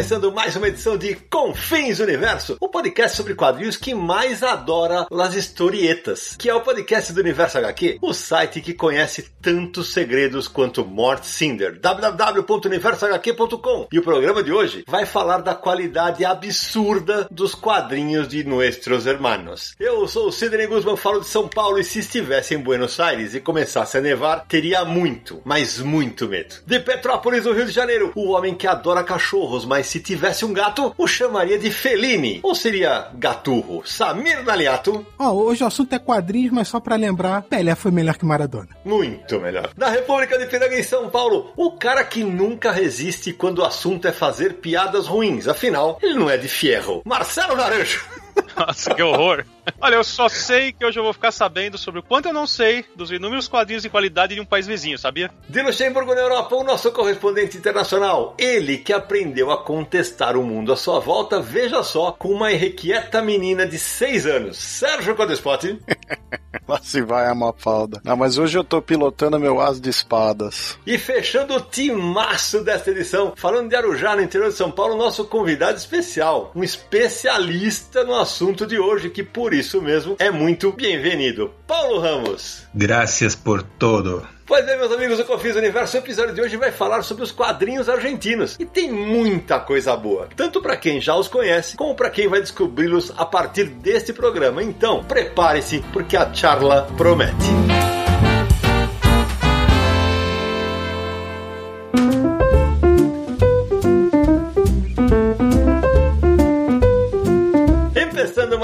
[0.00, 5.34] Começando mais uma edição de Confins Universo, o podcast sobre quadrinhos que mais adora as
[5.34, 10.86] historietas, que é o podcast do Universo HQ, o site que conhece tantos segredos quanto
[10.86, 13.88] Mort Cinder, www.universohq.com.
[13.92, 19.74] E o programa de hoje vai falar da qualidade absurda dos quadrinhos de Nuestros Hermanos.
[19.78, 23.34] Eu sou o Sidney Guzman, falo de São Paulo e se estivesse em Buenos Aires
[23.34, 26.54] e começasse a nevar, teria muito, mas muito medo.
[26.66, 30.52] De Petrópolis, no Rio de Janeiro, o homem que adora cachorros mas se tivesse um
[30.52, 32.38] gato, o chamaria de Feline.
[32.44, 33.82] Ou seria Gaturro?
[33.84, 35.04] Samir Naliato.
[35.18, 38.24] Ó, oh, hoje o assunto é quadrinhos, mas só para lembrar, Pelé foi melhor que
[38.24, 38.68] Maradona.
[38.84, 39.70] Muito melhor.
[39.76, 44.06] Na República de Piranga, em São Paulo, o cara que nunca resiste quando o assunto
[44.06, 45.48] é fazer piadas ruins.
[45.48, 47.02] Afinal, ele não é de fierro.
[47.04, 48.06] Marcelo Naranjo.
[48.56, 49.44] Nossa, que horror.
[49.80, 52.46] Olha, eu só sei que hoje eu vou ficar sabendo sobre o quanto eu não
[52.46, 55.30] sei dos inúmeros quadrinhos de qualidade de um país vizinho, sabia?
[55.48, 58.34] De Luxemburgo, na Europa, o nosso correspondente internacional.
[58.38, 63.22] Ele que aprendeu a contestar o mundo à sua volta, veja só, com uma irrequieta
[63.22, 64.58] menina de 6 anos.
[64.58, 65.78] Sérgio Codespot.
[66.66, 68.00] Lá se vai a Mafalda.
[68.04, 70.78] Não, mas hoje eu tô pilotando meu as de espadas.
[70.86, 75.24] E fechando o timaço desta edição, falando de Arujá, no interior de São Paulo, nosso
[75.24, 81.52] convidado especial, um especialista no assunto de hoje, que por isso mesmo é muito bem-vindo.
[81.66, 82.62] Paulo Ramos.
[82.74, 84.26] Graças por todo.
[84.46, 87.30] Pois é, meus amigos do Confis Universo, o episódio de hoje vai falar sobre os
[87.30, 88.56] quadrinhos argentinos.
[88.58, 92.40] E tem muita coisa boa, tanto para quem já os conhece, como para quem vai
[92.40, 94.62] descobri-los a partir deste programa.
[94.62, 97.89] Então, prepare-se, porque a charla promete.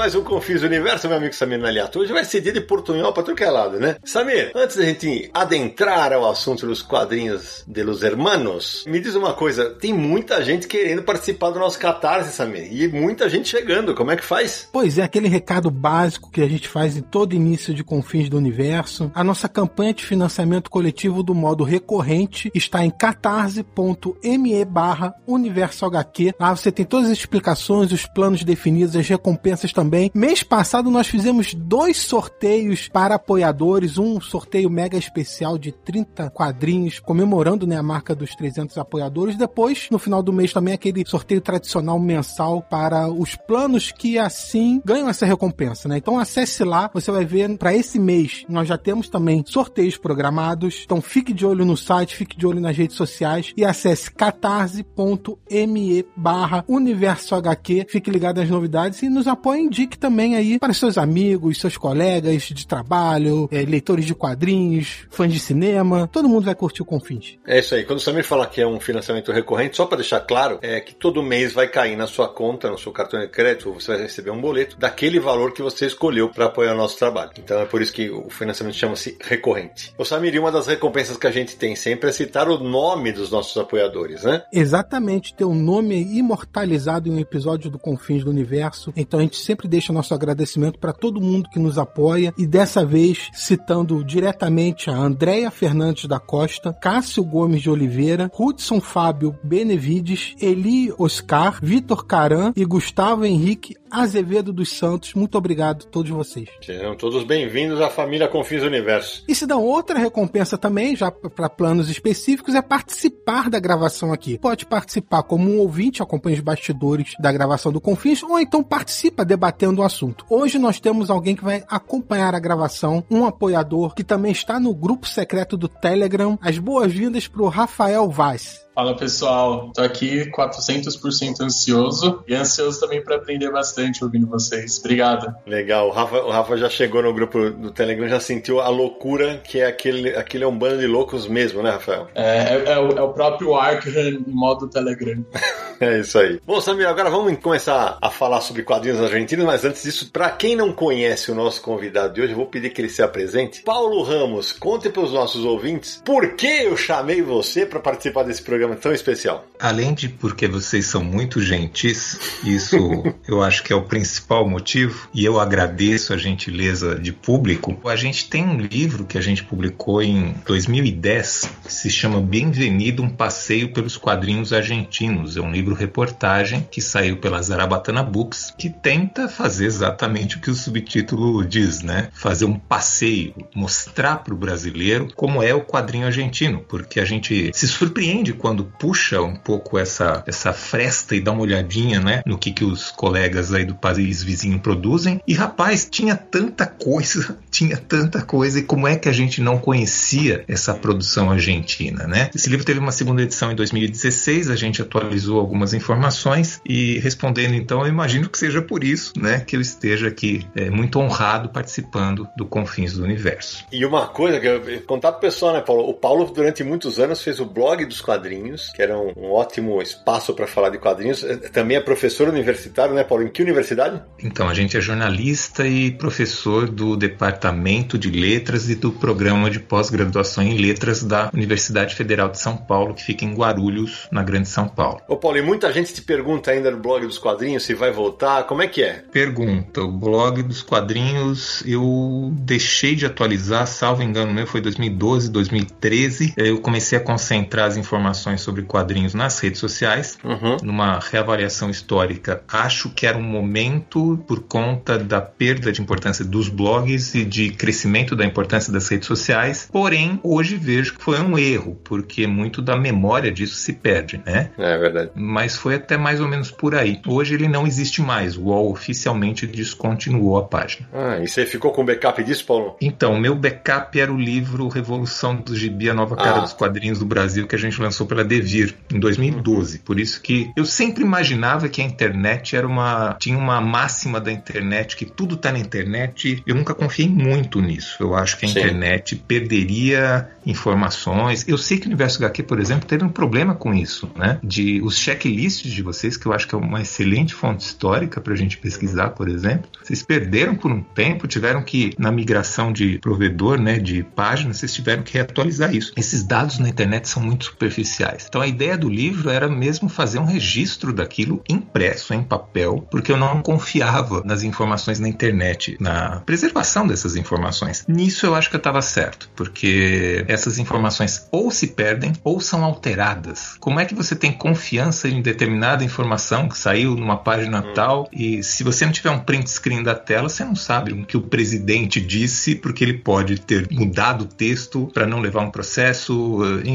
[0.07, 1.99] Mais um Confis Universo, meu amigo Samir Naliato.
[1.99, 3.97] Hoje vai ser dia de portunhol pra tudo é lado, né?
[4.05, 9.33] Samir, antes da gente adentrar ao assunto dos quadrinhos de Los Hermanos, me diz uma
[9.33, 14.09] coisa, tem muita gente querendo participar do nosso Catarse, Samir, e muita gente chegando, como
[14.09, 14.69] é que faz?
[14.71, 18.37] Pois é, aquele recado básico que a gente faz em todo início de Confins do
[18.37, 19.11] Universo.
[19.13, 26.33] A nossa campanha de financiamento coletivo do modo recorrente está em catarse.me barra universo HQ.
[26.39, 30.11] Lá você tem todas as explicações, os planos definidos, as recompensas também também.
[30.13, 36.99] Mês passado nós fizemos dois sorteios para apoiadores, um sorteio mega especial de 30 quadrinhos,
[36.99, 39.35] comemorando né, a marca dos 300 apoiadores.
[39.35, 44.81] Depois, no final do mês também, aquele sorteio tradicional mensal para os planos que assim
[44.85, 45.97] ganham essa recompensa, né?
[45.97, 48.45] Então acesse lá, você vai ver para esse mês.
[48.49, 50.83] Nós já temos também sorteios programados.
[50.85, 56.05] Então fique de olho no site, fique de olho nas redes sociais e acesse catarse.me
[56.15, 57.87] barra universo HQ.
[57.89, 61.77] Fique ligado às novidades e nos apoie, indique indique também aí para seus amigos, seus
[61.77, 66.07] colegas de trabalho, é, leitores de quadrinhos, fãs de cinema.
[66.11, 67.37] Todo mundo vai curtir o Confins.
[67.47, 67.83] É isso aí.
[67.85, 70.93] Quando o Samir fala que é um financiamento recorrente, só para deixar claro, é que
[70.93, 74.31] todo mês vai cair na sua conta, no seu cartão de crédito, você vai receber
[74.31, 77.31] um boleto daquele valor que você escolheu para apoiar o nosso trabalho.
[77.39, 79.93] Então é por isso que o financiamento chama-se recorrente.
[79.97, 83.31] O Samir, uma das recompensas que a gente tem sempre é citar o nome dos
[83.31, 84.43] nossos apoiadores, né?
[84.51, 88.91] Exatamente, ter o um nome imortalizado em um episódio do Confins do Universo.
[88.95, 92.33] Então a gente sempre deixa nosso agradecimento para todo mundo que nos apoia.
[92.35, 98.81] E dessa vez citando diretamente a Andréia Fernandes da Costa, Cássio Gomes de Oliveira, Hudson
[98.81, 105.13] Fábio Benevides, Eli Oscar, Vitor Caran e Gustavo Henrique Azevedo dos Santos.
[105.13, 106.49] Muito obrigado a todos vocês.
[106.61, 109.23] Sejam todos bem-vindos à família Confins Universo.
[109.27, 114.37] E se dão outra recompensa também, já para planos específicos, é participar da gravação aqui.
[114.37, 119.25] Pode participar como um ouvinte, acompanha os bastidores da gravação do Confins, ou então participa
[119.25, 120.25] debatendo o assunto.
[120.29, 124.73] Hoje nós temos alguém que vai acompanhar a gravação, um apoiador que também está no
[124.73, 126.37] grupo secreto do Telegram.
[126.41, 128.66] As boas-vindas para o Rafael Vaz.
[128.77, 134.77] Fala pessoal, tô aqui 400% ansioso e ansioso também para aprender bastante ouvindo vocês.
[134.77, 135.33] Obrigado.
[135.47, 139.41] Legal, o Rafa, o Rafa já chegou no grupo do Telegram, já sentiu a loucura
[139.43, 142.07] que é aquele, aquele é um bando de loucos mesmo, né, Rafael?
[142.13, 145.25] É, é, é, o, é o, próprio Arkham em modo Telegram.
[145.79, 146.39] É isso aí.
[146.43, 150.55] Bom, Samir, agora vamos começar a falar sobre quadrinhos argentinos, mas antes disso, para quem
[150.55, 153.61] não conhece o nosso convidado de hoje, eu vou pedir que ele se apresente.
[153.61, 158.41] Paulo Ramos, conte para os nossos ouvintes por que eu chamei você para participar desse
[158.41, 159.45] programa tão especial.
[159.59, 162.77] Além de porque vocês são muito gentis, isso
[163.27, 167.77] eu acho que é o principal motivo, e eu agradeço a gentileza de público.
[167.85, 173.01] A gente tem um livro que a gente publicou em 2010 que se chama Bem-vindo
[173.01, 175.37] um passeio pelos quadrinhos argentinos.
[175.37, 180.49] É um livro reportagem que saiu pela Zarabatana Books, que tenta fazer exatamente o que
[180.49, 182.09] o subtítulo diz, né?
[182.13, 187.51] Fazer um passeio, mostrar para o brasileiro como é o quadrinho argentino, porque a gente
[187.53, 192.37] se surpreende quando puxa um pouco essa, essa fresta e dá uma olhadinha, né, no
[192.37, 195.21] que, que os colegas aí do país vizinho produzem.
[195.27, 199.57] E rapaz, tinha tanta coisa, tinha tanta coisa, e como é que a gente não
[199.57, 202.29] conhecia essa produção argentina, né?
[202.33, 207.55] Esse livro teve uma segunda edição em 2016, a gente atualizou algumas informações e respondendo
[207.55, 211.49] então, eu imagino que seja por isso, né, que eu esteja aqui é, muito honrado
[211.49, 213.65] participando do Confins do Universo.
[213.71, 215.87] E uma coisa que eu contar pro pessoal, né, Paulo?
[215.89, 218.36] O Paulo durante muitos anos fez o blog dos quadrinhos,
[218.73, 221.23] que era um, um ótimo espaço para falar de quadrinhos.
[221.23, 223.23] É, também é professor universitário, né, Paulo?
[223.23, 224.01] Em que universidade?
[224.23, 229.59] Então, a gente é jornalista e professor do Departamento de Letras e do Programa de
[229.59, 234.47] Pós-Graduação em Letras da Universidade Federal de São Paulo, que fica em Guarulhos, na Grande
[234.47, 235.01] São Paulo.
[235.07, 238.43] Ô, Paulo, e muita gente te pergunta ainda no blog dos quadrinhos se vai voltar.
[238.43, 239.03] Como é que é?
[239.11, 239.81] Pergunta.
[239.81, 246.33] O blog dos quadrinhos eu deixei de atualizar, salvo engano meu, foi 2012, 2013.
[246.37, 250.57] Eu comecei a concentrar as informações sobre quadrinhos nas redes sociais, Uhum.
[250.63, 252.41] numa reavaliação histórica.
[252.47, 257.51] Acho que era um momento, por conta da perda de importância dos blogs e de
[257.51, 259.69] crescimento da importância das redes sociais.
[259.71, 264.49] Porém, hoje vejo que foi um erro, porque muito da memória disso se perde, né?
[264.57, 265.11] É verdade.
[265.15, 266.99] Mas foi até mais ou menos por aí.
[267.07, 268.35] Hoje ele não existe mais.
[268.35, 270.87] O UOL oficialmente descontinuou a página.
[270.93, 272.75] Ah, e você ficou com backup disso, Paulo?
[272.81, 276.41] Então, o meu backup era o livro Revolução do Gibi, a nova cara Ah.
[276.41, 279.79] dos quadrinhos do Brasil, que a gente lançou pela Devir em 2012.
[279.79, 283.15] Por isso que eu sempre imaginava que a internet era uma.
[283.19, 286.41] tinha uma máxima da internet, que tudo tá na internet.
[286.45, 287.97] Eu nunca confiei muito nisso.
[287.99, 288.59] Eu acho que a Sim.
[288.59, 291.47] internet perderia informações.
[291.47, 294.39] Eu sei que o Universo HQ, por exemplo, teve um problema com isso, né?
[294.43, 298.35] De os checklists de vocês, que eu acho que é uma excelente fonte histórica pra
[298.35, 299.69] gente pesquisar, por exemplo.
[299.83, 304.73] Vocês perderam por um tempo, tiveram que, na migração de provedor, né, de página, vocês
[304.73, 305.93] tiveram que reatualizar isso.
[305.95, 308.06] Esses dados na internet são muito superficiais.
[308.27, 313.11] Então a ideia do livro era mesmo fazer um registro daquilo impresso em papel, porque
[313.11, 317.85] eu não confiava nas informações na internet, na preservação dessas informações.
[317.87, 322.63] Nisso eu acho que eu estava certo, porque essas informações ou se perdem ou são
[322.63, 323.55] alteradas.
[323.59, 328.43] Como é que você tem confiança em determinada informação que saiu numa página tal e
[328.43, 331.21] se você não tiver um print screen da tela, você não sabe o que o
[331.21, 336.69] presidente disse, porque ele pode ter mudado o texto para não levar um processo, eh,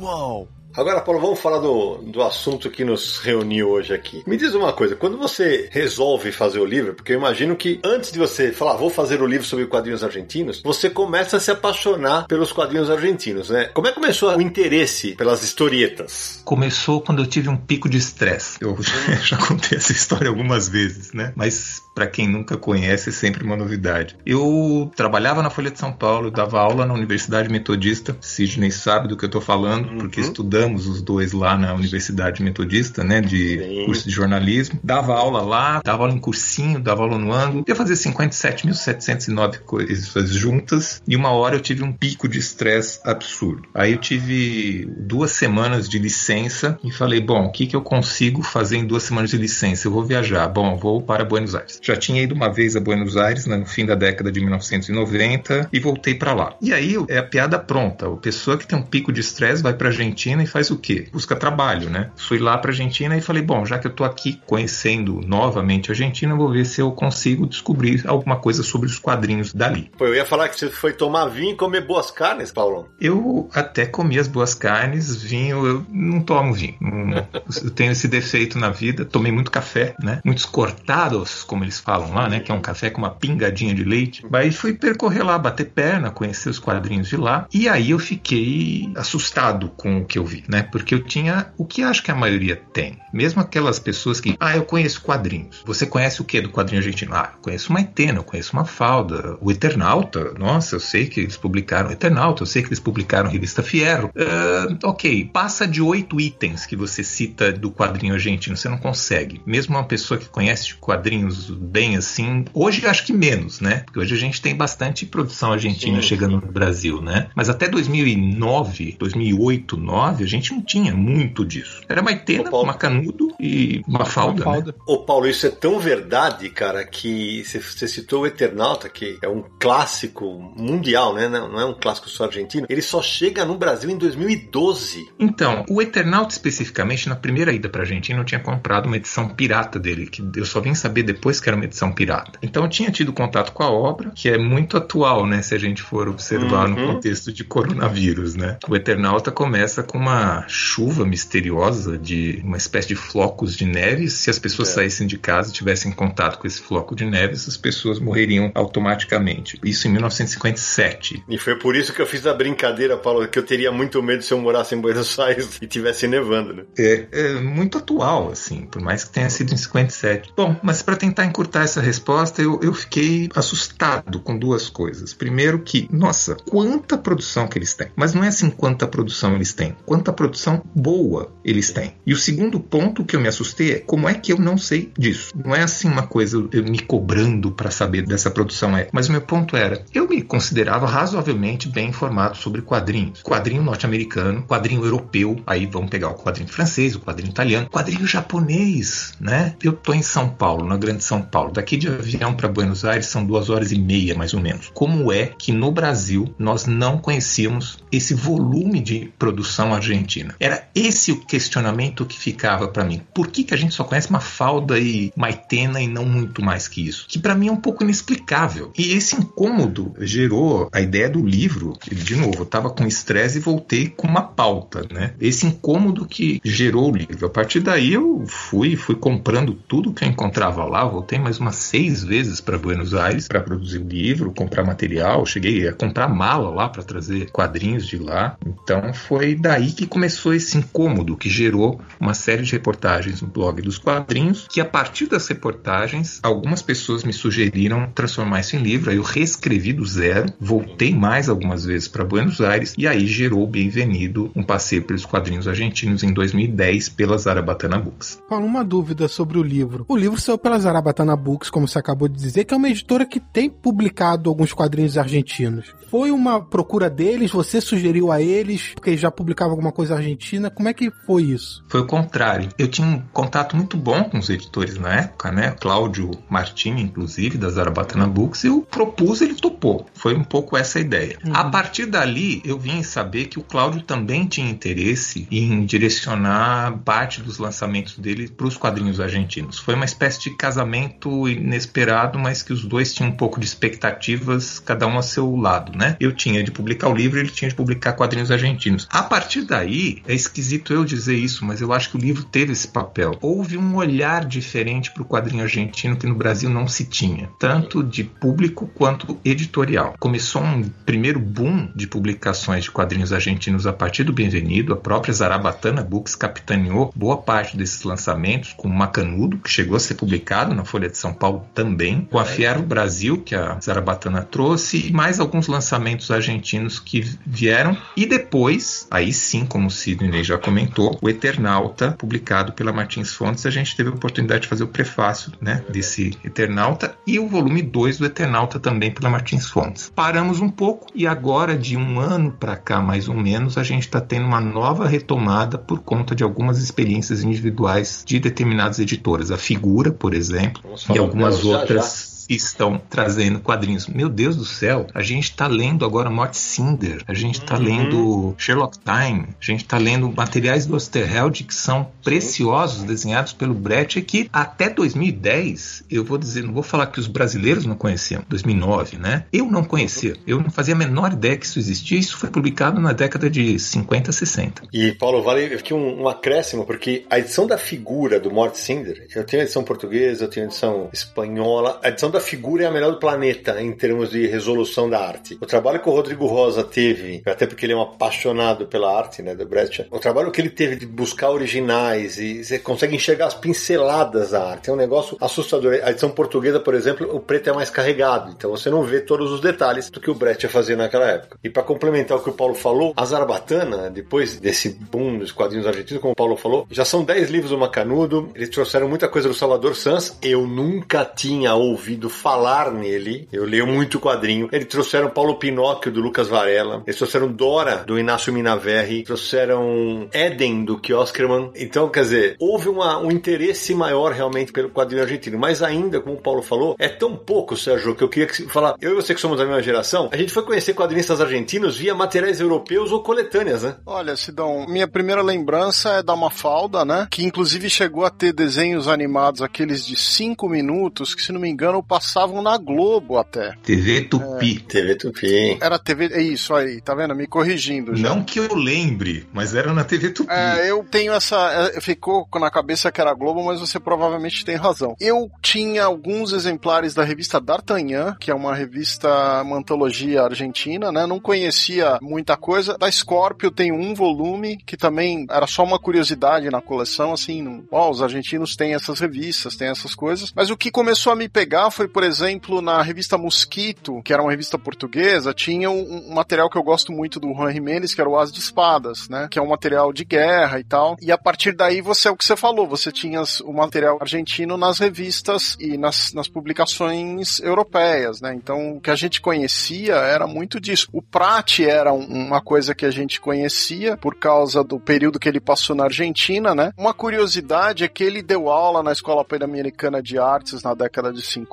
[0.00, 0.59] enfim.
[0.74, 4.22] Agora, Paulo, vamos falar do, do assunto que nos reuniu hoje aqui.
[4.26, 8.12] Me diz uma coisa, quando você resolve fazer o livro, porque eu imagino que antes
[8.12, 12.26] de você falar, vou fazer o livro sobre quadrinhos argentinos, você começa a se apaixonar
[12.28, 13.64] pelos quadrinhos argentinos, né?
[13.74, 16.40] Como é que começou o interesse pelas historietas?
[16.44, 18.58] Começou quando eu tive um pico de estresse.
[18.60, 18.78] Eu
[19.22, 21.32] já contei essa história algumas vezes, né?
[21.34, 24.16] Mas para quem nunca conhece, é sempre uma novidade.
[24.24, 28.16] Eu trabalhava na Folha de São Paulo, dava aula na Universidade Metodista.
[28.20, 30.20] Sidney sabe do que eu tô falando, porque
[30.60, 33.20] estudamos os dois lá na Universidade Metodista, né?
[33.20, 33.86] De Sim.
[33.86, 34.78] curso de jornalismo.
[34.84, 37.64] Dava aula lá, dava aula em cursinho, dava aula no ângulo.
[37.66, 41.02] Eu fazia 57.709 coisas juntas.
[41.08, 43.68] E uma hora eu tive um pico de estresse absurdo.
[43.74, 48.42] Aí eu tive duas semanas de licença e falei: bom, o que, que eu consigo
[48.42, 49.88] fazer em duas semanas de licença?
[49.88, 50.46] Eu vou viajar.
[50.48, 51.80] Bom, vou para Buenos Aires.
[51.82, 55.80] Já tinha ido uma vez a Buenos Aires no fim da década de 1990 e
[55.80, 56.54] voltei para lá.
[56.60, 58.06] E aí é a piada pronta.
[58.06, 61.08] A pessoa que tem um pico de estresse vai para Argentina e faz o quê?
[61.12, 62.10] Busca trabalho, né?
[62.16, 65.92] Fui lá para Argentina e falei: bom, já que eu tô aqui conhecendo novamente a
[65.92, 69.90] Argentina, vou ver se eu consigo descobrir alguma coisa sobre os quadrinhos dali.
[69.96, 72.88] Pô, eu ia falar que você foi tomar vinho e comer boas carnes, Paulo.
[73.00, 76.76] Eu até comi as boas carnes, vinho, eu não tomo vinho.
[76.80, 77.26] Não-
[77.62, 79.04] eu tenho esse defeito na vida.
[79.04, 80.20] Tomei muito café, né?
[80.24, 82.40] Muitos cortados, como eles falam lá, né?
[82.40, 84.24] Que é um café com uma pingadinha de leite.
[84.32, 87.46] Aí fui percorrer lá, bater perna, conhecer os quadrinhos de lá.
[87.52, 90.39] E aí eu fiquei assustado com o que eu vi.
[90.40, 90.62] Tive, né?
[90.62, 92.98] Porque eu tinha o que acho que a maioria tem.
[93.12, 95.62] Mesmo aquelas pessoas que, ah, eu conheço quadrinhos.
[95.66, 97.14] Você conhece o que do quadrinho argentino?
[97.14, 100.32] Ah, eu conheço uma Etena, eu conheço uma Falda, o Eternauta.
[100.38, 104.08] Nossa, eu sei que eles publicaram Eternauta, eu sei que eles publicaram Revista Fierro.
[104.08, 109.40] Uh, ok, passa de oito itens que você cita do quadrinho argentino, você não consegue.
[109.44, 113.82] Mesmo uma pessoa que conhece quadrinhos bem assim, hoje acho que menos, né?
[113.84, 116.46] Porque hoje a gente tem bastante produção argentina sim, chegando sim.
[116.46, 117.28] no Brasil, né?
[117.34, 121.82] Mas até 2009, 2008, 2009, a gente não tinha muito disso.
[121.88, 124.44] Era Maitena, Macanudo e Mafalda.
[124.44, 124.72] Mafalda.
[124.72, 124.78] Né?
[124.86, 129.44] Ô Paulo, isso é tão verdade, cara, que você citou o Eternauta, que é um
[129.58, 131.28] clássico mundial, né?
[131.28, 132.66] Não é um clássico só argentino.
[132.68, 135.10] Ele só chega no Brasil em 2012.
[135.18, 139.78] Então, o Eternauta especificamente, na primeira ida pra Argentina, eu tinha comprado uma edição pirata
[139.78, 142.38] dele, que eu só vim saber depois que era uma edição pirata.
[142.42, 145.42] Então eu tinha tido contato com a obra, que é muito atual, né?
[145.42, 146.74] Se a gente for observar uhum.
[146.74, 148.58] no contexto de coronavírus, né?
[148.68, 154.08] O Eternauta começa com uma chuva misteriosa de uma espécie de flocos de neve.
[154.08, 154.72] Se as pessoas é.
[154.72, 159.58] saíssem de casa e tivessem contato com esse floco de neve, essas pessoas morreriam automaticamente.
[159.64, 161.24] Isso em 1957.
[161.28, 164.22] E foi por isso que eu fiz a brincadeira, Paulo, que eu teria muito medo
[164.22, 166.64] se eu morasse em Buenos Aires e tivesse nevando, né?
[166.78, 170.32] É, é muito atual, assim, por mais que tenha sido em 57.
[170.36, 175.12] Bom, mas para tentar encurtar essa resposta, eu, eu fiquei assustado com duas coisas.
[175.12, 177.88] Primeiro que, nossa, quanta produção que eles têm.
[177.96, 181.94] Mas não é assim quanta produção eles têm, quanta produção boa eles têm.
[182.06, 184.92] E o segundo ponto que eu me assustei é como é que eu não sei
[184.98, 185.32] disso.
[185.34, 188.88] Não é assim uma coisa eu me cobrando para saber dessa produção é.
[188.92, 193.22] Mas o meu ponto era, eu me considerava razoavelmente bem informado sobre quadrinhos.
[193.22, 199.12] Quadrinho norte-americano, quadrinho europeu, aí vamos pegar o quadrinho francês, o quadrinho italiano, quadrinho japonês,
[199.20, 199.54] né?
[199.62, 201.52] Eu tô em São Paulo, na Grande São Paulo.
[201.52, 204.70] Daqui de avião para Buenos Aires são duas horas e meia, mais ou menos.
[204.74, 209.99] Como é que no Brasil nós não conhecíamos esse volume de produção argentina?
[210.38, 213.02] Era esse o questionamento que ficava para mim.
[213.14, 216.86] Por que, que a gente só conhece Mafalda e Maitena e não muito mais que
[216.86, 217.06] isso?
[217.08, 218.72] Que para mim é um pouco inexplicável.
[218.76, 221.76] E esse incômodo gerou a ideia do livro.
[221.90, 225.14] De novo, eu tava com estresse e voltei com uma pauta, né?
[225.20, 227.26] Esse incômodo que gerou o livro.
[227.26, 230.84] A partir daí eu fui, fui comprando tudo que eu encontrava lá.
[230.84, 235.24] Voltei mais umas seis vezes para Buenos Aires para produzir o livro, comprar material.
[235.26, 238.36] Cheguei a comprar mala lá para trazer quadrinhos de lá.
[238.46, 243.60] Então foi daí que começou esse incômodo que gerou uma série de reportagens no blog
[243.60, 244.46] dos quadrinhos.
[244.48, 248.90] Que a partir das reportagens, algumas pessoas me sugeriram transformar isso em livro.
[248.90, 253.46] Aí eu reescrevi do zero, voltei mais algumas vezes para Buenos Aires e aí gerou
[253.50, 258.22] Bem-vindo, um passeio pelos quadrinhos argentinos em 2010 pela Zarabatana Books.
[258.28, 259.84] Paulo, uma dúvida sobre o livro.
[259.88, 263.04] O livro saiu pela Zarabatana Books, como você acabou de dizer, que é uma editora
[263.04, 265.74] que tem publicado alguns quadrinhos argentinos.
[265.90, 267.32] Foi uma procura deles?
[267.32, 270.50] Você sugeriu a eles porque já publicavam alguma coisa argentina?
[270.50, 271.64] Como é que foi isso?
[271.68, 272.48] Foi o contrário.
[272.58, 275.52] Eu tinha um contato muito bom com os editores na época, né?
[275.60, 278.44] Cláudio Martini, inclusive, da Zarabatana Books.
[278.44, 279.86] Eu propus, ele topou.
[279.94, 281.18] Foi um pouco essa a ideia.
[281.24, 281.32] Uhum.
[281.34, 287.20] A partir dali, eu vim saber que o Cláudio também tinha interesse em direcionar parte
[287.20, 289.58] dos lançamentos dele para os quadrinhos argentinos.
[289.58, 294.58] Foi uma espécie de casamento inesperado, mas que os dois tinham um pouco de expectativas,
[294.58, 295.96] cada um a seu lado, né?
[296.00, 298.86] Eu tinha de publicar o livro, ele tinha de publicar quadrinhos argentinos.
[298.90, 302.52] A partir daí, é esquisito eu dizer isso, mas eu acho que o livro teve
[302.52, 303.18] esse papel.
[303.20, 307.82] Houve um olhar diferente para o quadrinho argentino que no Brasil não se tinha, tanto
[307.82, 309.94] de público quanto editorial.
[309.98, 314.72] Começou um primeiro boom de publicações de quadrinhos argentinos a partir do Bem-vindo.
[314.72, 319.94] A própria Zarabatana Books capitaneou boa parte desses lançamentos, com Macanudo, que chegou a ser
[319.94, 324.88] publicado na Folha de São Paulo também, com a Fiero Brasil, que a Zarabatana trouxe,
[324.88, 327.76] e mais alguns lançamentos argentinos que vieram.
[327.96, 333.44] E depois, aí sim, como o Sidney já comentou, o Eternauta, publicado pela Martins Fontes,
[333.44, 337.60] a gente teve a oportunidade de fazer o prefácio né, desse Eternauta e o volume
[337.60, 339.92] 2 do Eternauta também pela Martins Fontes.
[339.94, 343.82] Paramos um pouco e agora, de um ano para cá, mais ou menos, a gente
[343.82, 349.30] está tendo uma nova retomada por conta de algumas experiências individuais de determinadas editoras.
[349.30, 350.62] A Figura, por exemplo,
[350.94, 351.68] e algumas outras.
[351.68, 353.86] Já, já estão trazendo quadrinhos.
[353.86, 357.62] Meu Deus do céu, a gente está lendo agora Mort Cinder, a gente está uhum.
[357.62, 363.54] lendo Sherlock Time, a gente está lendo materiais do Osterheld que são preciosos, desenhados pelo
[363.54, 368.22] Brett, que até 2010, eu vou dizer, não vou falar que os brasileiros não conheciam,
[368.28, 369.24] 2009, né?
[369.32, 372.80] Eu não conhecia, eu não fazia a menor ideia que isso existia, isso foi publicado
[372.80, 374.62] na década de 50, 60.
[374.72, 379.06] E Paulo, vale aqui um, um acréscimo, porque a edição da figura do Mort Cinder,
[379.14, 382.64] eu tenho a edição portuguesa, eu tenho a edição espanhola, a edição da cada figura
[382.64, 385.38] é a melhor do planeta em termos de resolução da arte.
[385.40, 389.22] O trabalho que o Rodrigo Rosa teve, até porque ele é um apaixonado pela arte,
[389.22, 393.26] né, do Brecht, o trabalho que ele teve de buscar originais e você consegue enxergar
[393.26, 394.68] as pinceladas da arte.
[394.68, 395.80] É um negócio assustador.
[395.82, 399.32] A edição portuguesa, por exemplo, o preto é mais carregado, então você não vê todos
[399.32, 401.38] os detalhes do que o Brecht fazia naquela época.
[401.42, 405.66] E para complementar o que o Paulo falou, a Zarbatana, depois desse boom dos quadrinhos
[405.66, 409.28] argentinos, como o Paulo falou, já são 10 livros do Macanudo, eles trouxeram muita coisa
[409.28, 410.18] do Salvador Sanz.
[410.20, 414.48] Eu nunca tinha ouvido falar nele, eu leio muito quadrinho.
[414.52, 420.64] Eles trouxeram Paulo Pinóquio do Lucas Varela, eles trouxeram Dora do Inácio Minaverri, trouxeram Eden
[420.64, 421.50] do Kioskerman.
[421.56, 426.16] Então, quer dizer, houve uma, um interesse maior realmente pelo quadrinho argentino, mas ainda, como
[426.16, 428.74] o Paulo falou, é tão pouco, Sérgio, que eu queria que, falar.
[428.80, 431.94] Eu e você que somos da mesma geração, a gente foi conhecer quadrinistas argentinos via
[431.94, 433.76] materiais europeus ou coletâneas, né?
[433.86, 437.06] Olha, Sidão, minha primeira lembrança é da Mafalda, né?
[437.10, 441.48] Que inclusive chegou a ter desenhos animados, aqueles de 5 minutos, que se não me
[441.48, 443.52] engano passavam na Globo até.
[443.64, 444.62] TV Tupi.
[444.64, 444.68] É.
[444.68, 445.58] TV Tupi.
[445.60, 446.06] Era TV.
[446.12, 447.16] É isso aí, tá vendo?
[447.16, 447.96] Me corrigindo.
[447.96, 448.08] Já.
[448.08, 450.32] Não que eu lembre, mas era na TV Tupi.
[450.32, 451.72] É, eu tenho essa.
[451.74, 454.94] é, Ficou na cabeça que era Globo, mas você provavelmente tem razão.
[455.00, 461.06] Eu tinha alguns exemplares da revista D'Artagnan, que é uma revista, uma antologia argentina, né?
[461.06, 462.78] Não conhecia muita coisa.
[462.78, 467.90] Da Scorpio tem um volume, que também era só uma curiosidade na coleção, assim, ó,
[467.90, 470.32] os argentinos têm essas revistas, têm essas coisas.
[470.36, 474.22] Mas o que começou a me pegar foi, por exemplo, na revista Mosquito, que era
[474.22, 478.00] uma revista portuguesa, tinha um, um material que eu gosto muito do Juan Jimenez, que
[478.00, 479.28] era o As de Espadas, né?
[479.30, 480.96] Que é um material de guerra e tal.
[481.00, 484.56] E a partir daí, você é o que você falou, você tinha o material argentino
[484.56, 488.34] nas revistas e nas, nas publicações europeias, né?
[488.34, 490.88] Então, o que a gente conhecia era muito disso.
[490.92, 495.28] O Prat era um- uma coisa que a gente conhecia por causa do período que
[495.28, 496.72] ele passou na Argentina, né?
[496.76, 501.22] Uma curiosidade é que ele deu aula na Escola Pan-Americana de Artes na década de
[501.22, 501.50] 50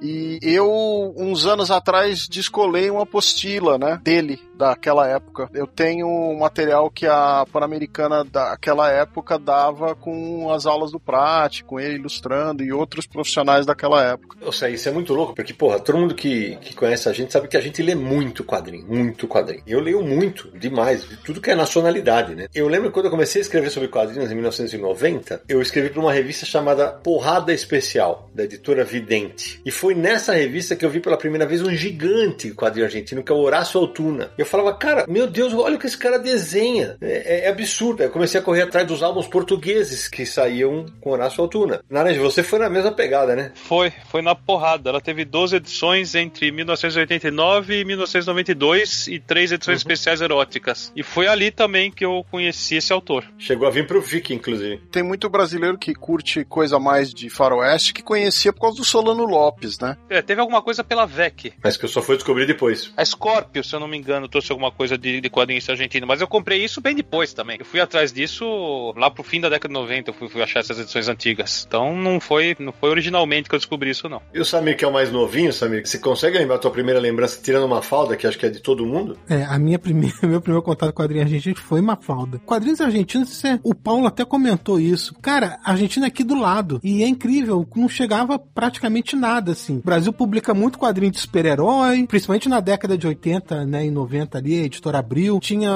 [0.00, 4.00] e eu, uns anos atrás, descolei uma apostila, né?
[4.02, 5.48] Dele, daquela época.
[5.52, 11.62] Eu tenho um material que a Pan-Americana daquela época dava com as aulas do Prat,
[11.62, 14.36] com ele ilustrando e outros profissionais daquela época.
[14.40, 17.48] Nossa, isso é muito louco, porque, porra, todo mundo que, que conhece a gente sabe
[17.48, 19.62] que a gente lê muito quadrinho, muito quadrinho.
[19.66, 22.46] Eu leio muito, demais, de tudo que é nacionalidade, né?
[22.54, 26.12] Eu lembro quando eu comecei a escrever sobre quadrinhos em 1990, eu escrevi para uma
[26.12, 29.60] revista chamada Porrada Especial, da editora Vidente.
[29.64, 33.32] E foi nessa revista que eu vi pela primeira vez um gigante quadrinho argentino, que
[33.32, 34.30] é o Horácio Altuna.
[34.36, 36.96] Eu falava, cara, meu Deus, olha o que esse cara desenha.
[37.00, 38.02] É, é- é absurdo.
[38.02, 41.80] Eu comecei a correr atrás dos álbuns portugueses que saíam com Horácio Altuna.
[41.90, 43.52] Naranja, você foi na mesma pegada, né?
[43.54, 44.90] Foi, foi na porrada.
[44.90, 50.92] Ela teve 12 edições entre 1989 e 1992 e três edições especiais eróticas.
[50.96, 53.24] E foi ali também que eu conheci esse autor.
[53.38, 54.78] Chegou a vir pro Vic, inclusive.
[54.90, 59.24] Tem muito brasileiro que curte coisa mais de faroeste que conhecia por causa do Solano
[59.24, 59.96] Lopes, né?
[60.08, 61.52] É, teve alguma coisa pela VEC.
[61.62, 62.92] Mas que eu só fui descobrir depois.
[62.96, 66.20] A Scorpio, se eu não me engano, trouxe alguma coisa de, de quadrinhos argentino, mas
[66.20, 67.56] eu comprei isso bem depois também.
[67.60, 70.60] Eu fui atrás disso lá pro fim da década de 90, eu fui, fui achar
[70.60, 71.64] essas edições antigas.
[71.66, 74.20] Então não foi, não foi originalmente que eu descobri isso, não.
[74.32, 76.98] E o Samir, que é o mais novinho, Samir, você consegue lembrar a tua primeira
[76.98, 79.16] lembrança tirando uma falda, que acho que é de todo mundo?
[79.28, 82.40] É, a minha primeira, meu primeiro contato com quadrinho argentino foi Mafalda.
[82.44, 85.14] Quadrinhos argentinos, é- o Paulo até comentou isso.
[85.22, 86.80] Cara, a Argentina é aqui do lado.
[86.82, 89.78] E é incrível, não chegava praticamente nada, assim.
[89.78, 94.23] O Brasil publica muito quadrinho de super-herói, principalmente na década de 80, né, e 90
[94.32, 95.38] ali, a editora Abril.
[95.40, 95.70] Tinha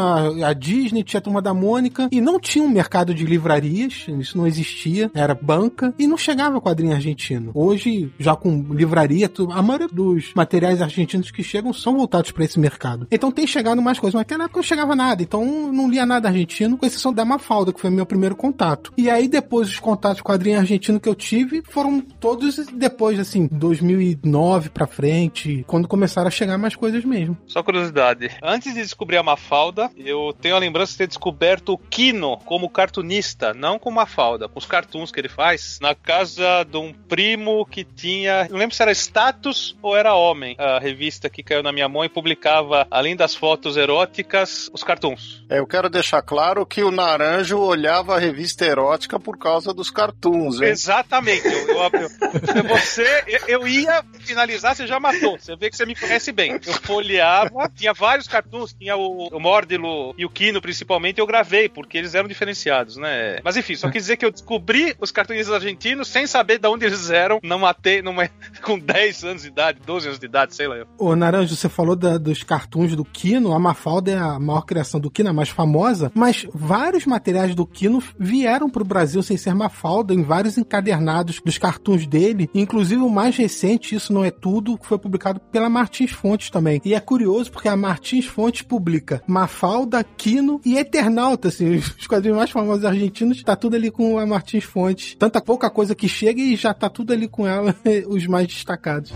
[0.44, 4.36] a Disney, tinha a Turma da Mônica, e não tinha um mercado de livrarias, isso
[4.36, 7.50] não existia, era banca, e não chegava quadrinho argentino.
[7.54, 12.58] Hoje, já com livraria, a maioria dos materiais argentinos que chegam são voltados para esse
[12.58, 13.06] mercado.
[13.10, 16.28] Então tem chegado mais coisas, mas naquela época não chegava nada, então não lia nada
[16.28, 18.92] argentino, com exceção da Mafalda, que foi meu primeiro contato.
[18.96, 24.70] E aí depois os contatos quadrinho argentino que eu tive foram todos depois, assim, 2009
[24.70, 27.36] pra frente, quando começaram a chegar mais coisas mesmo.
[27.46, 28.30] Só curiosidade.
[28.42, 32.68] Antes de descobrir a Mafalda, eu tenho a lembrança de ter descoberto o Kino como
[32.68, 37.66] cartunista, não com Mafalda, com os cartoons que ele faz, na casa de um primo
[37.66, 38.46] que tinha.
[38.50, 42.04] Não lembro se era Status ou era Homem, a revista que caiu na minha mão
[42.04, 45.44] e publicava, além das fotos eróticas, os cartoons.
[45.48, 49.90] É, eu quero deixar claro que o Naranjo olhava a revista erótica por causa dos
[49.90, 50.68] cartoons, hein?
[50.68, 51.46] Exatamente.
[51.46, 55.38] Eu, eu, eu- você, eu, eu ia finalizar, você já matou.
[55.38, 56.52] Você vê que você me conhece bem.
[56.66, 61.26] Eu folheava, tinha vários vários cartoons, tinha o, o Mórdilo e o Kino principalmente, eu
[61.26, 63.38] gravei, porque eles eram diferenciados, né?
[63.42, 66.84] Mas enfim, só quis dizer que eu descobri os cartunistas argentinos sem saber de onde
[66.84, 68.28] eles eram, numa, te, numa
[68.62, 70.84] com 10 anos de idade, 12 anos de idade, sei lá.
[70.98, 75.00] Ô, Naranjo, você falou da, dos cartoons do Kino, a Mafalda é a maior criação
[75.00, 79.54] do Kino, a mais famosa, mas vários materiais do Kino vieram pro Brasil sem ser
[79.54, 84.78] Mafalda, em vários encadernados dos cartoons dele, inclusive o mais recente, Isso Não É Tudo,
[84.78, 86.80] que foi publicado pela Martins Fontes também.
[86.84, 92.38] E é curioso porque a Martins Fontes publica Mafalda, Kino e Eternauta, assim, os quadrinhos
[92.38, 95.14] mais famosos argentinos, tá tudo ali com a Martins Fontes.
[95.18, 97.74] Tanta pouca coisa que chega e já tá tudo ali com ela,
[98.08, 99.12] os mais destacados.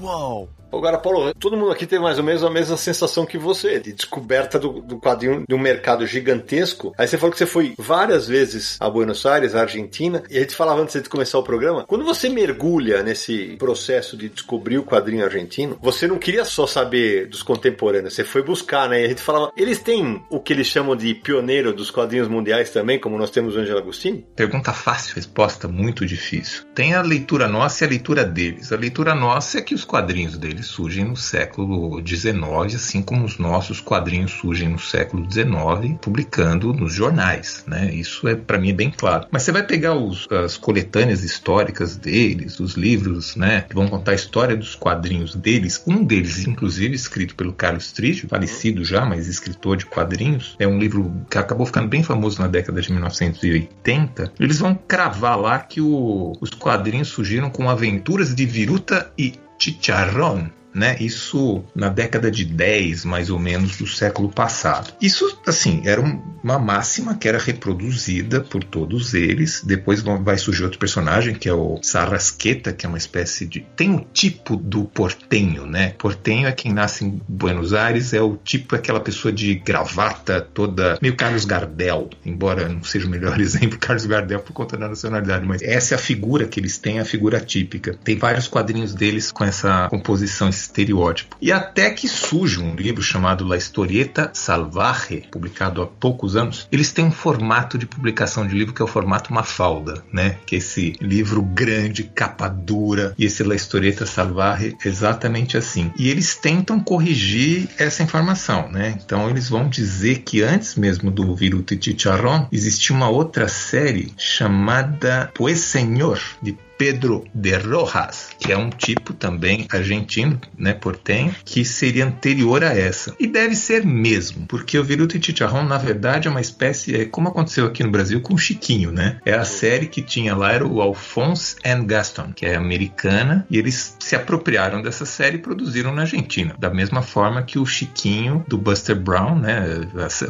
[0.00, 0.48] Uau!
[0.72, 3.92] Agora, Paulo, todo mundo aqui teve mais ou menos a mesma sensação que você, de
[3.92, 6.94] descoberta do, do quadrinho de um mercado gigantesco.
[6.96, 10.40] Aí você falou que você foi várias vezes a Buenos Aires, a Argentina, e a
[10.40, 14.84] gente falava antes de começar o programa, quando você mergulha nesse processo de descobrir o
[14.84, 19.02] quadrinho argentino, você não queria só saber dos contemporâneos, você foi buscar, né?
[19.02, 22.70] E a gente falava, eles têm o que eles chamam de pioneiro dos quadrinhos mundiais
[22.70, 24.24] também, como nós temos o Angelo Agostini?
[24.36, 26.64] Pergunta fácil, resposta muito difícil.
[26.74, 28.72] Tem a leitura nossa e a leitura deles.
[28.72, 33.24] A leitura nossa é que os quadrinhos deles eles surgem no século XIX, assim como
[33.24, 37.64] os nossos quadrinhos surgem no século XIX, publicando nos jornais.
[37.66, 37.94] Né?
[37.94, 39.26] Isso é para mim é bem claro.
[39.30, 44.12] Mas você vai pegar os, as coletâneas históricas deles, os livros né, que vão contar
[44.12, 45.82] a história dos quadrinhos deles.
[45.86, 50.56] Um deles, inclusive, escrito pelo Carlos Trígio, falecido já, mas escritor de quadrinhos.
[50.58, 54.32] É um livro que acabou ficando bem famoso na década de 1980.
[54.38, 60.59] Eles vão cravar lá que o, os quadrinhos surgiram com aventuras de Viruta e چی؟
[60.74, 60.96] Né?
[61.00, 64.92] Isso na década de 10, mais ou menos, do século passado.
[65.00, 69.62] Isso, assim, era uma máxima que era reproduzida por todos eles.
[69.64, 73.60] Depois vai surgir outro personagem, que é o Sarrasqueta, que é uma espécie de...
[73.76, 75.94] Tem o tipo do portenho, né?
[75.98, 80.98] Portenho é quem nasce em Buenos Aires, é o tipo, aquela pessoa de gravata toda...
[81.00, 85.46] Meio Carlos Gardel, embora não seja o melhor exemplo, Carlos Gardel por conta da nacionalidade,
[85.46, 87.94] mas essa é a figura que eles têm, a figura típica.
[88.04, 91.36] Tem vários quadrinhos deles com essa composição estereótipo.
[91.40, 96.68] E até que surge um livro chamado La Historieta Salvaje, publicado há poucos anos.
[96.70, 100.36] Eles têm um formato de publicação de livro que é o formato Mafalda, né?
[100.46, 105.92] Que é esse livro grande, capa dura, e esse La Historieta Salvaje exatamente assim.
[105.98, 108.98] E eles tentam corrigir essa informação, né?
[109.04, 114.12] Então eles vão dizer que antes mesmo do Viruto e Chicharrón existia uma outra série
[114.16, 121.36] chamada Pues Senhor, de Pedro de Rojas, que é um tipo também argentino, né, portenho,
[121.44, 123.14] que seria anterior a essa.
[123.20, 127.04] E deve ser mesmo, porque o Viruto e Chicharrón, na verdade, é uma espécie, é
[127.04, 129.18] como aconteceu aqui no Brasil com o Chiquinho, né?
[129.26, 133.58] É a série que tinha lá, era o Alphonse and Gaston, que é americana, e
[133.58, 136.54] eles se apropriaram dessa série e produziram na Argentina.
[136.58, 139.82] Da mesma forma que o Chiquinho do Buster Brown, né?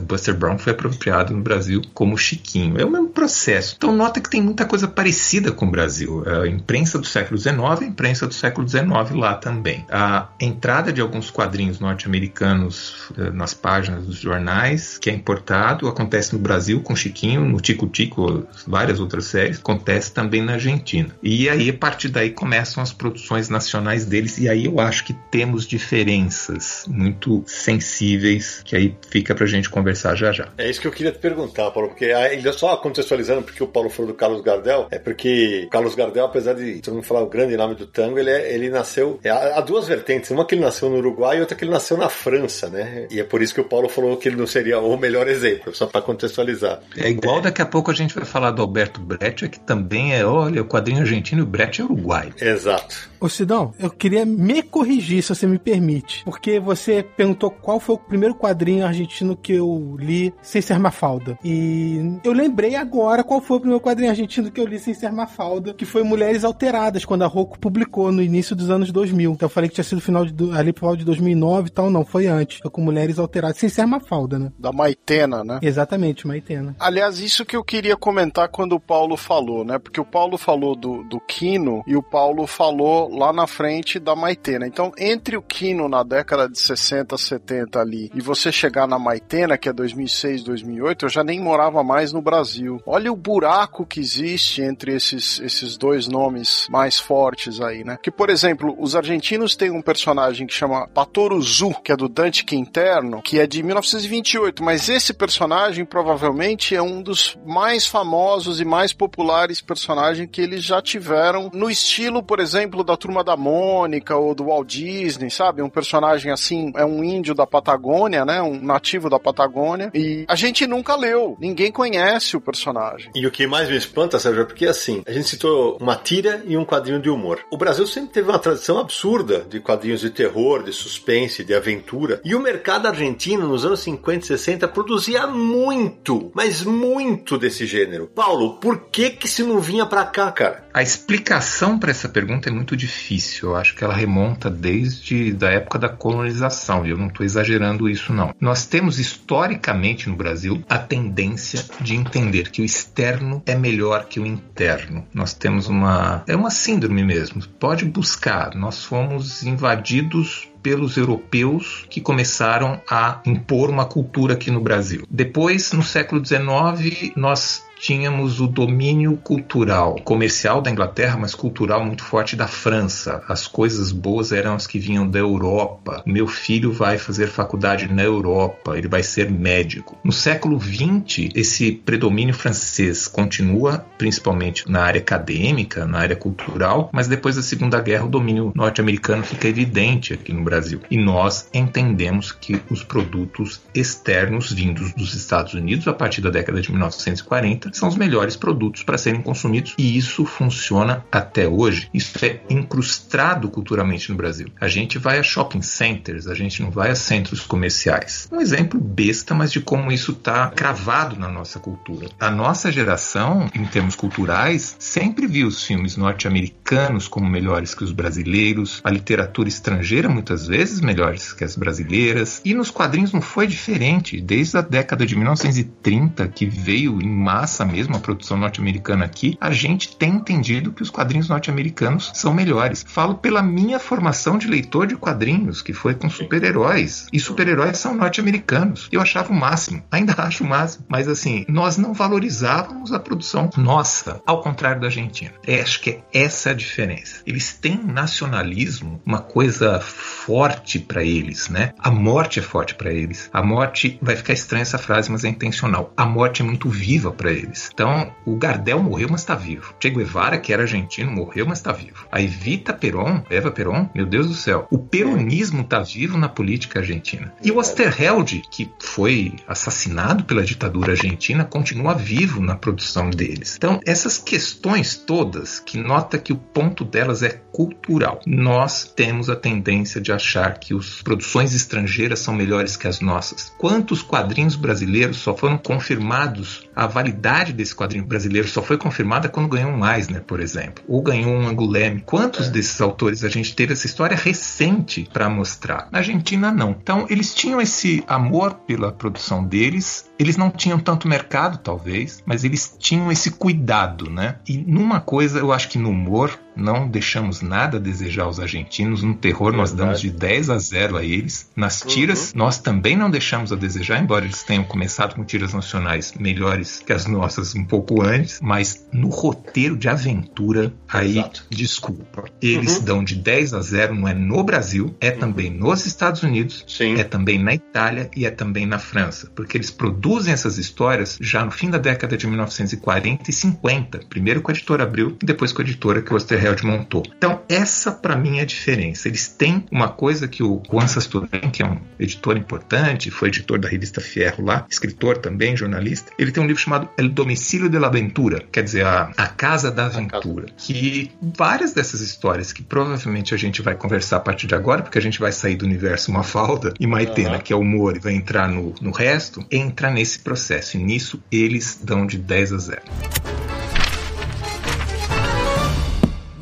[0.02, 2.76] Buster Brown foi apropriado no Brasil como Chiquinho.
[2.76, 3.76] É o mesmo processo.
[3.76, 6.24] Então nota que tem muita coisa parecida com o Brasil.
[6.26, 8.82] É, a imprensa do século XIX, a imprensa do século XIX
[9.14, 9.84] lá também.
[9.90, 16.32] A entrada de alguns quadrinhos norte-americanos eh, nas páginas dos jornais, que é importado, acontece
[16.32, 21.14] no Brasil com Chiquinho, no Tico Tico, várias outras séries, acontece também na Argentina.
[21.22, 25.12] E aí, a partir daí, começam as produções nacionais deles, e aí eu acho que
[25.30, 30.48] temos diferenças muito sensíveis, que aí fica pra gente conversar já já.
[30.58, 33.90] É isso que eu queria te perguntar, Paulo, porque ainda só contextualizando, porque o Paulo
[33.90, 37.56] falou do Carlos Gardel, é porque Carlos Gardel, apesar de todo mundo falar o grande
[37.56, 39.20] nome do tango, ele, é, ele nasceu.
[39.22, 40.30] É, há duas vertentes.
[40.30, 43.06] Uma que ele nasceu no Uruguai e outra que ele nasceu na França, né?
[43.10, 45.74] E é por isso que o Paulo falou que ele não seria o melhor exemplo,
[45.74, 46.80] só para contextualizar.
[46.96, 47.42] É igual é.
[47.42, 50.64] daqui a pouco a gente vai falar do Alberto Brecht, que também é, olha, o
[50.64, 52.32] quadrinho argentino e o Brecht é uruguai.
[52.40, 53.10] Exato.
[53.20, 56.24] Ô Sidão, eu queria me corrigir, se você me permite.
[56.24, 61.38] Porque você perguntou qual foi o primeiro quadrinho argentino que eu li sem ser Mafalda.
[61.44, 65.12] E eu lembrei agora qual foi o primeiro quadrinho argentino que eu li sem ser
[65.12, 69.32] Mafalda, que foi Mulheres Alteradas, quando a Rocco publicou no início dos anos 2000.
[69.32, 71.88] Então eu falei que tinha sido final de, ali pro final de 2009 e tal,
[71.88, 72.58] não, foi antes.
[72.58, 74.52] Foi com Mulheres Alteradas, sem ser Mafalda, né?
[74.58, 75.60] Da Maitena, né?
[75.62, 76.76] Exatamente, Maitena.
[76.78, 79.78] Aliás, isso que eu queria comentar quando o Paulo falou, né?
[79.78, 84.14] Porque o Paulo falou do, do Kino e o Paulo falou lá na frente da
[84.14, 84.66] Maitena.
[84.66, 89.56] Então, entre o Kino na década de 60, 70 ali e você chegar na Maitena,
[89.56, 92.78] que é 2006, 2008, eu já nem morava mais no Brasil.
[92.84, 97.98] Olha o buraco que existe entre esses, esses dois nomes mais fortes aí, né?
[98.02, 102.44] Que, por exemplo, os argentinos têm um personagem que chama Patoruzu, que é do Dante
[102.44, 108.64] Quinterno, que é de 1928, mas esse personagem provavelmente é um dos mais famosos e
[108.64, 114.16] mais populares personagens que eles já tiveram no estilo, por exemplo, da Turma da Mônica
[114.16, 115.62] ou do Walt Disney, sabe?
[115.62, 118.40] Um personagem assim, é um índio da Patagônia, né?
[118.42, 123.10] Um nativo da Patagônia e a gente nunca leu, ninguém conhece o personagem.
[123.14, 126.42] E o que mais me espanta, Sérgio, é porque assim, a gente citou uma tira
[126.46, 127.40] e um quadrinho de humor.
[127.50, 132.20] O Brasil sempre teve uma tradição absurda de quadrinhos de terror, de suspense, de aventura.
[132.24, 138.06] E o mercado argentino nos anos 50 e 60 produzia muito, mas muito desse gênero.
[138.06, 140.64] Paulo, por que que se não vinha pra cá, cara?
[140.72, 143.50] A explicação para essa pergunta é muito difícil.
[143.50, 147.88] Eu acho que ela remonta desde da época da colonização, e eu não estou exagerando
[147.88, 148.34] isso não.
[148.40, 154.20] Nós temos historicamente no Brasil a tendência de entender que o externo é melhor que
[154.20, 155.06] o interno.
[155.12, 155.79] Nós temos uma
[156.26, 157.42] é uma síndrome mesmo.
[157.58, 158.54] Pode buscar.
[158.54, 165.06] Nós fomos invadidos pelos europeus que começaram a impor uma cultura aqui no Brasil.
[165.10, 172.04] Depois, no século XIX, nós tínhamos o domínio cultural, comercial da Inglaterra, mas cultural muito
[172.04, 173.22] forte da França.
[173.26, 176.02] As coisas boas eram as que vinham da Europa.
[176.06, 179.98] Meu filho vai fazer faculdade na Europa, ele vai ser médico.
[180.04, 187.08] No século XX, esse predomínio francês continua, principalmente na área acadêmica, na área cultural, mas
[187.08, 190.80] depois da Segunda Guerra, o domínio norte-americano fica evidente aqui no Brasil.
[190.90, 196.60] E nós entendemos que os produtos externos vindos dos Estados Unidos a partir da década
[196.60, 201.88] de 1940 são os melhores produtos para serem consumidos e isso funciona até hoje.
[201.92, 204.48] Isso é incrustado culturalmente no Brasil.
[204.60, 208.28] A gente vai a shopping centers, a gente não vai a centros comerciais.
[208.32, 212.08] Um exemplo besta, mas de como isso está cravado na nossa cultura.
[212.18, 217.92] A nossa geração, em termos culturais, sempre viu os filmes norte-americanos como melhores que os
[217.92, 223.46] brasileiros, a literatura estrangeira muitas vezes melhores que as brasileiras, e nos quadrinhos não foi
[223.46, 224.20] diferente.
[224.20, 229.50] Desde a década de 1930, que veio em massa mesmo a produção norte-americana aqui, a
[229.50, 232.84] gente tem entendido que os quadrinhos norte-americanos são melhores.
[232.86, 237.94] Falo pela minha formação de leitor de quadrinhos, que foi com super-heróis, e super-heróis são
[237.94, 238.88] norte-americanos.
[238.92, 243.50] Eu achava o máximo, ainda acho o máximo, mas assim, nós não valorizávamos a produção
[243.56, 245.32] nossa, ao contrário da Argentina.
[245.46, 247.22] É, acho que é essa a diferença.
[247.26, 251.72] Eles têm nacionalismo, uma coisa forte para eles, né?
[251.78, 253.28] A morte é forte para eles.
[253.32, 255.92] A morte vai ficar estranha essa frase, mas é intencional.
[255.96, 257.49] A morte é muito viva para eles.
[257.72, 259.74] Então, o Gardel morreu, mas está vivo.
[259.80, 262.06] Che Guevara, que era argentino, morreu, mas está vivo.
[262.10, 264.66] A Evita Peron, Eva Peron, meu Deus do céu.
[264.70, 267.32] O peronismo está vivo na política argentina.
[267.42, 273.56] E o Osterheld, que foi assassinado pela ditadura argentina, continua vivo na produção deles.
[273.56, 278.20] Então, essas questões todas, que nota que o ponto delas é cultural.
[278.26, 283.52] Nós temos a tendência de achar que as produções estrangeiras são melhores que as nossas.
[283.58, 286.68] Quantos quadrinhos brasileiros só foram confirmados?
[286.80, 291.02] A validade desse quadrinho brasileiro só foi confirmada quando ganhou um Eisner, por exemplo, ou
[291.02, 292.00] ganhou um Anguleme.
[292.00, 292.50] Quantos é.
[292.50, 295.88] desses autores a gente teve essa história recente para mostrar?
[295.92, 296.70] Na Argentina, não.
[296.70, 302.44] Então, eles tinham esse amor pela produção deles, eles não tinham tanto mercado, talvez, mas
[302.44, 304.36] eles tinham esse cuidado, né?
[304.48, 309.02] E numa coisa, eu acho que no humor, não deixamos nada a desejar aos argentinos.
[309.02, 311.50] No terror, nós damos de 10 a 0 a eles.
[311.56, 312.38] Nas tiras, uhum.
[312.38, 316.92] nós também não deixamos a desejar, embora eles tenham começado com tiras nacionais melhores que
[316.92, 318.40] as nossas um pouco antes.
[318.42, 321.46] Mas no roteiro de aventura, aí, Exato.
[321.50, 322.24] desculpa.
[322.40, 322.84] Eles uhum.
[322.84, 326.96] dão de 10 a 0, não é no Brasil, é também nos Estados Unidos, Sim.
[326.98, 329.30] é também na Itália e é também na França.
[329.34, 334.00] Porque eles produzem essas histórias já no fim da década de 1940 e 50.
[334.08, 337.02] Primeiro com a editora Abril e depois com a editora que você Held montou.
[337.16, 339.08] Então, essa para mim é a diferença.
[339.08, 343.58] Eles têm uma coisa que o Juan Sasturén, que é um editor importante, foi editor
[343.58, 347.78] da revista Fierro lá, escritor também, jornalista, ele tem um livro chamado El Domicílio de
[347.78, 353.34] la Aventura, quer dizer, a, a Casa da Aventura, que várias dessas histórias que provavelmente
[353.34, 356.12] a gente vai conversar a partir de agora, porque a gente vai sair do universo
[356.12, 357.40] Mafalda e Maitena, uhum.
[357.40, 360.76] que é o humor, e vai entrar no, no resto, entra nesse processo.
[360.76, 362.82] E nisso eles dão de 10 a 0.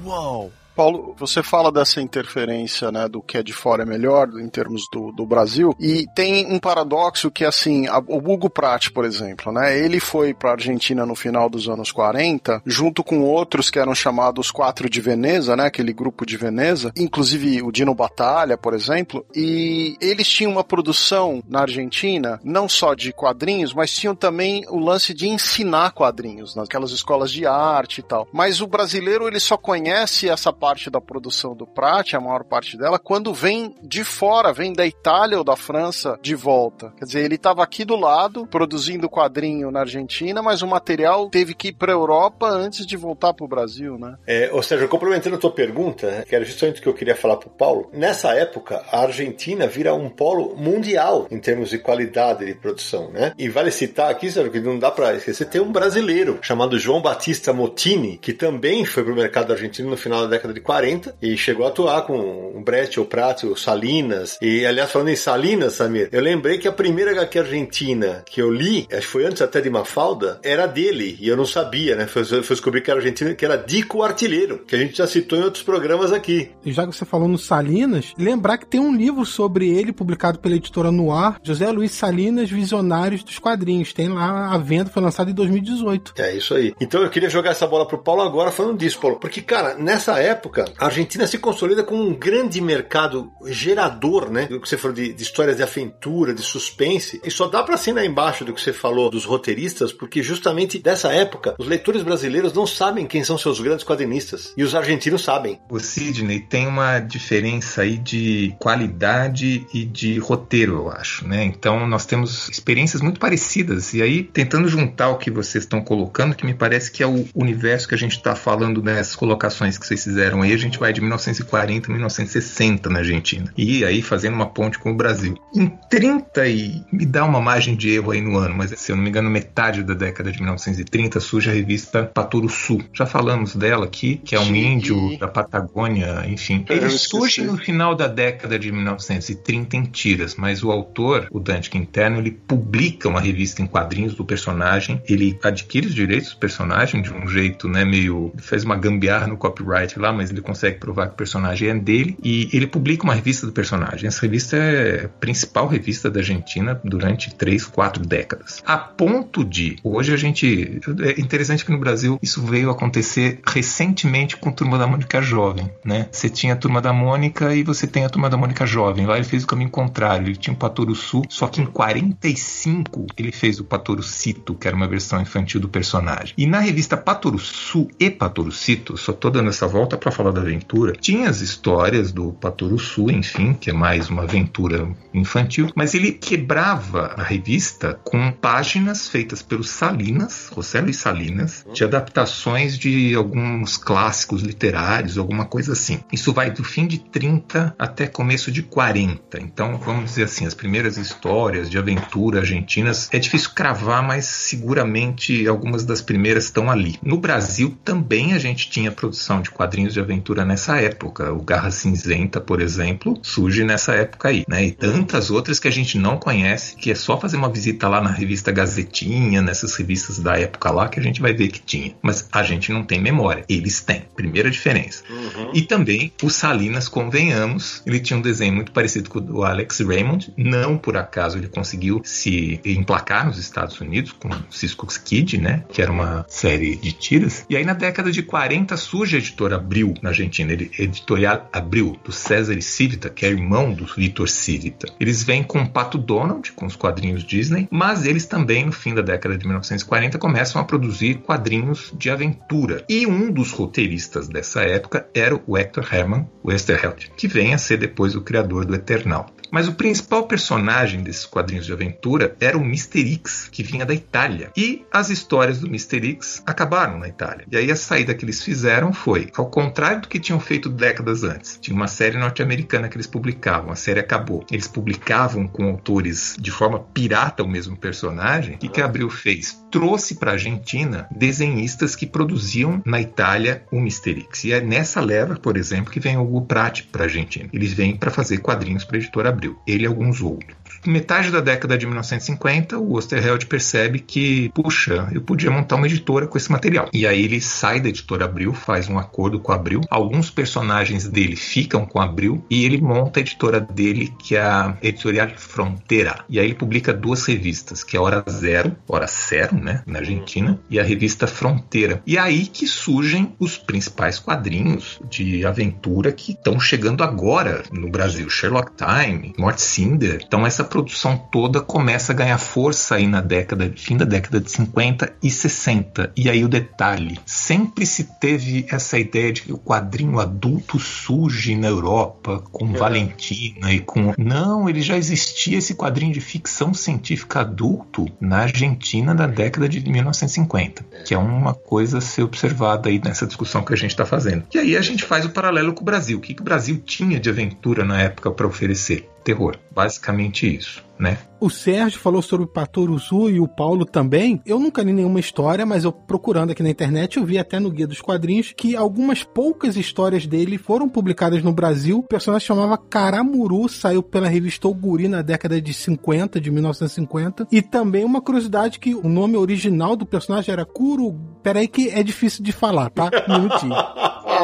[0.08, 0.52] Uou!
[0.78, 4.82] Paulo, você fala dessa interferência, né, do que é de fora é melhor, em termos
[4.92, 9.52] do, do Brasil, e tem um paradoxo que, assim, a, o Hugo Pratt, por exemplo,
[9.52, 13.92] né, ele foi para Argentina no final dos anos 40, junto com outros que eram
[13.92, 19.26] chamados Quatro de Veneza, né, aquele grupo de Veneza, inclusive o Dino Batalha, por exemplo,
[19.34, 24.78] e eles tinham uma produção na Argentina, não só de quadrinhos, mas tinham também o
[24.78, 28.28] lance de ensinar quadrinhos, naquelas escolas de arte e tal.
[28.32, 32.44] Mas o brasileiro, ele só conhece essa parte parte da produção do Prat, a maior
[32.44, 36.92] parte dela, quando vem de fora, vem da Itália ou da França de volta.
[36.98, 41.54] Quer dizer, ele estava aqui do lado, produzindo quadrinho na Argentina, mas o material teve
[41.54, 44.18] que ir para a Europa antes de voltar para o Brasil, né?
[44.26, 47.38] É, ou seja, complementando a tua pergunta, que era justamente o que eu queria falar
[47.38, 52.44] para o Paulo, nessa época a Argentina vira um polo mundial em termos de qualidade
[52.44, 53.32] de produção, né?
[53.38, 57.00] E vale citar aqui, sabe, que não dá para esquecer, tem um brasileiro chamado João
[57.00, 61.16] Batista Motini, que também foi para o mercado argentino no final da década de 40
[61.20, 62.18] e chegou a atuar com
[62.54, 64.38] o Brecht, o Prato, o Salinas.
[64.40, 68.50] E, aliás, falando em Salinas, Samir, eu lembrei que a primeira HQ argentina que eu
[68.50, 71.16] li, acho que foi antes até de Mafalda, era dele.
[71.20, 72.06] E eu não sabia, né?
[72.06, 75.38] Foi, foi descobrir que era argentino, que era Dico Artilheiro, que a gente já citou
[75.38, 76.50] em outros programas aqui.
[76.64, 80.38] E já que você falou no Salinas, lembrar que tem um livro sobre ele, publicado
[80.38, 83.92] pela editora Noir, José Luiz Salinas, Visionários dos Quadrinhos.
[83.92, 86.14] Tem lá a venda, foi lançado em 2018.
[86.18, 86.74] É isso aí.
[86.80, 89.18] Então eu queria jogar essa bola pro Paulo agora falando disso, Paulo.
[89.18, 94.46] Porque, cara, nessa época, época, a Argentina se consolida como um grande mercado gerador, né?
[94.46, 97.20] Do que você falou de, de histórias de aventura, de suspense.
[97.22, 101.12] E só dá para assinar embaixo do que você falou dos roteiristas, porque justamente dessa
[101.12, 104.52] época, os leitores brasileiros não sabem quem são seus grandes quadrinistas.
[104.56, 105.60] E os argentinos sabem.
[105.70, 111.44] O Sidney tem uma diferença aí de qualidade e de roteiro, eu acho, né?
[111.44, 113.92] Então nós temos experiências muito parecidas.
[113.92, 117.26] E aí, tentando juntar o que vocês estão colocando, que me parece que é o
[117.34, 120.92] universo que a gente está falando nessas colocações que vocês fizeram aí, a gente vai
[120.92, 123.52] de 1940 a 1960 na Argentina.
[123.56, 125.34] E aí fazendo uma ponte com o Brasil.
[125.54, 128.96] Em 30 e me dá uma margem de erro aí no ano, mas se eu
[128.96, 132.82] não me engano, metade da década de 1930 surge a revista Paturo Sul.
[132.92, 134.72] Já falamos dela aqui, que é um Sim.
[134.72, 136.64] índio da Patagônia, enfim.
[136.68, 141.70] Ele surge no final da década de 1930 em tiras, mas o autor, o Dante
[141.70, 147.02] Quinterno, ele publica uma revista em quadrinhos do personagem, ele adquire os direitos do personagem
[147.02, 151.06] de um jeito, né, meio fez uma gambiarra no copyright lá, mas ele consegue provar
[151.06, 154.08] que o personagem é dele e ele publica uma revista do personagem.
[154.08, 158.60] Essa revista é a principal revista da Argentina durante três, quatro décadas.
[158.66, 160.80] A ponto de, hoje a gente.
[161.00, 166.08] É interessante que no Brasil isso veio acontecer recentemente com Turma da Mônica Jovem, né?
[166.10, 169.06] Você tinha a Turma da Mônica e você tem a Turma da Mônica Jovem.
[169.06, 173.06] Lá ele fez o caminho contrário, ele tinha o Patoro Sul, só que em 45
[173.16, 176.34] ele fez o Patoro Cito, que era uma versão infantil do personagem.
[176.36, 180.32] E na revista Patoro Sul e Patoro Cito, só tô dando essa volta para falar
[180.32, 185.94] da aventura, tinha as histórias do Patoruçu, enfim, que é mais uma aventura infantil, mas
[185.94, 193.14] ele quebrava a revista com páginas feitas pelos Salinas, Rossello e Salinas, de adaptações de
[193.14, 196.00] alguns clássicos literários, alguma coisa assim.
[196.12, 199.40] Isso vai do fim de 30 até começo de 40.
[199.40, 205.46] Então, vamos dizer assim, as primeiras histórias de aventura argentinas é difícil cravar, mas seguramente
[205.46, 206.98] algumas das primeiras estão ali.
[207.02, 211.32] No Brasil também a gente tinha produção de quadrinhos de aventura nessa época.
[211.32, 214.66] O Garra Cinzenta, por exemplo, surge nessa época aí, né?
[214.66, 218.00] E tantas outras que a gente não conhece, que é só fazer uma visita lá
[218.00, 221.94] na revista Gazetinha, nessas revistas da época lá, que a gente vai ver que tinha.
[222.00, 223.44] Mas a gente não tem memória.
[223.48, 224.04] Eles têm.
[224.14, 225.02] Primeira diferença.
[225.10, 225.50] Uhum.
[225.54, 229.80] E também o Salinas, convenhamos, ele tinha um desenho muito parecido com o do Alex
[229.80, 230.32] Raymond.
[230.36, 235.64] Não por acaso ele conseguiu se emplacar nos Estados Unidos com Cisco's Kid, né?
[235.68, 237.44] Que era uma série de tiras.
[237.50, 241.98] E aí na década de 40 surge a editora Abril na Argentina, ele, editorial Abril,
[242.04, 244.88] do César Civita, que é irmão do Vitor Civita.
[244.98, 248.94] Eles vêm com o Pato Donald, com os quadrinhos Disney, mas eles também, no fim
[248.94, 252.84] da década de 1940, começam a produzir quadrinhos de aventura.
[252.88, 257.78] E um dos roteiristas dessa época era o Hector Hermann Westerheld, que vem a ser
[257.78, 259.26] depois o criador do Eternal.
[259.50, 263.14] Mas o principal personagem desses quadrinhos de aventura era o Mr.
[263.14, 264.50] X, que vinha da Itália.
[264.56, 266.10] E as histórias do Mr.
[266.10, 267.46] X acabaram na Itália.
[267.50, 271.24] E aí a saída que eles fizeram foi, ao contrário do que tinham feito décadas
[271.24, 271.58] antes.
[271.60, 274.44] Tinha uma série norte-americana que eles publicavam, a série acabou.
[274.50, 278.54] Eles publicavam com autores de forma pirata o mesmo personagem.
[278.56, 279.64] O que, que a Abril fez?
[279.70, 284.20] Trouxe para a Argentina desenhistas que produziam na Itália o Mr.
[284.20, 284.44] X.
[284.44, 287.48] E é nessa leva, por exemplo, que vem o Hugo Pratt para a Argentina.
[287.52, 289.56] Eles vêm para fazer quadrinhos para a editora Abril.
[289.66, 290.67] Ele e alguns outros.
[290.88, 296.26] Metade da década de 1950, o Osterheld percebe que, puxa, eu podia montar uma editora
[296.26, 296.88] com esse material.
[296.94, 299.82] E aí ele sai da editora Abril, faz um acordo com a Abril.
[299.90, 304.40] Alguns personagens dele ficam com a Abril e ele monta a editora dele, que é
[304.40, 306.24] a Editorial Fronteira.
[306.26, 310.58] E aí ele publica duas revistas, que é Hora Zero, Hora Zero, né, na Argentina,
[310.70, 312.02] e a revista Fronteira.
[312.06, 318.30] E aí que surgem os principais quadrinhos de aventura que estão chegando agora no Brasil.
[318.30, 320.22] Sherlock Time, Mort Cinder.
[320.26, 324.48] Então essa produção toda começa a ganhar força aí na década, fim da década de
[324.48, 326.12] 50 e 60.
[326.16, 331.56] E aí o detalhe, sempre se teve essa ideia de que o quadrinho adulto surge
[331.56, 332.78] na Europa com é.
[332.78, 339.12] Valentina e com não, ele já existia esse quadrinho de ficção científica adulto na Argentina
[339.16, 341.02] da década de 1950, é.
[341.02, 344.44] que é uma coisa a ser observada aí nessa discussão que a gente está fazendo.
[344.54, 346.18] E aí a gente faz o paralelo com o Brasil.
[346.18, 349.08] O que, que o Brasil tinha de aventura na época para oferecer?
[349.28, 349.58] Terror.
[349.70, 351.18] Basicamente isso né?
[351.40, 354.40] O Sérgio falou sobre o Patoruzu e o Paulo também.
[354.44, 357.70] Eu nunca li nenhuma história, mas eu procurando aqui na internet, eu vi até no
[357.70, 361.98] Guia dos Quadrinhos que algumas poucas histórias dele foram publicadas no Brasil.
[361.98, 367.46] O personagem chamava Karamuru, saiu pela revista Oguri na década de 50, de 1950.
[367.52, 371.14] E também uma curiosidade que o nome original do personagem era Kuru.
[371.42, 373.10] Peraí que é difícil de falar, tá?
[373.28, 373.76] Um minutinho.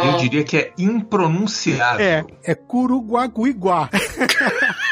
[0.05, 2.05] Eu diria que é impronunciável.
[2.05, 3.90] É, é Kuruguaguiguá.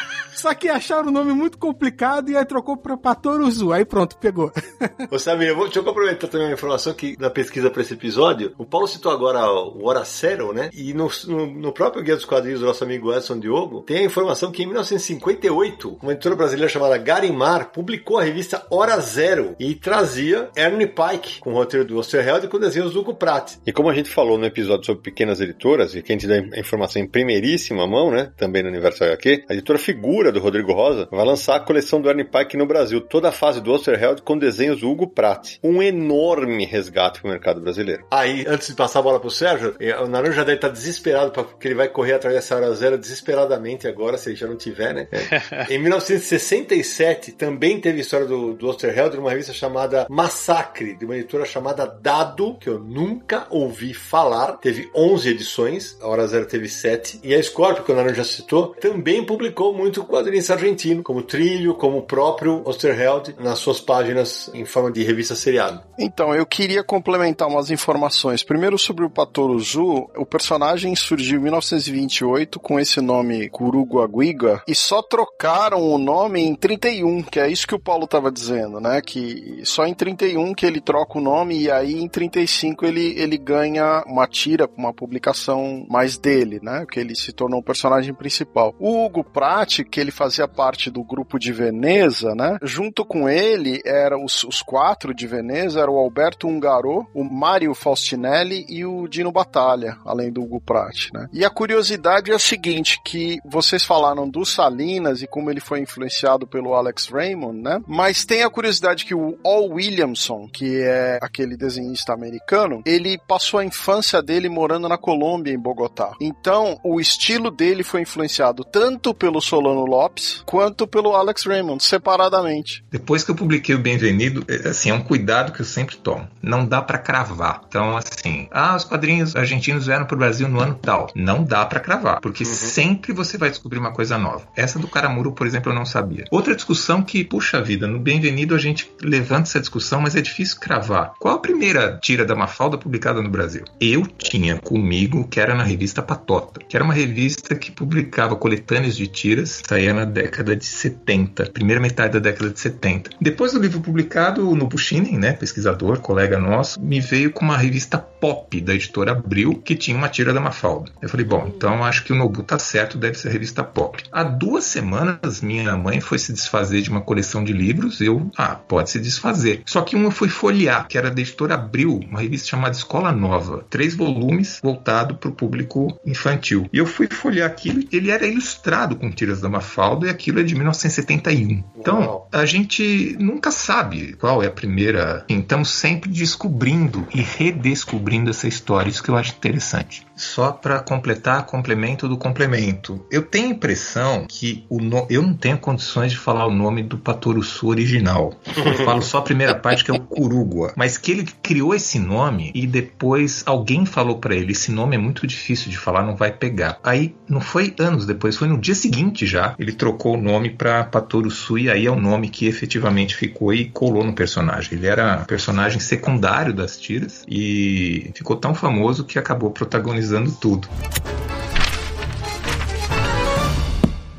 [0.43, 3.73] Só que acharam o nome muito complicado e aí trocou pra Patoruzu.
[3.73, 4.51] Aí pronto, pegou.
[5.09, 8.67] Ô Samir, deixa eu complementar também uma informação que na pesquisa para esse episódio, o
[8.67, 10.69] Paulo citou agora o Hora Zero, né?
[10.75, 14.03] E no, no, no, próprio Guia dos Quadrinhos do nosso amigo Edson Diogo, tem a
[14.03, 19.77] informação que em 1958, uma editora brasileira chamada Garimar publicou a revista Hora Zero e
[19.77, 23.59] trazia Ernie Pike com o roteiro do Osterheld e com desenhos do Hugo Pratt.
[23.65, 26.59] E como a gente falou no episódio sobre pequenas editoras, e quem te dá a
[26.59, 28.33] informação em primeiríssima mão, né?
[28.37, 32.09] Também no Universo HQ, a editora Figura do Rodrigo Rosa, vai lançar a coleção do
[32.09, 35.59] Ernie Pike no Brasil, toda a fase do Osterheld com desenhos do Hugo Pratt.
[35.63, 38.05] Um enorme resgate para o mercado brasileiro.
[38.11, 41.31] Aí, antes de passar a bola pro Sérgio, eh, o Naranjo já deve estar desesperado
[41.31, 44.95] porque ele vai correr atrás dessa hora zero desesperadamente agora, se ele já não tiver,
[44.95, 45.09] né?
[45.69, 51.45] em 1967 também teve história do, do Osterheld numa revista chamada Massacre, de uma editora
[51.45, 54.59] chamada Dado, que eu nunca ouvi falar.
[54.59, 57.21] Teve 11 edições, a Hora Zero teve 7.
[57.23, 61.75] E a Scorpio, que o Naranjo já citou, também publicou muito quadrinista argentino, como Trilho,
[61.75, 65.83] como o próprio Osterheld, nas suas páginas em forma de revista seriado.
[65.99, 68.45] Então, eu queria complementar umas informações.
[68.45, 75.03] Primeiro sobre o Patoruzu, o personagem surgiu em 1928 com esse nome Kuruguaguiga e só
[75.03, 79.01] trocaram o nome em 31, que é isso que o Paulo estava dizendo, né?
[79.01, 83.37] Que só em 31 que ele troca o nome e aí em 35 ele, ele
[83.37, 86.87] ganha uma tira, uma publicação mais dele, né?
[86.89, 88.75] Que ele se tornou o personagem principal.
[88.79, 92.59] O Hugo Pratt, que ele fazia parte do grupo de Veneza, né?
[92.63, 97.75] Junto com ele, eram os, os quatro de Veneza, era o Alberto Ungaro, o Mário
[97.75, 101.29] Faustinelli e o Dino Batalha, além do Hugo Pratt, né?
[101.33, 105.81] E a curiosidade é a seguinte, que vocês falaram do Salinas e como ele foi
[105.81, 107.81] influenciado pelo Alex Raymond, né?
[107.87, 113.61] Mas tem a curiosidade que o Al Williamson, que é aquele desenhista americano, ele passou
[113.61, 116.13] a infância dele morando na Colômbia, em Bogotá.
[116.21, 120.02] Então, o estilo dele foi influenciado tanto pelo Solano Lopes,
[120.45, 122.85] quanto pelo Alex Raymond, separadamente.
[122.91, 126.29] Depois que eu publiquei o Bem-vindo, é, assim, é um cuidado que eu sempre tomo.
[126.43, 127.63] Não dá para cravar.
[127.69, 131.09] Então, assim, ah, os quadrinhos argentinos vieram pro Brasil no ano tal.
[131.15, 132.51] Não dá para cravar, porque uhum.
[132.51, 134.47] sempre você vai descobrir uma coisa nova.
[134.57, 136.25] Essa do Caramuro, por exemplo, eu não sabia.
[136.31, 140.59] Outra discussão que, puxa vida, no Bem-vindo a gente levanta essa discussão, mas é difícil
[140.61, 141.13] cravar.
[141.19, 143.65] Qual a primeira tira da Mafalda publicada no Brasil?
[143.81, 148.97] Eu tinha comigo, que era na revista Patota, que era uma revista que publicava coletâneas
[148.97, 153.11] de tiras, saía saía na década de 70, primeira metade da década de 70.
[153.21, 157.99] Depois do livro publicado, o Nobushinen, né, pesquisador, colega nosso, me veio com uma revista
[157.99, 160.93] pop da editora Abril, que tinha uma tira da Mafalda.
[161.03, 164.03] Eu falei, bom, então acho que o Nobu tá certo, deve ser revista pop.
[164.13, 168.55] Há duas semanas, minha mãe foi se desfazer de uma coleção de livros, eu, ah,
[168.55, 169.63] pode se desfazer.
[169.67, 173.65] Só que uma fui folhear, que era da editora Abril, uma revista chamada Escola Nova,
[173.69, 176.69] três volumes voltado para o público infantil.
[176.73, 180.41] E eu fui folhear aquilo, ele era ilustrado com tiras da Mafalda Mafalda e aquilo
[180.41, 181.65] é de 1971.
[181.79, 185.25] Então, a gente nunca sabe qual é a primeira.
[185.29, 190.07] Estamos sempre descobrindo e redescobrindo essa história, isso que eu acho interessante.
[190.15, 193.05] Só para completar, complemento do complemento.
[193.11, 195.07] Eu tenho a impressão que o no...
[195.11, 198.35] eu não tenho condições de falar o nome do Patoruçu original.
[198.57, 200.73] Eu falo só a primeira parte, que é o Curugua.
[200.77, 204.99] Mas que ele criou esse nome e depois alguém falou para ele: esse nome é
[204.99, 206.79] muito difícil de falar, não vai pegar.
[206.85, 210.85] Aí, não foi anos depois, foi no dia seguinte já ele trocou o nome para
[210.85, 214.77] Patorusu e aí é o nome que efetivamente ficou e colou no personagem.
[214.77, 220.69] Ele era personagem secundário das tiras e ficou tão famoso que acabou protagonizando tudo.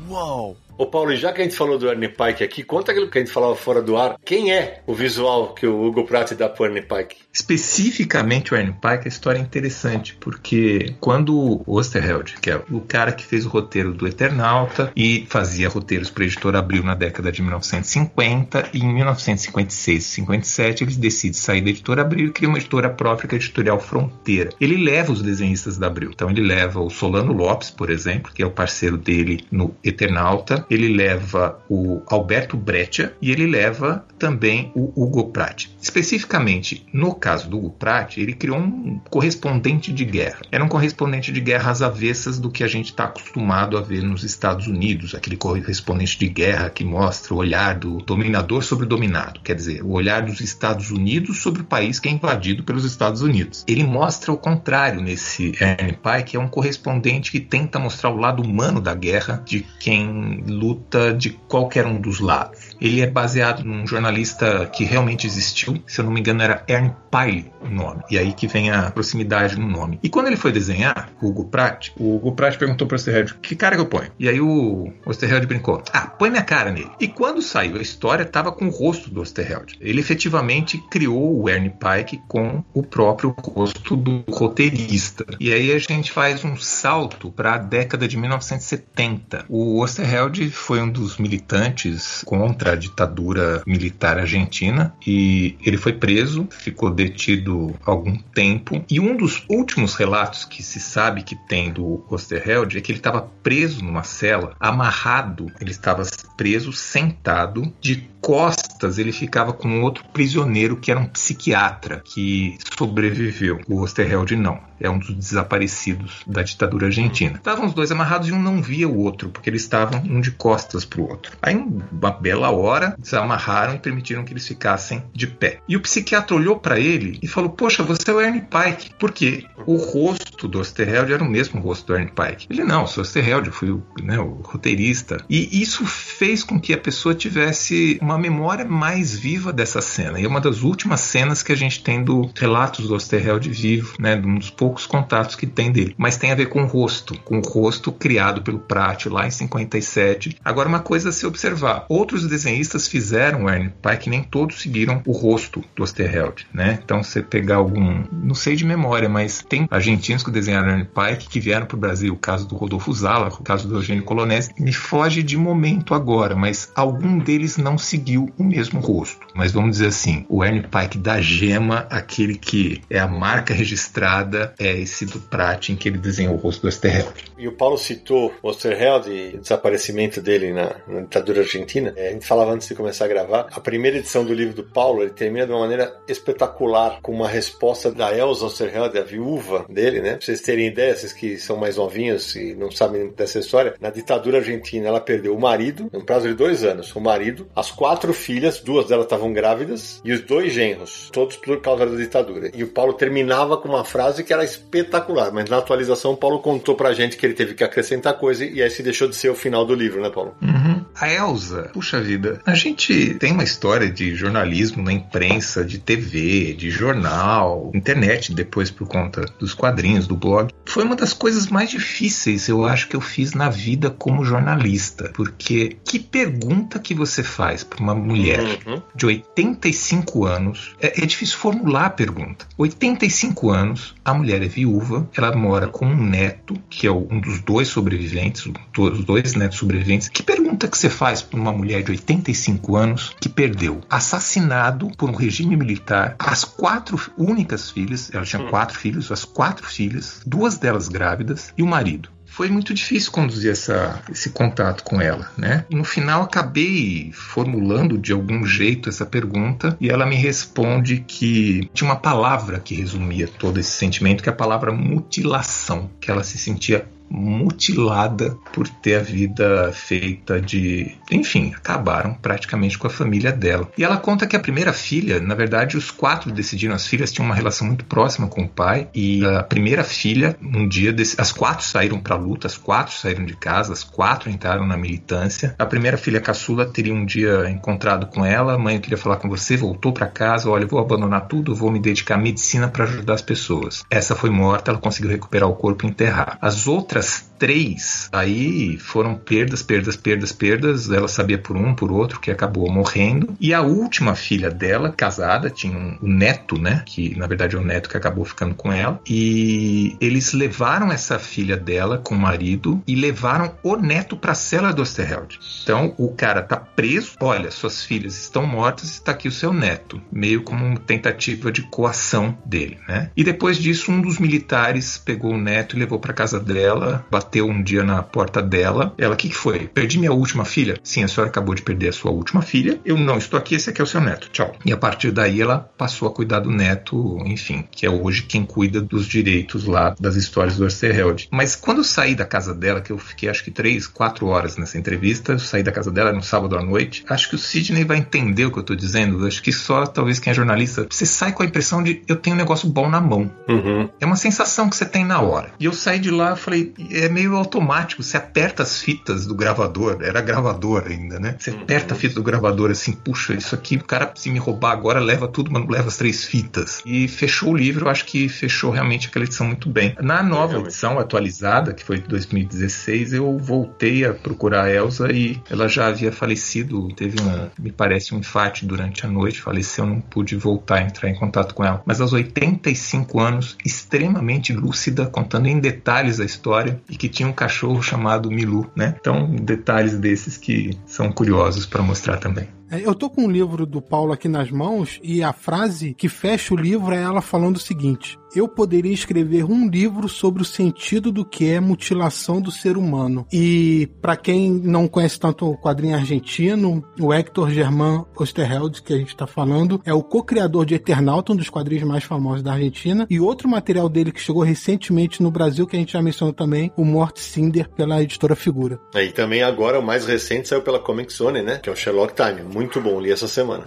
[0.08, 0.56] Uau!
[0.76, 3.20] Ô Paulo, já que a gente falou do Ernie Pike aqui, conta aquilo que a
[3.20, 4.16] gente falava fora do ar.
[4.24, 7.16] Quem é o visual que o Hugo Pratt dá pro Ernie Pike?
[7.32, 12.80] Especificamente o Ernie Pike, a história é interessante, porque quando o Osterheld, que é o
[12.80, 16.94] cara que fez o roteiro do Eternauta e fazia roteiros para a editora Abril na
[16.94, 22.32] década de 1950, e em 1956 e 57 ele decide sair da editora Abril e
[22.32, 24.50] cria uma editora própria, que é a Editorial Fronteira.
[24.60, 26.10] Ele leva os desenhistas da Abril.
[26.12, 30.63] Então ele leva o Solano Lopes, por exemplo, que é o parceiro dele no Eternauta,
[30.70, 35.68] ele leva o Alberto Breccia e ele leva também o Hugo Pratt.
[35.84, 40.40] Especificamente, no caso do Hugo Pratt, ele criou um correspondente de guerra.
[40.50, 44.02] Era um correspondente de guerra às avessas do que a gente está acostumado a ver
[44.02, 48.88] nos Estados Unidos, aquele correspondente de guerra que mostra o olhar do dominador sobre o
[48.88, 52.86] dominado, quer dizer, o olhar dos Estados Unidos sobre o país que é invadido pelos
[52.86, 53.62] Estados Unidos.
[53.68, 58.42] Ele mostra o contrário nesse Pike, que é um correspondente que tenta mostrar o lado
[58.42, 62.63] humano da guerra de quem luta de qualquer um dos lados.
[62.80, 66.94] Ele é baseado num jornalista que realmente existiu, se eu não me engano era Ern
[67.10, 69.98] Pyle o nome, e aí que vem a proximidade no nome.
[70.02, 73.34] E quando ele foi desenhar, o Hugo Pratt, o Hugo Pratt perguntou para o Osterheld,
[73.40, 74.10] que cara que eu ponho?
[74.18, 76.90] E aí o Osterheld brincou, ah, põe minha cara nele.
[77.00, 79.76] E quando saiu a história, estava com o rosto do Osterheld.
[79.80, 85.24] Ele efetivamente criou o Ernie Pike com o próprio rosto do roteirista.
[85.40, 89.46] E aí a gente faz um salto para a década de 1970.
[89.48, 96.46] O Osterheld foi um dos militantes contra a ditadura militar argentina e ele foi preso,
[96.50, 98.84] ficou detido algum tempo.
[98.90, 102.98] E um dos últimos relatos que se sabe que tem do Osterheld é que ele
[102.98, 106.02] estava preso numa cela, amarrado, ele estava
[106.36, 113.60] preso sentado de costas ele ficava com outro prisioneiro que era um psiquiatra que sobreviveu.
[113.68, 114.58] O Osterheld não.
[114.80, 117.36] É um dos desaparecidos da ditadura argentina.
[117.36, 120.32] Estavam os dois amarrados e um não via o outro, porque eles estavam um de
[120.32, 121.36] costas para o outro.
[121.40, 125.60] Aí, uma bela hora, desamarraram e permitiram que eles ficassem de pé.
[125.68, 128.90] E o psiquiatra olhou para ele e falou: Poxa, você é o Ernie Pike.
[128.98, 132.48] Porque o rosto do Osterheld era o mesmo rosto do Ernie Pike.
[132.50, 135.18] Ele, não, sou Osterheld, eu fui né, o roteirista.
[135.30, 140.20] E isso fez com que a pessoa tivesse uma memória mais viva dessa cena.
[140.20, 143.94] E é uma das últimas cenas que a gente tem do relatos do Osterheld vivo,
[143.98, 145.94] né, um dos poucos contatos que tem dele.
[145.98, 149.30] Mas tem a ver com o rosto, com o rosto criado pelo Pratt lá em
[149.30, 150.38] 57.
[150.44, 155.02] Agora, uma coisa a se observar: outros desenhistas fizeram o Ernie Pike, nem todos seguiram
[155.06, 156.78] o rosto do Osterheld, né?
[156.82, 161.28] Então, você pegar algum, não sei de memória, mas tem argentinos que desenharam Ernie Pike
[161.28, 162.12] que vieram para o Brasil.
[162.12, 164.52] O caso do Rodolfo Zala, o caso do Eugênio Colonese.
[164.58, 168.03] Me foge de momento agora, mas algum deles não seguiu
[168.38, 169.23] o mesmo rosto.
[169.34, 174.54] Mas vamos dizer assim: o Ernie Pike da Gema, aquele que é a marca registrada,
[174.58, 177.12] é esse do Pratt em que ele desenhou o rosto do Osterheld.
[177.36, 181.92] E o Paulo citou o Osterheld e o desaparecimento dele na, na ditadura argentina.
[181.96, 183.48] É, a gente falava antes de começar a gravar.
[183.50, 187.28] A primeira edição do livro do Paulo ele termina de uma maneira espetacular com uma
[187.28, 190.12] resposta da Elsa Osterheld, a viúva dele, né?
[190.16, 193.90] Pra vocês terem ideia, vocês que são mais novinhos e não sabem dessa história, na
[193.90, 198.12] ditadura argentina ela perdeu o marido, no prazo de dois anos, o marido, as quatro
[198.12, 202.50] filhas, duas delas estavam grávidas, e os dois genros, todos por causa da ditadura.
[202.54, 206.38] E o Paulo terminava com uma frase que era espetacular, mas na atualização o Paulo
[206.38, 209.30] contou pra gente que ele teve que acrescentar coisa e aí se deixou de ser
[209.30, 210.34] o final do livro, né, Paulo?
[210.42, 210.84] Uhum.
[210.94, 216.54] A Elsa, puxa vida, a gente tem uma história de jornalismo na imprensa, de TV,
[216.54, 220.52] de jornal, internet depois por conta dos quadrinhos, do blog.
[220.64, 225.10] Foi uma das coisas mais difíceis, eu acho, que eu fiz na vida como jornalista,
[225.14, 228.82] porque que pergunta que você faz para uma mulher uhum.
[228.94, 230.74] de 85 anos?
[230.80, 232.46] É, é difícil formular a pergunta.
[232.56, 237.40] 85 anos, a mulher é viúva, ela mora com um neto, que é um dos
[237.40, 238.46] dois sobreviventes,
[238.78, 240.08] os dois netos sobreviventes.
[240.08, 245.10] Que pergunta que você faz para uma mulher de 85 anos que perdeu, assassinado por
[245.10, 248.50] um regime militar, as quatro únicas filhas, ela tinha hum.
[248.50, 253.52] quatro filhos, as quatro filhas, duas delas grávidas e o marido foi muito difícil conduzir
[253.52, 255.64] essa, esse contato com ela, né?
[255.70, 261.88] No final acabei formulando de algum jeito essa pergunta e ela me responde que tinha
[261.88, 266.36] uma palavra que resumia todo esse sentimento, que é a palavra mutilação, que ela se
[266.36, 270.96] sentia mutilada por ter a vida feita de.
[271.10, 273.70] Enfim, acabaram praticamente com a família dela.
[273.76, 277.26] E ela conta que a primeira filha, na verdade, os quatro decidiram, as filhas tinham
[277.26, 281.64] uma relação muito próxima com o pai, e a primeira filha, um dia, as quatro
[281.64, 285.54] saíram para luta, as quatro saíram de casa, as quatro entraram na militância.
[285.58, 289.28] A primeira filha caçula teria um dia encontrado com ela, mãe, eu queria falar com
[289.28, 293.14] você, voltou para casa, olha, vou abandonar tudo, vou me dedicar à medicina para ajudar
[293.14, 293.84] as pessoas.
[293.90, 296.38] Essa foi morta, ela conseguiu recuperar o corpo e enterrar.
[296.40, 296.93] As outras
[297.38, 300.90] três, aí foram perdas, perdas, perdas, perdas.
[300.90, 303.36] Ela sabia por um, por outro, que acabou morrendo.
[303.40, 306.82] E a última filha dela, casada, tinha um, um neto, né?
[306.86, 309.00] Que na verdade é o neto que acabou ficando com ela.
[309.08, 314.36] E eles levaram essa filha dela com o marido e levaram o neto para a
[314.36, 315.38] cela do Osterheld.
[315.62, 317.12] Então o cara tá preso.
[317.20, 321.62] Olha, suas filhas estão mortas, está aqui o seu neto, meio como uma tentativa de
[321.62, 323.10] coação dele, né?
[323.16, 327.46] E depois disso, um dos militares pegou o neto e levou para casa dela, bateu
[327.46, 328.94] um dia na porta dela.
[328.98, 329.66] Ela, o que, que foi?
[329.66, 330.78] Perdi minha última filha?
[330.82, 332.80] Sim, a senhora acabou de perder a sua última filha.
[332.84, 334.28] Eu não estou aqui, esse aqui é o seu neto.
[334.30, 334.54] Tchau.
[334.64, 338.44] E a partir daí ela passou a cuidar do neto, enfim, que é hoje quem
[338.44, 341.28] cuida dos direitos lá das histórias do Osterheld.
[341.30, 344.56] Mas quando eu saí da casa dela, que eu fiquei acho que três, quatro horas
[344.56, 347.84] nessa entrevista, eu saí da casa dela no sábado à noite, acho que o Sidney
[347.84, 349.26] vai entender o que eu estou dizendo.
[349.26, 352.34] Acho que só talvez quem é jornalista, você sai com a impressão de eu tenho
[352.34, 353.30] um negócio bom na mão.
[353.48, 353.88] Uhum.
[354.00, 355.52] É uma sensação que você tem na hora.
[355.58, 358.02] E eu saí de lá, falei, é meio automático.
[358.02, 361.36] Você aperta as fitas do gravador, era gravador ainda, né?
[361.38, 364.72] Você aperta a fita do gravador assim, puxa, isso aqui, o cara se me roubar
[364.72, 366.82] agora leva tudo, mas não leva as três fitas.
[366.84, 369.94] E fechou o livro, eu acho que fechou realmente aquela edição muito bem.
[370.00, 375.40] Na nova edição atualizada, que foi de 2016, eu voltei a procurar a Elsa e
[375.50, 380.00] ela já havia falecido, teve um, me parece, um infarte durante a noite, faleceu, não
[380.00, 381.82] pude voltar a entrar em contato com ela.
[381.84, 387.32] Mas aos 85 anos, extremamente lúcida, contando em detalhes a história e que tinha um
[387.32, 388.94] cachorro chamado Milu, né?
[388.98, 392.48] Então, detalhes desses que são curiosos para mostrar também.
[392.74, 396.08] É, eu tô com um livro do Paulo aqui nas mãos e a frase que
[396.08, 400.44] fecha o livro é ela falando o seguinte: eu poderia escrever um livro sobre o
[400.44, 403.26] sentido do que é mutilação do ser humano.
[403.32, 408.98] E para quem não conhece tanto o quadrinho argentino, o Hector Germán Osterheld, que a
[408.98, 413.06] gente está falando, é o co-criador de Eternauta, um dos quadrinhos mais famosos da Argentina,
[413.08, 416.72] e outro material dele que chegou recentemente no Brasil, que a gente já mencionou também,
[416.76, 418.80] o Mort Cinder, pela editora Figura.
[418.94, 421.58] E também agora o mais recente saiu pela Comic Zone, né?
[421.62, 422.42] Que é o Sherlock Time.
[422.42, 423.64] Muito bom, li essa semana.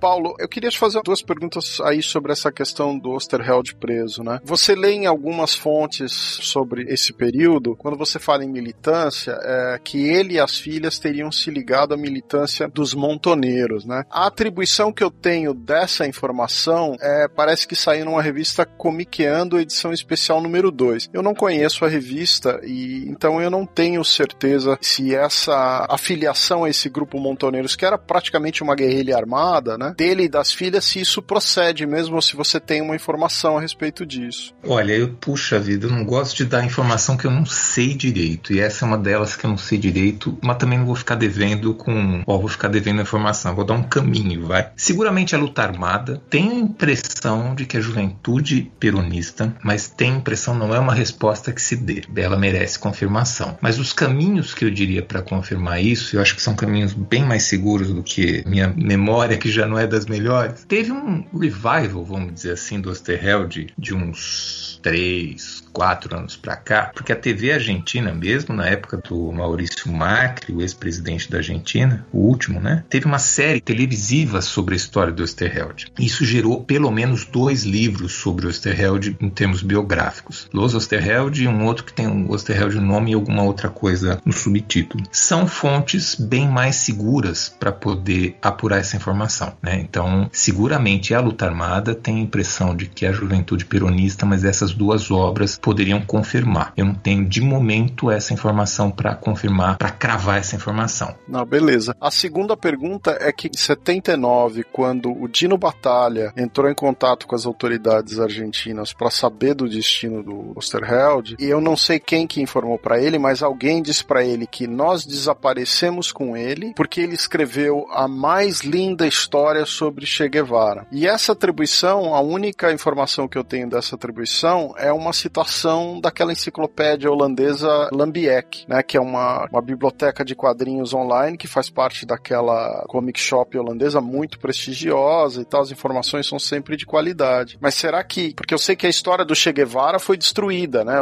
[0.00, 4.40] Paulo, eu queria te fazer duas perguntas aí sobre essa questão do Osterheld preso, né?
[4.44, 10.06] Você lê em algumas fontes sobre esse período, quando você fala em militância, é que
[10.06, 14.04] ele e as filhas teriam se ligado à militância dos montoneiros, né?
[14.10, 19.92] A atribuição que eu tenho dessa informação é, parece que saiu numa revista Comiqueando, edição
[19.92, 21.08] especial número 2.
[21.12, 26.70] Eu não conheço a revista e então eu não tenho certeza se essa afiliação a
[26.70, 29.35] esse grupo montoneiros, que era praticamente uma guerrilha armada,
[29.78, 29.94] né?
[29.96, 33.60] dele e das filhas se isso procede mesmo ou se você tem uma informação a
[33.60, 34.54] respeito disso.
[34.66, 38.52] Olha, eu, puxa vida, eu não gosto de dar informação que eu não sei direito.
[38.52, 41.14] E essa é uma delas que eu não sei direito, mas também não vou ficar
[41.14, 42.22] devendo com.
[42.26, 44.70] Ó, vou ficar devendo informação, vou dar um caminho, vai.
[44.76, 50.16] Seguramente a luta armada tem a impressão de que a juventude peronista, mas tem a
[50.16, 52.02] impressão, não é uma resposta que se dê.
[52.16, 53.58] Ela merece confirmação.
[53.60, 57.24] Mas os caminhos que eu diria para confirmar isso, eu acho que são caminhos bem
[57.24, 60.64] mais seguros do que minha memória, que já não é das melhores.
[60.64, 66.90] Teve um revival, vamos dizer assim, do Osterheld de uns três, quatro anos para cá,
[66.94, 72.20] porque a TV argentina mesmo, na época do Maurício Macri, o ex-presidente da Argentina, o
[72.20, 72.82] último, né?
[72.88, 75.92] Teve uma série televisiva sobre a história do Osterheld.
[75.98, 80.48] Isso gerou pelo menos dois livros sobre o Osterheld em termos biográficos.
[80.50, 84.18] Los Osterheld e um outro que tem o Osterheld no nome e alguma outra coisa
[84.24, 85.04] no subtítulo.
[85.12, 89.78] São fontes bem mais seguras para poder apurar essa informação, né?
[89.78, 94.42] Então, seguramente a luta armada tem a impressão de que é a juventude peronista, mas
[94.42, 96.72] essas duas obras poderiam confirmar.
[96.76, 101.16] Eu não tenho de momento essa informação para confirmar, para cravar essa informação.
[101.26, 101.96] Não, beleza.
[102.00, 107.34] A segunda pergunta é que em 79, quando o Dino Batalha entrou em contato com
[107.34, 112.40] as autoridades argentinas para saber do destino do Osterheld, e eu não sei quem que
[112.40, 117.14] informou para ele, mas alguém disse para ele que nós desaparecemos com ele porque ele
[117.14, 120.86] escreveu a mais linda história sobre Che Guevara.
[120.92, 125.55] E essa atribuição, a única informação que eu tenho dessa atribuição é uma citação
[126.00, 131.70] daquela enciclopédia holandesa Lambiek, né, que é uma, uma biblioteca de quadrinhos online que faz
[131.70, 137.58] parte daquela comic shop holandesa muito prestigiosa e tal, as informações são sempre de qualidade.
[137.60, 140.96] Mas será que, porque eu sei que a história do Che Guevara foi destruída, né?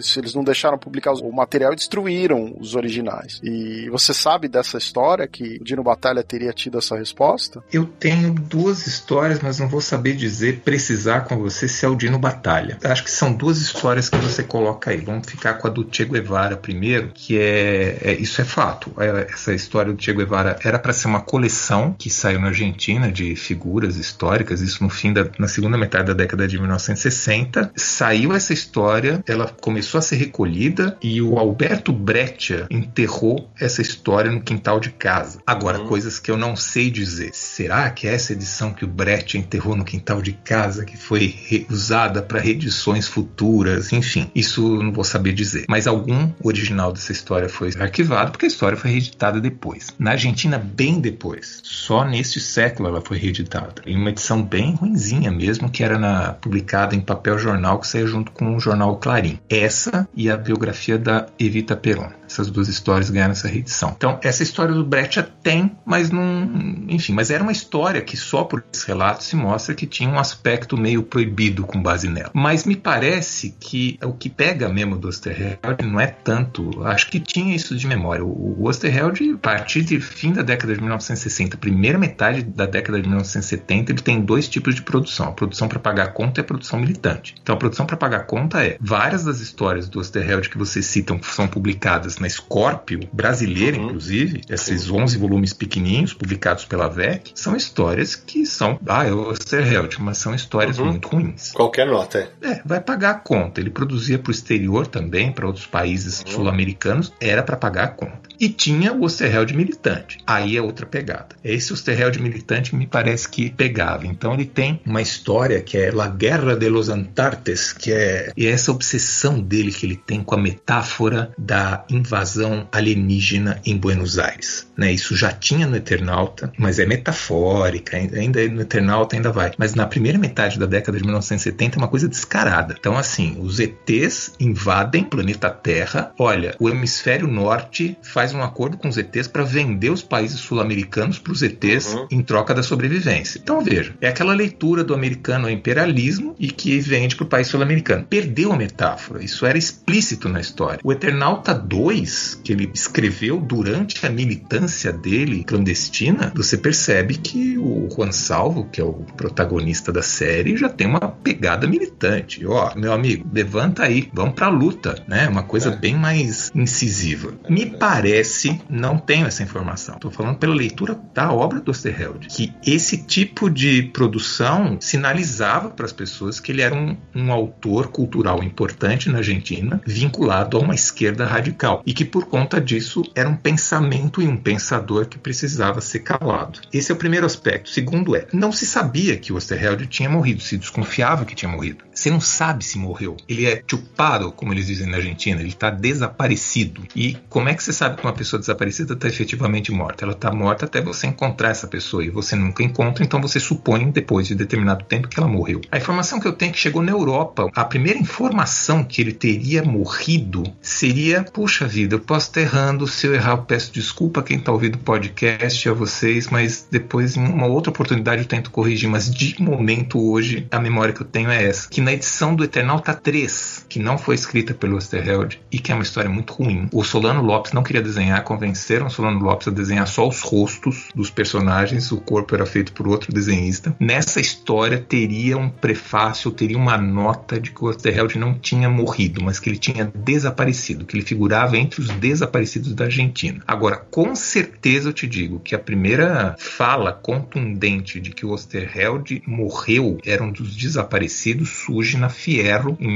[0.00, 3.40] Se eles não deixaram publicar o material destruíram os originais.
[3.42, 7.62] E você sabe dessa história que o Dino Batalha teria tido essa resposta?
[7.72, 11.94] Eu tenho duas histórias, mas não vou saber dizer, precisar com você se é o
[11.94, 12.78] Dino Batalha.
[12.82, 14.98] Acho que são duas histórias que você coloca aí.
[14.98, 18.92] Vamos ficar com a do Che Guevara primeiro, que é, é isso é fato.
[18.98, 23.10] É, essa história do Che Guevara era para ser uma coleção que saiu na Argentina
[23.10, 27.72] de figuras históricas, isso no fim da na segunda metade da década de 1960.
[27.76, 34.30] Saiu essa história, ela começou a ser recolhida e o Alberto Breccia enterrou essa história
[34.30, 35.40] no quintal de casa.
[35.46, 35.86] Agora, uhum.
[35.86, 37.30] coisas que eu não sei dizer.
[37.32, 41.66] Será que é essa edição que o Breccia enterrou no quintal de casa que foi
[41.70, 43.75] usada para reedições futuras?
[43.92, 45.64] Enfim, isso não vou saber dizer.
[45.68, 49.88] Mas algum original dessa história foi arquivado porque a história foi reeditada depois.
[49.98, 51.60] Na Argentina, bem depois.
[51.62, 53.82] Só neste século ela foi reeditada.
[53.86, 58.06] Em uma edição bem ruinzinha mesmo, que era na, publicada em papel jornal que saía
[58.06, 59.38] junto com o jornal Clarim.
[59.48, 62.10] Essa e a biografia da Evita Peron.
[62.28, 63.94] Essas duas histórias ganharam essa reedição.
[63.96, 66.84] Então, essa história do Brecht tem, mas não.
[66.88, 70.18] Enfim, mas era uma história que só por esse relato se mostra que tinha um
[70.18, 72.30] aspecto meio proibido com base nela.
[72.34, 76.84] Mas me parece que o que pega mesmo do Osterheld não é tanto.
[76.84, 78.24] Acho que tinha isso de memória.
[78.24, 83.08] O Osterheld, a partir de fim da década de 1960, primeira metade da década de
[83.08, 86.80] 1970, ele tem dois tipos de produção: a produção para pagar conta e a produção
[86.80, 87.34] militante.
[87.40, 91.20] Então, a produção para pagar conta é várias das histórias do Osterheld que vocês citam
[91.22, 93.86] são publicadas na Scorpio, brasileira uhum.
[93.86, 99.30] inclusive, esses 11 volumes pequenininhos publicados pela VEC, são histórias que são, ah, é o
[99.30, 100.86] Osterheld, mas são histórias uhum.
[100.86, 101.52] muito ruins.
[101.52, 102.48] Qualquer nota, é.
[102.48, 103.60] É, vai pagar a conta.
[103.60, 106.32] Ele produzia para o exterior também, para outros países uhum.
[106.32, 108.26] sul-americanos, era para pagar a conta.
[108.38, 110.18] E tinha o Osterheld militante.
[110.26, 111.28] Aí é outra pegada.
[111.42, 114.06] Esse Osterheld militante me parece que pegava.
[114.06, 118.46] Então ele tem uma história que é La Guerra de los Antartes, que é, e
[118.46, 124.18] é essa obsessão dele que ele tem com a metáfora da invasão alienígena em Buenos
[124.18, 124.70] Aires.
[124.76, 124.92] Né?
[124.92, 129.50] Isso já tinha no Eternauta, mas é metafórica, ainda no Eternauta ainda vai.
[129.58, 132.76] Mas na primeira metade da década de 1970 é uma coisa descarada.
[132.78, 136.12] Então assim, os ETs invadem o planeta Terra.
[136.18, 141.18] Olha, o hemisfério norte faz um acordo com os ETs para vender os países sul-americanos
[141.18, 142.06] para os ETs uhum.
[142.10, 143.40] em troca da sobrevivência.
[143.42, 147.48] Então veja, é aquela leitura do americano ao imperialismo e que vende para o país
[147.48, 148.04] sul-americano.
[148.08, 150.80] Perdeu a metáfora, isso era explícito na história.
[150.84, 151.95] O Eternauta 2,
[152.42, 158.80] que ele escreveu durante a militância dele clandestina, você percebe que o Juan Salvo, que
[158.80, 162.44] é o protagonista da série, já tem uma pegada militante.
[162.46, 165.28] Ó, meu amigo, levanta aí, vamos para a luta, né?
[165.28, 165.76] Uma coisa é.
[165.76, 167.34] bem mais incisiva.
[167.48, 172.52] Me parece não tenho essa informação, estou falando pela leitura da obra do Osterheld, que
[172.66, 178.42] esse tipo de produção sinalizava para as pessoas que ele era um, um autor cultural
[178.42, 183.36] importante na Argentina, vinculado a uma esquerda radical, e que por conta disso era um
[183.36, 186.60] pensamento e um pensador que precisava ser calado.
[186.72, 187.70] Esse é o primeiro aspecto.
[187.70, 191.85] Segundo é, não se sabia que o Osterheld tinha morrido, se desconfiava que tinha morrido.
[191.96, 193.16] Você não sabe se morreu.
[193.26, 196.82] Ele é chupado, como eles dizem na Argentina, ele está desaparecido.
[196.94, 200.04] E como é que você sabe que uma pessoa desaparecida está efetivamente morta?
[200.04, 203.90] Ela está morta até você encontrar essa pessoa e você nunca encontra, então você supõe
[203.90, 205.62] depois de determinado tempo que ela morreu.
[205.72, 209.12] A informação que eu tenho é que chegou na Europa, a primeira informação que ele
[209.12, 214.20] teria morrido seria: puxa vida, eu posso estar errando, se eu errar, eu peço desculpa
[214.20, 218.28] a quem está ouvindo o podcast, a vocês, mas depois, em uma outra oportunidade, eu
[218.28, 218.88] tento corrigir.
[218.90, 222.42] Mas de momento, hoje, a memória que eu tenho é essa: que na edição do
[222.42, 226.68] Eternauta 3, que não foi escrita pelo Osterheld e que é uma história muito ruim,
[226.72, 230.88] o Solano Lopes não queria desenhar, convenceram o Solano Lopes a desenhar só os rostos
[230.94, 233.74] dos personagens, o corpo era feito por outro desenhista.
[233.80, 239.22] Nessa história teria um prefácio, teria uma nota de que o Osterheld não tinha morrido,
[239.22, 243.42] mas que ele tinha desaparecido, que ele figurava entre os desaparecidos da Argentina.
[243.46, 249.22] Agora, com certeza eu te digo que a primeira fala contundente de que o Osterheld
[249.26, 252.88] morreu, era um dos desaparecidos, surge na Fierro em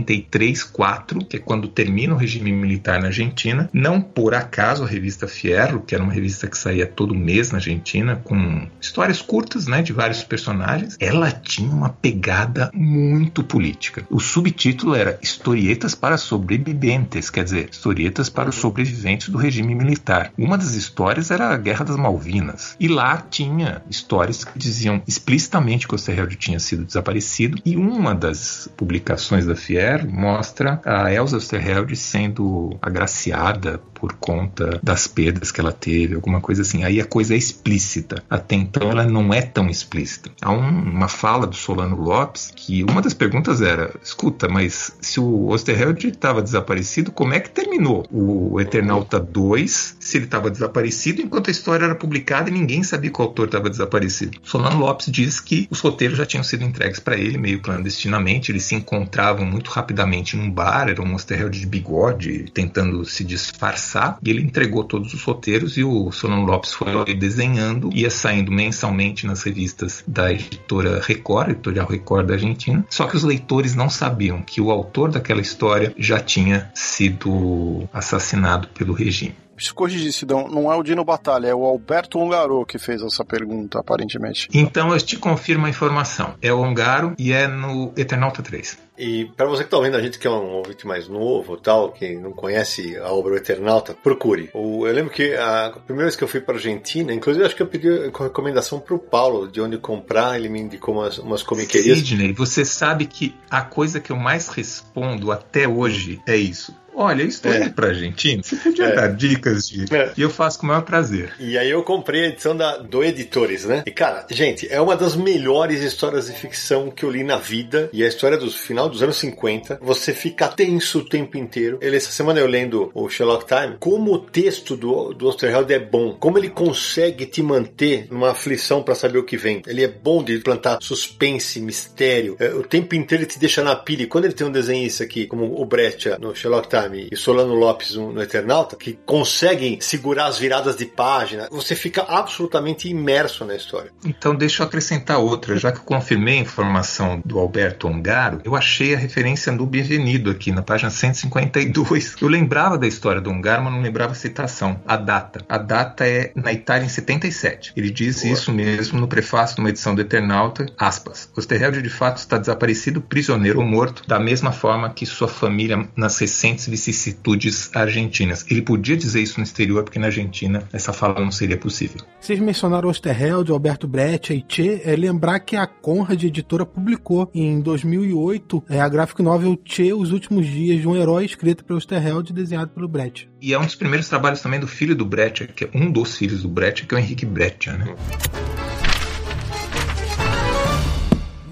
[0.00, 3.68] 1989 73-4, que é quando termina o regime militar na Argentina.
[3.72, 7.58] Não por acaso a revista Fierro, que era uma revista que saía todo mês na
[7.58, 14.06] Argentina, com histórias curtas, né, de vários personagens, ela tinha uma pegada muito política.
[14.10, 20.32] O subtítulo era Historietas para sobreviventes, quer dizer, historietas para os sobreviventes do regime militar.
[20.36, 22.76] Uma das histórias era a Guerra das Malvinas.
[22.78, 27.58] E lá tinha histórias que diziam explicitamente que o Osterheld tinha sido desaparecido.
[27.64, 35.06] E uma das publicações da Fier mostra a Elsa Osterheld sendo agraciada por conta das
[35.06, 36.84] perdas que ela teve, alguma coisa assim.
[36.84, 38.22] Aí a coisa é explícita.
[38.28, 40.30] Até então ela não é tão explícita.
[40.40, 45.18] Há um, uma fala do Solano Lopes que uma das perguntas era: escuta, mas se
[45.18, 51.22] o Osterheld estava desaparecido, como é que terminou o Eternauta 2 se ele estava desaparecido
[51.22, 54.38] enquanto a história era publicada e ninguém sabia que o autor estava desaparecido?
[54.42, 58.64] Solano Lopes diz que os roteiros já tinham sido entregues para ele meio clandestinamente, eles
[58.64, 63.86] se encontravam muito rapidamente num bar, era um Osterheld de bigode tentando se disfarçar
[64.22, 69.26] e ele entregou todos os roteiros e o Solano Lopes foi desenhando, ia saindo mensalmente
[69.26, 72.84] nas revistas da editora Record, editorial Record da Argentina.
[72.90, 78.68] Só que os leitores não sabiam que o autor daquela história já tinha sido assassinado
[78.68, 82.78] pelo regime se corrigir, Sidão, não é o Dino Batalha, é o Alberto Ongaro que
[82.78, 84.48] fez essa pergunta, aparentemente.
[84.52, 86.34] Então eu te confirmo a informação.
[86.40, 88.86] É o Ongaro e é no Eternauta 3.
[88.98, 91.92] E para você que está ouvindo a gente que é um ouvinte mais novo, tal,
[91.92, 94.50] que não conhece a obra Eternauta, procure.
[94.54, 97.66] eu lembro que a primeira vez que eu fui para Argentina, inclusive acho que eu
[97.66, 101.98] pedi recomendação para o Paulo de onde comprar, ele me indicou umas, umas comiquerias.
[101.98, 107.22] Sidney, você sabe que a coisa que eu mais respondo até hoje é isso Olha,
[107.22, 107.58] estou é.
[107.58, 108.42] indo pra Argentina.
[108.42, 108.94] Você podia é.
[108.94, 109.94] dar dicas de.
[109.94, 110.12] É.
[110.16, 111.34] E eu faço com o maior prazer.
[111.38, 113.82] E aí eu comprei a edição da, do Editores, né?
[113.84, 117.90] E cara, gente, é uma das melhores histórias de ficção que eu li na vida.
[117.92, 119.78] E a história do final dos anos 50.
[119.82, 121.78] Você fica tenso o tempo inteiro.
[121.82, 125.78] Ele, essa semana eu lendo o Sherlock Time, como o texto do, do Osterheld é
[125.78, 126.16] bom.
[126.18, 129.60] Como ele consegue te manter numa aflição para saber o que vem.
[129.66, 132.36] Ele é bom de plantar suspense, mistério.
[132.38, 134.04] É, o tempo inteiro ele te deixa na pilha.
[134.04, 137.54] E quando ele tem um desenhista aqui, como o Brecht no Sherlock Time, e Solano
[137.54, 143.54] Lopes no Eternauta, que conseguem segurar as viradas de página, você fica absolutamente imerso na
[143.54, 143.90] história.
[144.04, 148.54] Então deixa eu acrescentar outra, já que eu confirmei a informação do Alberto Ongaro, eu
[148.54, 152.16] achei a referência no Bienvenido aqui na página 152.
[152.20, 155.44] Eu lembrava da história do Ongaro, mas não lembrava a citação, a data.
[155.48, 157.72] A data é na Itália em 77.
[157.76, 158.32] Ele diz Boa.
[158.32, 161.30] isso mesmo no prefácio de uma edição do Eternauta, aspas.
[161.36, 166.18] Osterheld de fato está desaparecido, prisioneiro ou morto, da mesma forma que sua família nas
[166.18, 168.44] recentes vicissitudes argentinas.
[168.50, 172.00] Ele podia dizer isso no exterior, porque na Argentina essa fala não seria possível.
[172.20, 174.82] Vocês mencionaram Osterheld, Alberto Brecht e Che.
[174.84, 180.12] É lembrar que a Conrad Editora publicou em 2008 é, a graphic novel Che, Os
[180.12, 183.28] Últimos Dias de um Herói, escrito pelo Osterheld e desenhado pelo Brecht.
[183.40, 186.16] E é um dos primeiros trabalhos também do filho do Brecht, que é um dos
[186.16, 187.94] filhos do Brecht, que é o Henrique Brecht, né?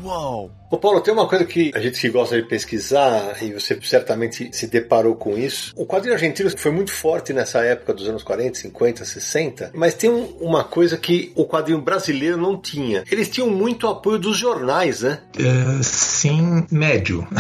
[0.03, 0.51] Uau!
[0.75, 4.49] Ô Paulo, tem uma coisa que a gente que gosta de pesquisar, e você certamente
[4.51, 5.73] se deparou com isso.
[5.77, 10.11] O quadrinho argentino foi muito forte nessa época dos anos 40, 50, 60, mas tem
[10.11, 13.05] um, uma coisa que o quadrinho brasileiro não tinha.
[13.09, 15.21] Eles tinham muito apoio dos jornais, né?
[15.39, 17.25] Uh, sim, médio.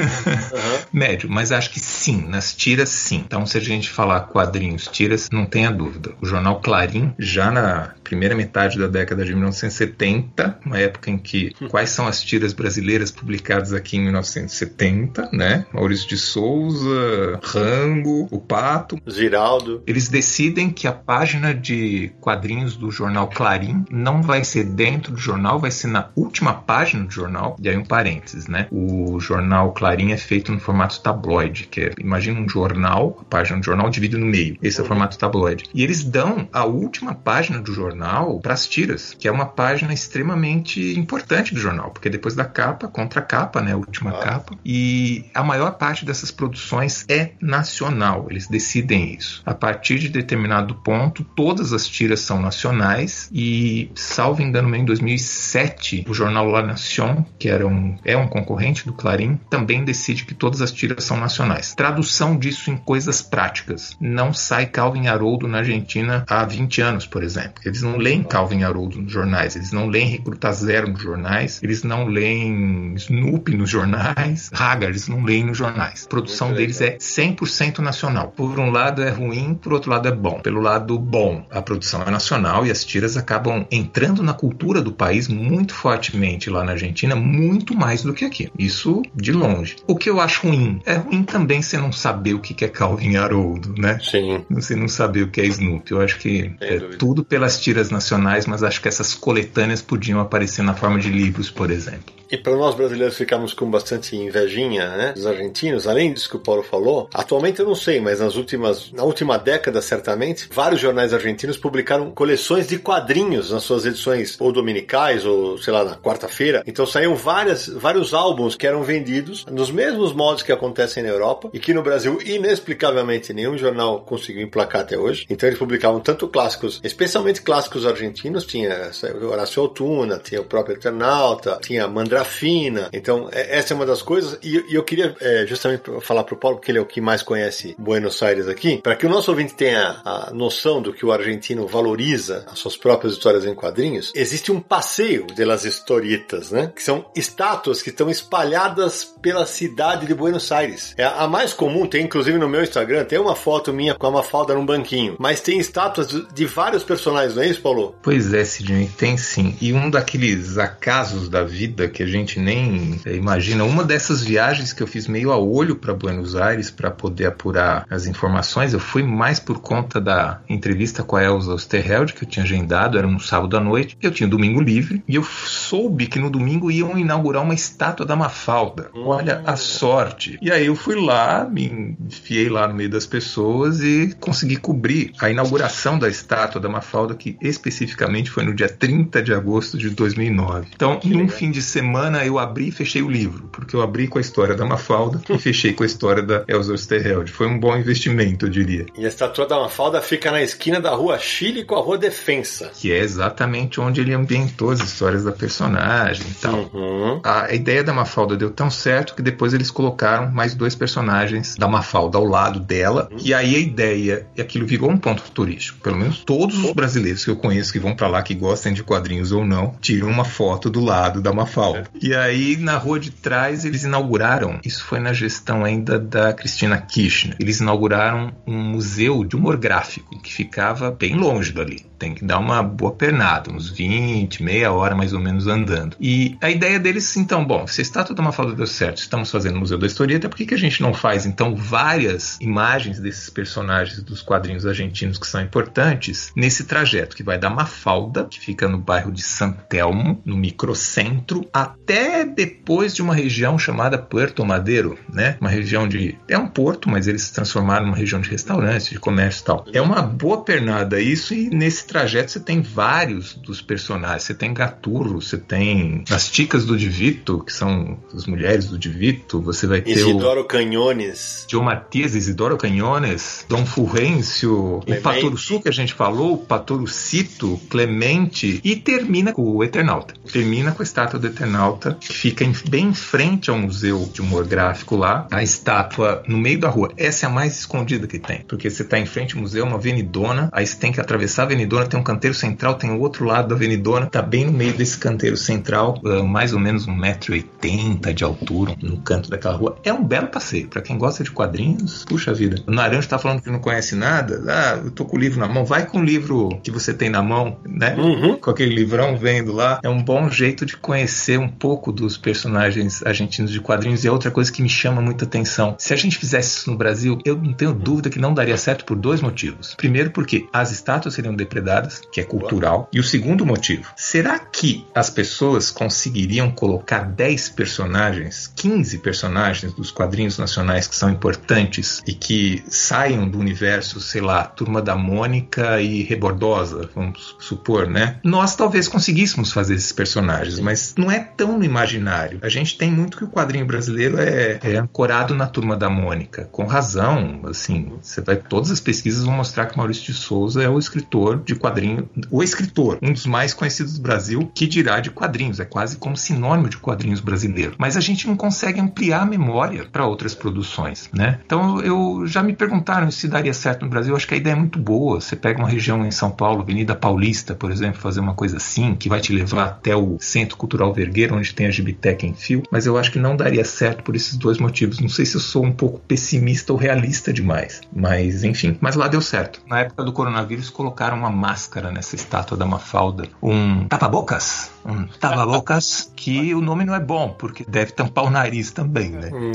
[0.00, 0.80] Uhum.
[0.92, 3.22] médio, mas acho que sim, nas tiras sim.
[3.24, 6.12] Então, se a gente falar quadrinhos, tiras, não tenha dúvida.
[6.20, 11.54] O jornal Clarim, já na primeira metade da década de 1970, uma época em que
[11.68, 15.66] quais são as tiras brasileiras brasileiras publicadas aqui em 1970, né?
[15.72, 18.98] Maurício de Souza, Rango, o Pato.
[19.08, 19.82] Ziraldo.
[19.86, 25.18] Eles decidem que a página de quadrinhos do jornal Clarim não vai ser dentro do
[25.18, 27.56] jornal, vai ser na última página do jornal.
[27.60, 28.66] E aí um parênteses, né?
[28.70, 33.58] O jornal Clarim é feito no formato tabloide, que é, imagina um jornal, a página
[33.58, 34.56] do jornal divide no meio.
[34.62, 34.88] Esse é o uhum.
[34.88, 35.64] formato tabloide.
[35.74, 39.92] E eles dão a última página do jornal para as tiras, que é uma página
[39.92, 44.18] extremamente importante do jornal, porque depois da capa contra capa, né, a última ah.
[44.18, 44.56] capa.
[44.64, 48.26] E a maior parte dessas produções é nacional.
[48.30, 49.42] Eles decidem isso.
[49.44, 56.06] A partir de determinado ponto, todas as tiras são nacionais e, salvo engano, em 2007,
[56.08, 60.34] o jornal La Nation, que era um, é um concorrente do Clarim, também decide que
[60.34, 61.74] todas as tiras são nacionais.
[61.74, 63.96] Tradução disso em coisas práticas.
[64.00, 67.60] Não sai Calvin Haroldo na Argentina há 20 anos, por exemplo.
[67.64, 71.60] Eles não não leem Calvin Haroldo nos jornais, eles não leem Recruta Zero nos jornais,
[71.62, 72.49] eles não leem
[72.96, 76.04] Snoopy nos jornais, Hagar, eles não leem nos jornais.
[76.04, 78.32] A produção deles é 100% nacional.
[78.36, 80.40] Por um lado é ruim, por outro lado é bom.
[80.40, 84.92] Pelo lado bom, a produção é nacional e as tiras acabam entrando na cultura do
[84.92, 88.50] país muito fortemente lá na Argentina, muito mais do que aqui.
[88.58, 89.76] Isso de longe.
[89.86, 90.80] O que eu acho ruim?
[90.84, 93.98] É ruim também você não saber o que é Calvin Haroldo, né?
[94.00, 94.44] Sim.
[94.50, 95.92] Você não saber o que é Snoopy.
[95.92, 100.62] Eu acho que é tudo pelas tiras nacionais, mas acho que essas coletâneas podiam aparecer
[100.62, 102.19] na forma de livros, por exemplo.
[102.30, 106.40] E para nós brasileiros ficarmos com bastante invejinha, né, dos argentinos, além disso que o
[106.40, 111.12] Paulo falou, atualmente eu não sei, mas nas últimas, na última década certamente, vários jornais
[111.12, 116.62] argentinos publicaram coleções de quadrinhos nas suas edições ou dominicais ou sei lá na quarta-feira.
[116.66, 121.50] Então saíram várias, vários álbuns que eram vendidos nos mesmos modos que acontecem na Europa
[121.52, 125.26] e que no Brasil inexplicavelmente nenhum jornal conseguiu emplacar até hoje.
[125.28, 128.90] Então eles publicavam tanto clássicos, especialmente clássicos argentinos, tinha
[129.28, 132.88] Horácio Altuna, tinha o próprio Eternauta, tinha Mandra fina.
[132.92, 134.38] Então, é- essa é uma das coisas.
[134.42, 137.22] E, e eu queria é, justamente falar pro Paulo, porque ele é o que mais
[137.22, 141.12] conhece Buenos Aires aqui, para que o nosso ouvinte tenha a noção do que o
[141.12, 144.12] argentino valoriza as suas próprias histórias em quadrinhos.
[144.14, 146.72] Existe um passeio delas historietas, né?
[146.74, 150.94] Que são estátuas que estão espalhadas pela cidade de Buenos Aires.
[150.96, 154.10] É a mais comum, tem inclusive no meu Instagram, tem uma foto minha com a
[154.10, 155.16] Mafalda num banquinho.
[155.18, 157.94] Mas tem estátuas de, de vários personagens, não é isso, Paulo?
[158.02, 159.56] Pois é, Sidney, tem sim.
[159.60, 164.72] E um daqueles acasos da vida que a gente nem eh, imagina, uma dessas viagens
[164.72, 168.80] que eu fiz meio a olho para Buenos Aires para poder apurar as informações, eu
[168.80, 173.06] fui mais por conta da entrevista com a Elsa Osterheld, que eu tinha agendado, era
[173.06, 176.98] um sábado à noite, eu tinha domingo livre, e eu soube que no domingo iam
[176.98, 178.90] inaugurar uma estátua da Mafalda.
[178.94, 180.38] Olha a sorte.
[180.42, 185.12] E aí eu fui lá, me enfiei lá no meio das pessoas e consegui cobrir
[185.20, 189.90] a inauguração da estátua da Mafalda, que especificamente foi no dia 30 de agosto de
[189.90, 190.68] 2009.
[190.74, 194.08] Então, em um fim de semana, eu abri e fechei o livro, porque eu abri
[194.08, 197.30] com a história da Mafalda e fechei com a história da Elsa Osterheld.
[197.30, 198.86] Foi um bom investimento, eu diria.
[198.96, 202.70] E a estátua da Mafalda fica na esquina da rua Chile com a rua Defensa.
[202.74, 206.70] Que é exatamente onde ele ambientou as histórias da personagem e tal.
[206.72, 207.20] Uhum.
[207.24, 211.68] A ideia da Mafalda deu tão certo que depois eles colocaram mais dois personagens da
[211.68, 213.08] Mafalda ao lado dela.
[213.22, 215.80] E aí a ideia, e aquilo virou um ponto turístico.
[215.80, 218.82] Pelo menos todos os brasileiros que eu conheço que vão pra lá, que gostem de
[218.82, 221.79] quadrinhos ou não, tiram uma foto do lado da Mafalda.
[222.00, 226.78] E aí na rua de trás eles inauguraram, isso foi na gestão ainda da Cristina
[226.78, 231.90] Kirchner, eles inauguraram um museu de humor gráfico que ficava bem longe dali.
[231.98, 235.96] Tem que dar uma boa pernada, uns 20, meia hora mais ou menos andando.
[236.00, 239.56] E a ideia deles, então, bom, se a estátua da Mafalda deu certo, estamos fazendo
[239.56, 243.28] o Museu da Historieta, por que, que a gente não faz, então, várias imagens desses
[243.28, 248.66] personagens dos quadrinhos argentinos que são importantes nesse trajeto que vai da Mafalda, que fica
[248.66, 254.98] no bairro de San Telmo, no microcentro, até depois de uma região chamada Puerto Madeiro,
[255.12, 255.36] né?
[255.40, 256.16] Uma região de.
[256.28, 259.64] É um porto, mas eles se transformaram numa região de restaurantes, de comércio e tal.
[259.72, 264.24] É uma boa pernada isso, e nesse trajeto você tem vários dos personagens.
[264.24, 269.40] Você tem Gaturro, você tem as ticas do Divito, que são as mulheres do Divito,
[269.40, 270.10] você vai ter o.
[270.10, 271.46] Isidoro Canhones.
[271.48, 275.00] Joe Matias, Isidoro Canhones, Dom Fulgêncio, Clemente.
[275.00, 280.14] o Patorussu que a gente falou, o Patorucito, Clemente, e termina com o Eternauta.
[280.32, 281.59] Termina com a estátua do Eternauta,
[282.00, 286.38] que fica em- bem em frente ao museu de humor gráfico lá, a estátua no
[286.38, 286.90] meio da rua.
[286.96, 289.76] Essa é a mais escondida que tem, porque você está em frente ao museu, uma
[289.76, 293.24] avenidona, aí você tem que atravessar a avenidona, tem um canteiro central, tem o outro
[293.24, 296.94] lado da avenidona, tá bem no meio desse canteiro central, ah, mais ou menos um
[296.94, 299.76] metro e oitenta de altura, no canto daquela rua.
[299.84, 302.62] É um belo passeio, para quem gosta de quadrinhos, puxa vida.
[302.66, 305.48] O Naranjo tá falando que não conhece nada, ah, eu tô com o livro na
[305.48, 307.94] mão, vai com o livro que você tem na mão, né?
[307.96, 308.36] Uhum.
[308.36, 313.04] Com aquele livrão vendo lá, é um bom jeito de conhecer um pouco dos personagens
[313.04, 315.74] argentinos de quadrinhos e é outra coisa que me chama muita atenção.
[315.78, 318.84] Se a gente fizesse isso no Brasil, eu não tenho dúvida que não daria certo
[318.84, 319.74] por dois motivos.
[319.74, 322.88] Primeiro, porque as estátuas seriam depredadas, que é cultural.
[322.92, 329.90] E o segundo motivo, será que as pessoas conseguiriam colocar 10 personagens, 15 personagens dos
[329.90, 335.80] quadrinhos nacionais que são importantes e que saiam do universo, sei lá, Turma da Mônica
[335.80, 338.18] e Rebordosa, vamos supor, né?
[338.22, 342.38] Nós talvez conseguíssemos fazer esses personagens, mas não é tão no imaginário.
[342.42, 346.46] A gente tem muito que o quadrinho brasileiro é, é ancorado na turma da Mônica,
[346.52, 347.40] com razão.
[347.44, 351.42] Assim, você vai todas as pesquisas vão mostrar que Maurício de Souza é o escritor
[351.42, 355.60] de quadrinho, o escritor, um dos mais conhecidos do Brasil, que dirá de quadrinhos.
[355.60, 357.76] É quase como sinônimo de quadrinhos brasileiros.
[357.78, 361.40] Mas a gente não consegue ampliar a memória para outras produções, né?
[361.46, 364.12] Então eu já me perguntaram se daria certo no Brasil.
[364.12, 365.22] Eu acho que a ideia é muito boa.
[365.22, 368.94] Você pega uma região em São Paulo, Avenida Paulista, por exemplo, fazer uma coisa assim,
[368.94, 372.62] que vai te levar até o Centro Cultural Vergueiro, onde tem a Gibiteca em fio.
[372.70, 375.00] Mas eu acho que não daria certo por esses dois motivos.
[375.00, 377.80] Não sei se eu sou um pouco pessimista ou realista demais.
[377.92, 378.76] Mas enfim.
[378.80, 379.60] Mas lá deu certo.
[379.66, 383.28] Na época do coronavírus, colocaram uma máscara nessa estátua da Mafalda.
[383.42, 384.70] Um tapa-bocas.
[384.84, 389.30] Um tapa-bocas que o nome não é bom, porque deve tampar o nariz também, né?
[389.32, 389.52] Hum,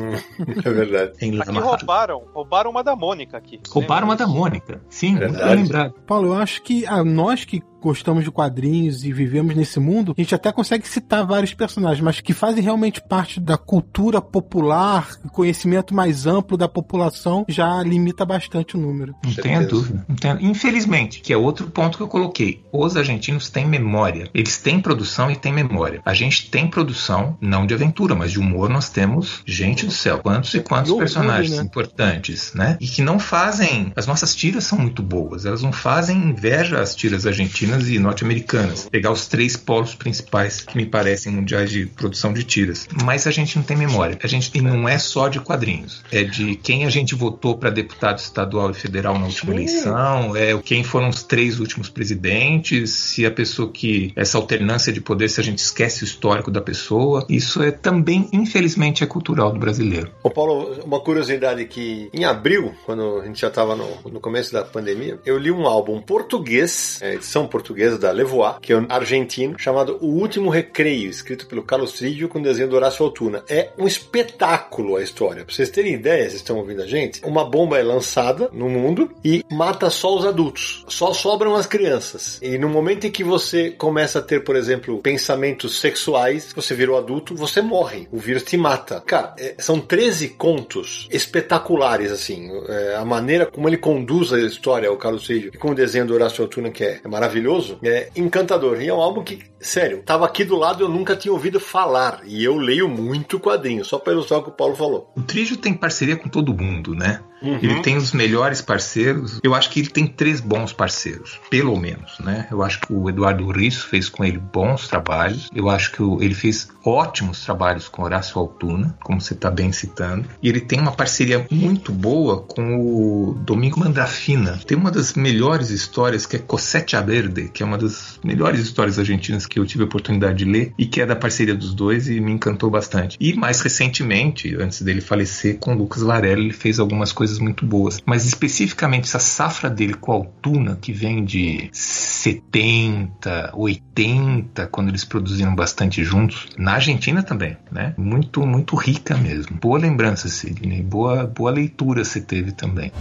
[0.63, 1.11] é verdade.
[1.21, 3.59] Em Aqui roubaram, roubaram uma da Mônica aqui.
[3.69, 4.82] Roubaram uma da Mônica.
[4.89, 5.93] Sim, muito bem lembrado.
[6.05, 10.19] Paulo, eu acho que a nós que gostamos de quadrinhos e vivemos nesse mundo, a
[10.21, 15.93] gente até consegue citar vários personagens, mas que fazem realmente parte da cultura popular, conhecimento
[15.93, 19.13] mais amplo da população, já limita bastante o número.
[19.23, 20.03] Não tenha dúvida.
[20.09, 22.63] Não tenha- Infelizmente, que é outro ponto que eu coloquei.
[22.73, 24.30] Os argentinos têm memória.
[24.34, 26.01] Eles têm produção e têm memória.
[26.05, 28.70] A gente tem produção, não de aventura, mas de humor.
[28.70, 31.63] Nós temos, gente do céu, quantos e quantos personagens né?
[31.63, 32.78] importantes, né?
[32.80, 33.91] E que não fazem.
[33.95, 35.45] As nossas tiras são muito boas.
[35.45, 38.88] Elas não fazem inveja às tiras argentinas e norte-americanas.
[38.89, 42.88] Pegar os três polos principais que me parecem mundiais de produção de tiras.
[43.03, 44.18] Mas a gente não tem memória.
[44.22, 46.01] A gente e não é só de quadrinhos.
[46.11, 50.57] É de quem a gente votou para deputado estadual e federal na última eleição, é
[50.63, 55.39] quem foram os três últimos presidentes, se a pessoa que essa alternância de poder, se
[55.39, 57.26] a gente esquece o histórico da pessoa.
[57.30, 60.12] Isso é também, infelizmente, é cultural do brasileiro.
[60.24, 64.51] Ô Paulo, uma curiosidade que em abril, quando a gente já estava no, no começo
[64.51, 68.86] da pandemia, eu li um álbum português, é, edição portuguesa da Levoix, que é um
[68.89, 73.43] argentino, chamado O Último Recreio, escrito pelo Carlos Trídio com desenho do Horácio Altuna.
[73.47, 75.45] É um espetáculo a história.
[75.45, 79.12] Pra vocês terem ideia, vocês estão ouvindo a gente, uma bomba é lançada no mundo
[79.24, 80.86] e mata só os adultos.
[80.88, 82.39] Só sobram as crianças.
[82.41, 86.97] E no momento em que você começa a ter, por exemplo, pensamentos sexuais, você virou
[86.97, 88.07] adulto, você morre.
[88.11, 89.01] O vírus te mata.
[89.05, 92.49] Cara, é, são 13 contos espetaculares, assim.
[92.67, 96.05] É, a maneira como ele conduz a história, o Carlos Trídio, e com o desenho
[96.05, 98.81] do Horácio Altuna, que é, é maravilhoso, é encantador.
[98.81, 101.59] E é um álbum que, sério, tava aqui do lado e eu nunca tinha ouvido
[101.59, 102.22] falar.
[102.26, 105.11] E eu leio muito quadrinho, só para ilustrar o que o Paulo falou.
[105.16, 107.22] O Trígio tem parceria com todo mundo, né?
[107.41, 107.59] Uhum.
[107.61, 109.39] Ele tem os melhores parceiros.
[109.43, 112.47] Eu acho que ele tem três bons parceiros, pelo menos, né?
[112.51, 115.49] Eu acho que o Eduardo Risso fez com ele bons trabalhos.
[115.53, 120.28] Eu acho que ele fez ótimos trabalhos com Horácio Altuna, como você está bem citando.
[120.41, 124.59] E ele tem uma parceria muito boa com o Domingo Mandrafina.
[124.66, 128.97] Tem uma das melhores histórias que é Cosecha Verde, que é uma das melhores histórias
[128.97, 132.08] argentinas que eu tive a oportunidade de ler e que é da parceria dos dois
[132.08, 133.18] e me encantou bastante.
[133.20, 138.01] E mais recentemente, antes dele falecer, com Lucas Varela, ele fez algumas coisas muito boas.
[138.06, 145.03] Mas especificamente essa safra dele com a Altuna, que vem de 70, 80, quando eles
[145.03, 147.93] produziram bastante juntos, na Argentina também, né?
[147.97, 149.58] Muito, muito rica mesmo.
[149.58, 150.82] Boa lembrança, Sidney.
[150.82, 152.91] Boa, boa leitura você teve também.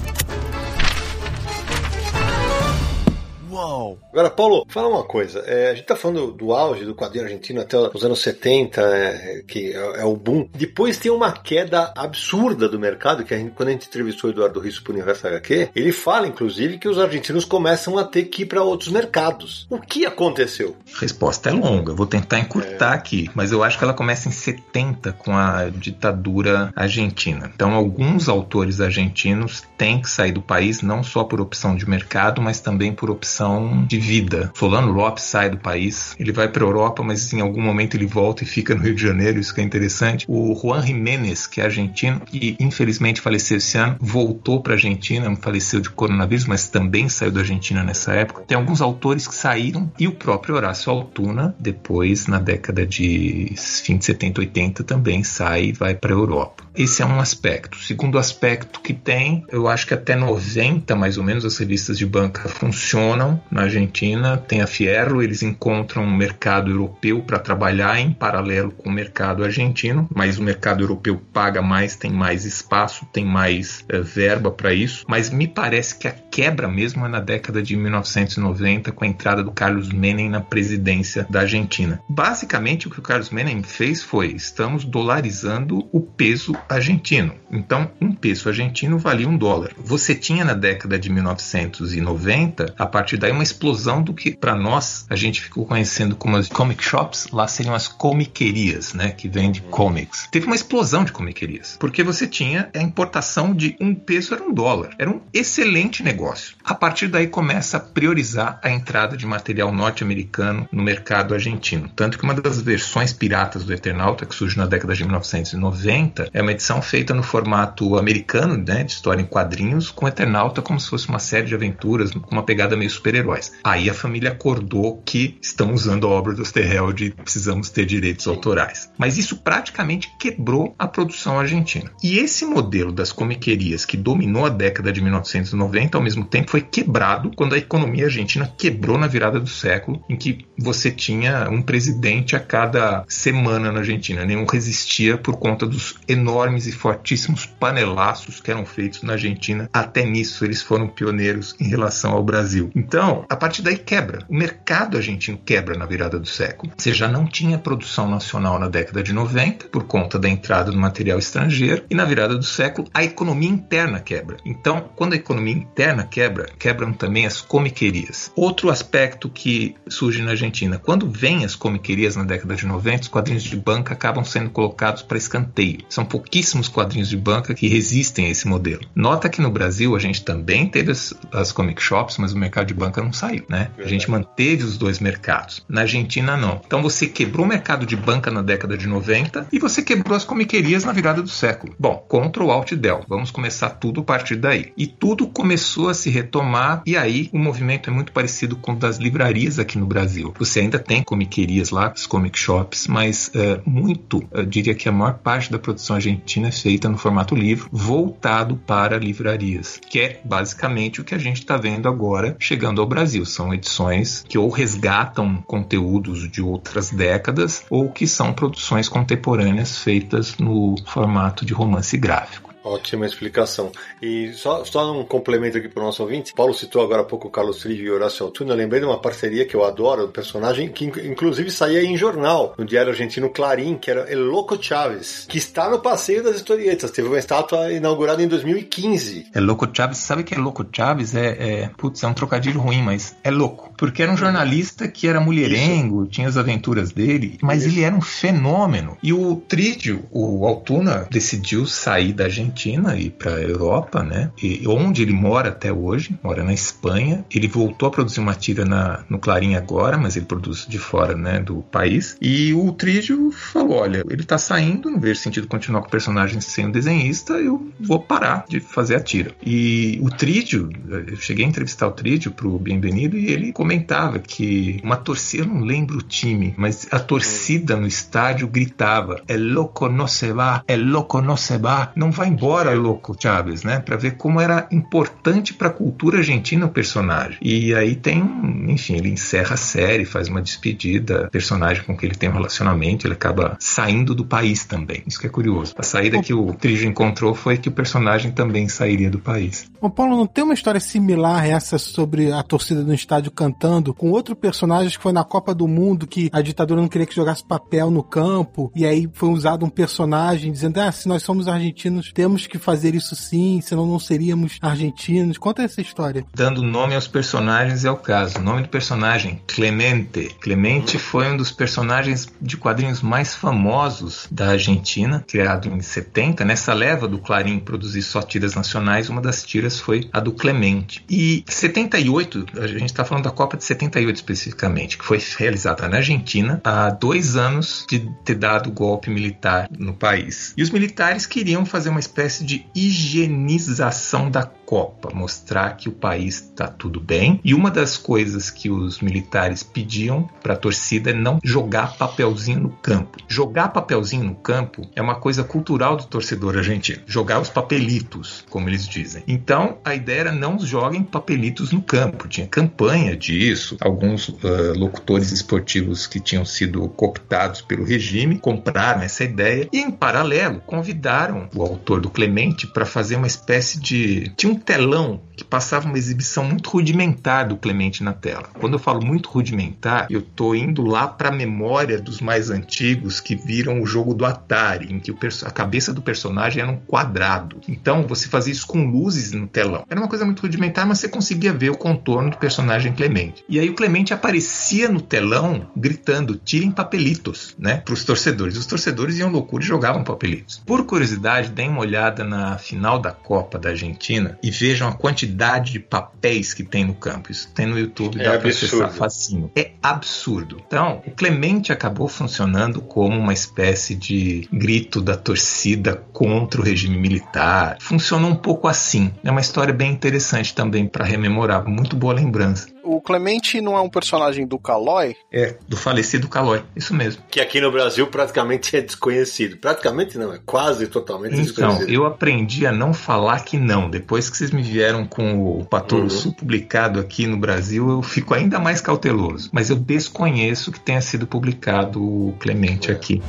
[4.12, 5.40] Agora, Paulo, fala uma coisa.
[5.40, 9.42] É, a gente tá falando do auge do quadrinho argentino até os anos 70, é,
[9.46, 10.48] que é, é o boom.
[10.52, 14.32] Depois tem uma queda absurda do mercado, que a gente, quando a gente entrevistou o
[14.32, 18.42] Eduardo Risso pro Universo HQ, ele fala, inclusive, que os argentinos começam a ter que
[18.42, 19.66] ir para outros mercados.
[19.70, 20.76] O que aconteceu?
[20.96, 24.32] A resposta é longa, vou tentar encurtar aqui, mas eu acho que ela começa em
[24.32, 27.50] 70 com a ditadura argentina.
[27.54, 32.40] Então, alguns autores argentinos têm que sair do país não só por opção de mercado,
[32.40, 33.53] mas também por opção
[33.86, 34.52] de vida.
[34.54, 38.06] Solano Lopes sai do país, ele vai para a Europa, mas em algum momento ele
[38.06, 40.24] volta e fica no Rio de Janeiro, isso que é interessante.
[40.28, 45.34] O Juan Jiménez, que é argentino e infelizmente faleceu esse ano, voltou para a Argentina,
[45.36, 48.42] faleceu de coronavírus, mas também saiu da Argentina nessa época.
[48.46, 53.96] Tem alguns autores que saíram e o próprio Horácio Altuna, depois na década de fim
[53.96, 56.63] de 70, 80, também sai e vai para a Europa.
[56.76, 57.78] Esse é um aspecto.
[57.78, 62.04] Segundo aspecto que tem, eu acho que até 90, mais ou menos, as revistas de
[62.04, 64.36] banca funcionam na Argentina.
[64.36, 69.44] Tem a Fierro, eles encontram um mercado europeu para trabalhar em paralelo com o mercado
[69.44, 74.74] argentino, mas o mercado europeu paga mais, tem mais espaço, tem mais eh, verba para
[74.74, 75.04] isso.
[75.08, 79.44] Mas me parece que a quebra mesmo é na década de 1990, com a entrada
[79.44, 82.00] do Carlos Menem na presidência da Argentina.
[82.08, 87.34] Basicamente, o que o Carlos Menem fez foi: estamos dolarizando o peso argentino.
[87.50, 89.72] Então, um peso argentino valia um dólar.
[89.78, 95.06] Você tinha na década de 1990, a partir daí, uma explosão do que para nós
[95.08, 99.60] a gente ficou conhecendo como as comic shops, lá seriam as comiquerias, né, que vende
[99.62, 100.28] comics.
[100.30, 104.52] Teve uma explosão de comiquerias, porque você tinha a importação de um peso era um
[104.52, 104.94] dólar.
[104.98, 106.56] Era um excelente negócio.
[106.64, 111.90] A partir daí começa a priorizar a entrada de material norte-americano no mercado argentino.
[111.94, 116.42] Tanto que uma das versões piratas do Eternauta, que surge na década de 1990, é
[116.42, 120.88] uma edição feita no formato americano, né, de história em quadrinhos, com Eternauta como se
[120.88, 123.52] fosse uma série de aventuras com uma pegada meio super-heróis.
[123.62, 128.26] Aí a família acordou que estão usando a obra do Osterheld e precisamos ter direitos
[128.26, 128.90] autorais.
[128.96, 131.90] Mas isso praticamente quebrou a produção argentina.
[132.02, 136.60] E esse modelo das comiquerias que dominou a década de 1990, ao mesmo tempo foi
[136.60, 141.60] quebrado quando a economia argentina quebrou na virada do século, em que você tinha um
[141.60, 144.24] presidente a cada semana na Argentina.
[144.24, 149.68] Nenhum resistia por conta dos enormes e fortíssimos panelaços que eram feitos na Argentina.
[149.72, 152.70] Até nisso eles foram pioneiros em relação ao Brasil.
[152.74, 154.24] Então, a partir daí quebra.
[154.28, 156.72] O mercado argentino quebra na virada do século.
[156.76, 160.78] Você já não tinha produção nacional na década de 90 por conta da entrada do
[160.78, 164.36] material estrangeiro e na virada do século a economia interna quebra.
[164.44, 168.32] Então, quando a economia interna quebra, quebram também as comiquerias.
[168.36, 173.08] Outro aspecto que surge na Argentina, quando vem as comiquerias na década de 90, os
[173.08, 175.84] quadrinhos de banca acabam sendo colocados para escanteio.
[175.88, 176.04] São
[176.34, 178.80] pouquíssimos quadrinhos de banca que resistem a esse modelo.
[178.92, 182.66] Nota que no Brasil a gente também teve as, as comic shops, mas o mercado
[182.66, 183.70] de banca não saiu, né?
[183.78, 185.64] A gente manteve os dois mercados.
[185.68, 186.60] Na Argentina não.
[186.66, 190.24] Então você quebrou o mercado de banca na década de 90 e você quebrou as
[190.24, 191.72] comiquerias na virada do século.
[191.78, 193.04] Bom, Ctrl Alt Del.
[193.08, 194.72] Vamos começar tudo a partir daí.
[194.76, 198.76] E tudo começou a se retomar e aí o movimento é muito parecido com o
[198.76, 200.34] das livrarias aqui no Brasil.
[200.36, 204.92] Você ainda tem comiquerias lá, os comic shops, mas é, muito, eu diria que a
[204.92, 210.20] maior parte da produção argentina é feita no formato livro, voltado para livrarias, que é
[210.24, 213.24] basicamente o que a gente está vendo agora chegando ao Brasil.
[213.24, 220.36] São edições que ou resgatam conteúdos de outras décadas ou que são produções contemporâneas feitas
[220.38, 222.53] no formato de romance gráfico.
[222.64, 223.70] Ótima explicação.
[224.00, 226.32] E só, só um complemento aqui para o nosso ouvinte.
[226.32, 228.52] Paulo citou agora há pouco o Carlos Trivio e Horácio Altuna.
[228.52, 232.54] Eu lembrei de uma parceria que eu adoro, um personagem que inclusive saía em jornal,
[232.56, 236.90] no diário argentino Clarim, que era El Loco Chaves, que está no Passeio das Historietas.
[236.90, 239.26] Teve uma estátua inaugurada em 2015.
[239.34, 241.26] El Loco Chaves, sabe que El Loco Chaves é,
[241.64, 243.74] é, putz, é um trocadilho ruim, mas é louco.
[243.76, 246.12] Porque era um jornalista que era mulherengo, Isso.
[246.12, 247.74] tinha as aventuras dele, mas Isso.
[247.74, 248.96] ele era um fenômeno.
[249.02, 254.30] E o Trídio, o Altuna, decidiu sair da Argentina Argentina e para a Europa, né?
[254.40, 257.24] E onde ele mora até hoje, mora na Espanha.
[257.34, 261.16] Ele voltou a produzir uma tira na, no Clarim agora, mas ele produz de fora,
[261.16, 262.16] né, do país.
[262.20, 266.40] E o Trígio falou: olha, ele tá saindo, não vejo sentido continuar com o personagem
[266.40, 269.32] sem desenhista, eu vou parar de fazer a tira.
[269.44, 270.70] E o Trígio,
[271.08, 275.48] eu cheguei a entrevistar o Trígio pro Bem-vindo e ele comentava que uma torcida, eu
[275.48, 280.62] não lembro o time, mas a torcida no estádio gritava: é louco, não se va,
[280.68, 283.80] é louco, não se va, não vai embora embora Loco Chaves, né?
[283.80, 287.38] Para ver como era importante para a cultura argentina o personagem.
[287.40, 288.20] E aí tem,
[288.68, 293.06] enfim, ele encerra a série, faz uma despedida, personagem com que ele tem um relacionamento,
[293.06, 295.02] ele acaba saindo do país também.
[295.06, 295.74] Isso que é curioso.
[295.78, 299.70] A saída que o Trijo encontrou foi que o personagem também sairia do país.
[299.80, 303.94] Ô Paulo, não tem uma história similar a essa sobre a torcida no estádio cantando
[303.94, 307.14] com outro personagem que foi na Copa do Mundo que a ditadura não queria que
[307.14, 311.48] jogasse papel no campo e aí foi usado um personagem dizendo, ah, se nós somos
[311.48, 315.38] argentinos, temos temos que fazer isso sim, senão não seríamos argentinos.
[315.38, 316.26] Conta essa história.
[316.34, 318.38] Dando nome aos personagens é o caso.
[318.38, 320.34] O nome do personagem, Clemente.
[320.40, 326.44] Clemente foi um dos personagens de quadrinhos mais famosos da Argentina, criado em 70.
[326.44, 331.04] Nessa leva do Clarim produzir só tiras nacionais, uma das tiras foi a do Clemente.
[331.08, 335.98] E 78, a gente está falando da Copa de 78 especificamente, que foi realizada na
[335.98, 340.52] Argentina há dois anos de ter dado golpe militar no país.
[340.56, 345.92] E os militares queriam fazer uma espécie espécie de higienização da Copa, mostrar que o
[345.92, 347.40] país está tudo bem.
[347.44, 352.60] E uma das coisas que os militares pediam para a torcida é não jogar papelzinho
[352.60, 353.18] no campo.
[353.28, 357.02] Jogar papelzinho no campo é uma coisa cultural do torcedor argentino.
[357.06, 359.22] Jogar os papelitos, como eles dizem.
[359.26, 362.28] Então, a ideia era não joguem papelitos no campo.
[362.28, 363.76] Tinha campanha disso.
[363.80, 369.90] Alguns uh, locutores esportivos que tinham sido cooptados pelo regime compraram essa ideia e, em
[369.90, 374.32] paralelo, convidaram o autor do Clemente para fazer uma espécie de.
[374.36, 378.44] Tinha um telão que passava uma exibição muito rudimentar do Clemente na tela.
[378.60, 383.20] Quando eu falo muito rudimentar, eu tô indo lá para a memória dos mais antigos
[383.20, 385.12] que viram o jogo do Atari, em que
[385.44, 387.60] a cabeça do personagem era um quadrado.
[387.68, 389.84] Então você fazia isso com luzes no telão.
[389.88, 393.44] Era uma coisa muito rudimentar, mas você conseguia ver o contorno do personagem Clemente.
[393.48, 398.56] E aí o Clemente aparecia no telão gritando: tirem papelitos, né, para os torcedores.
[398.56, 400.62] Os torcedores iam loucura e jogavam papelitos.
[400.64, 405.72] Por curiosidade, deem uma olhada na final da Copa da Argentina e vejam a quantidade
[405.72, 407.32] de papéis que tem no campo.
[407.32, 409.50] Isso tem no YouTube, é dá para acessar facinho.
[409.56, 410.62] É absurdo.
[410.66, 416.98] Então, o Clemente acabou funcionando como uma espécie de grito da torcida contra o regime
[416.98, 417.78] militar.
[417.80, 419.10] Funcionou um pouco assim.
[419.24, 421.66] É uma história bem interessante também para rememorar.
[421.66, 422.73] Muito boa lembrança.
[422.84, 425.16] O Clemente não é um personagem do Calói?
[425.32, 427.22] É, do falecido Calói, isso mesmo.
[427.30, 429.56] Que aqui no Brasil praticamente é desconhecido.
[429.56, 431.82] Praticamente não, é quase totalmente então, desconhecido.
[431.84, 433.88] Então, eu aprendi a não falar que não.
[433.88, 436.10] Depois que vocês me vieram com o Patoro uhum.
[436.10, 439.48] Sul publicado aqui no Brasil, eu fico ainda mais cauteloso.
[439.50, 442.94] Mas eu desconheço que tenha sido publicado o Clemente é.
[442.94, 443.22] aqui.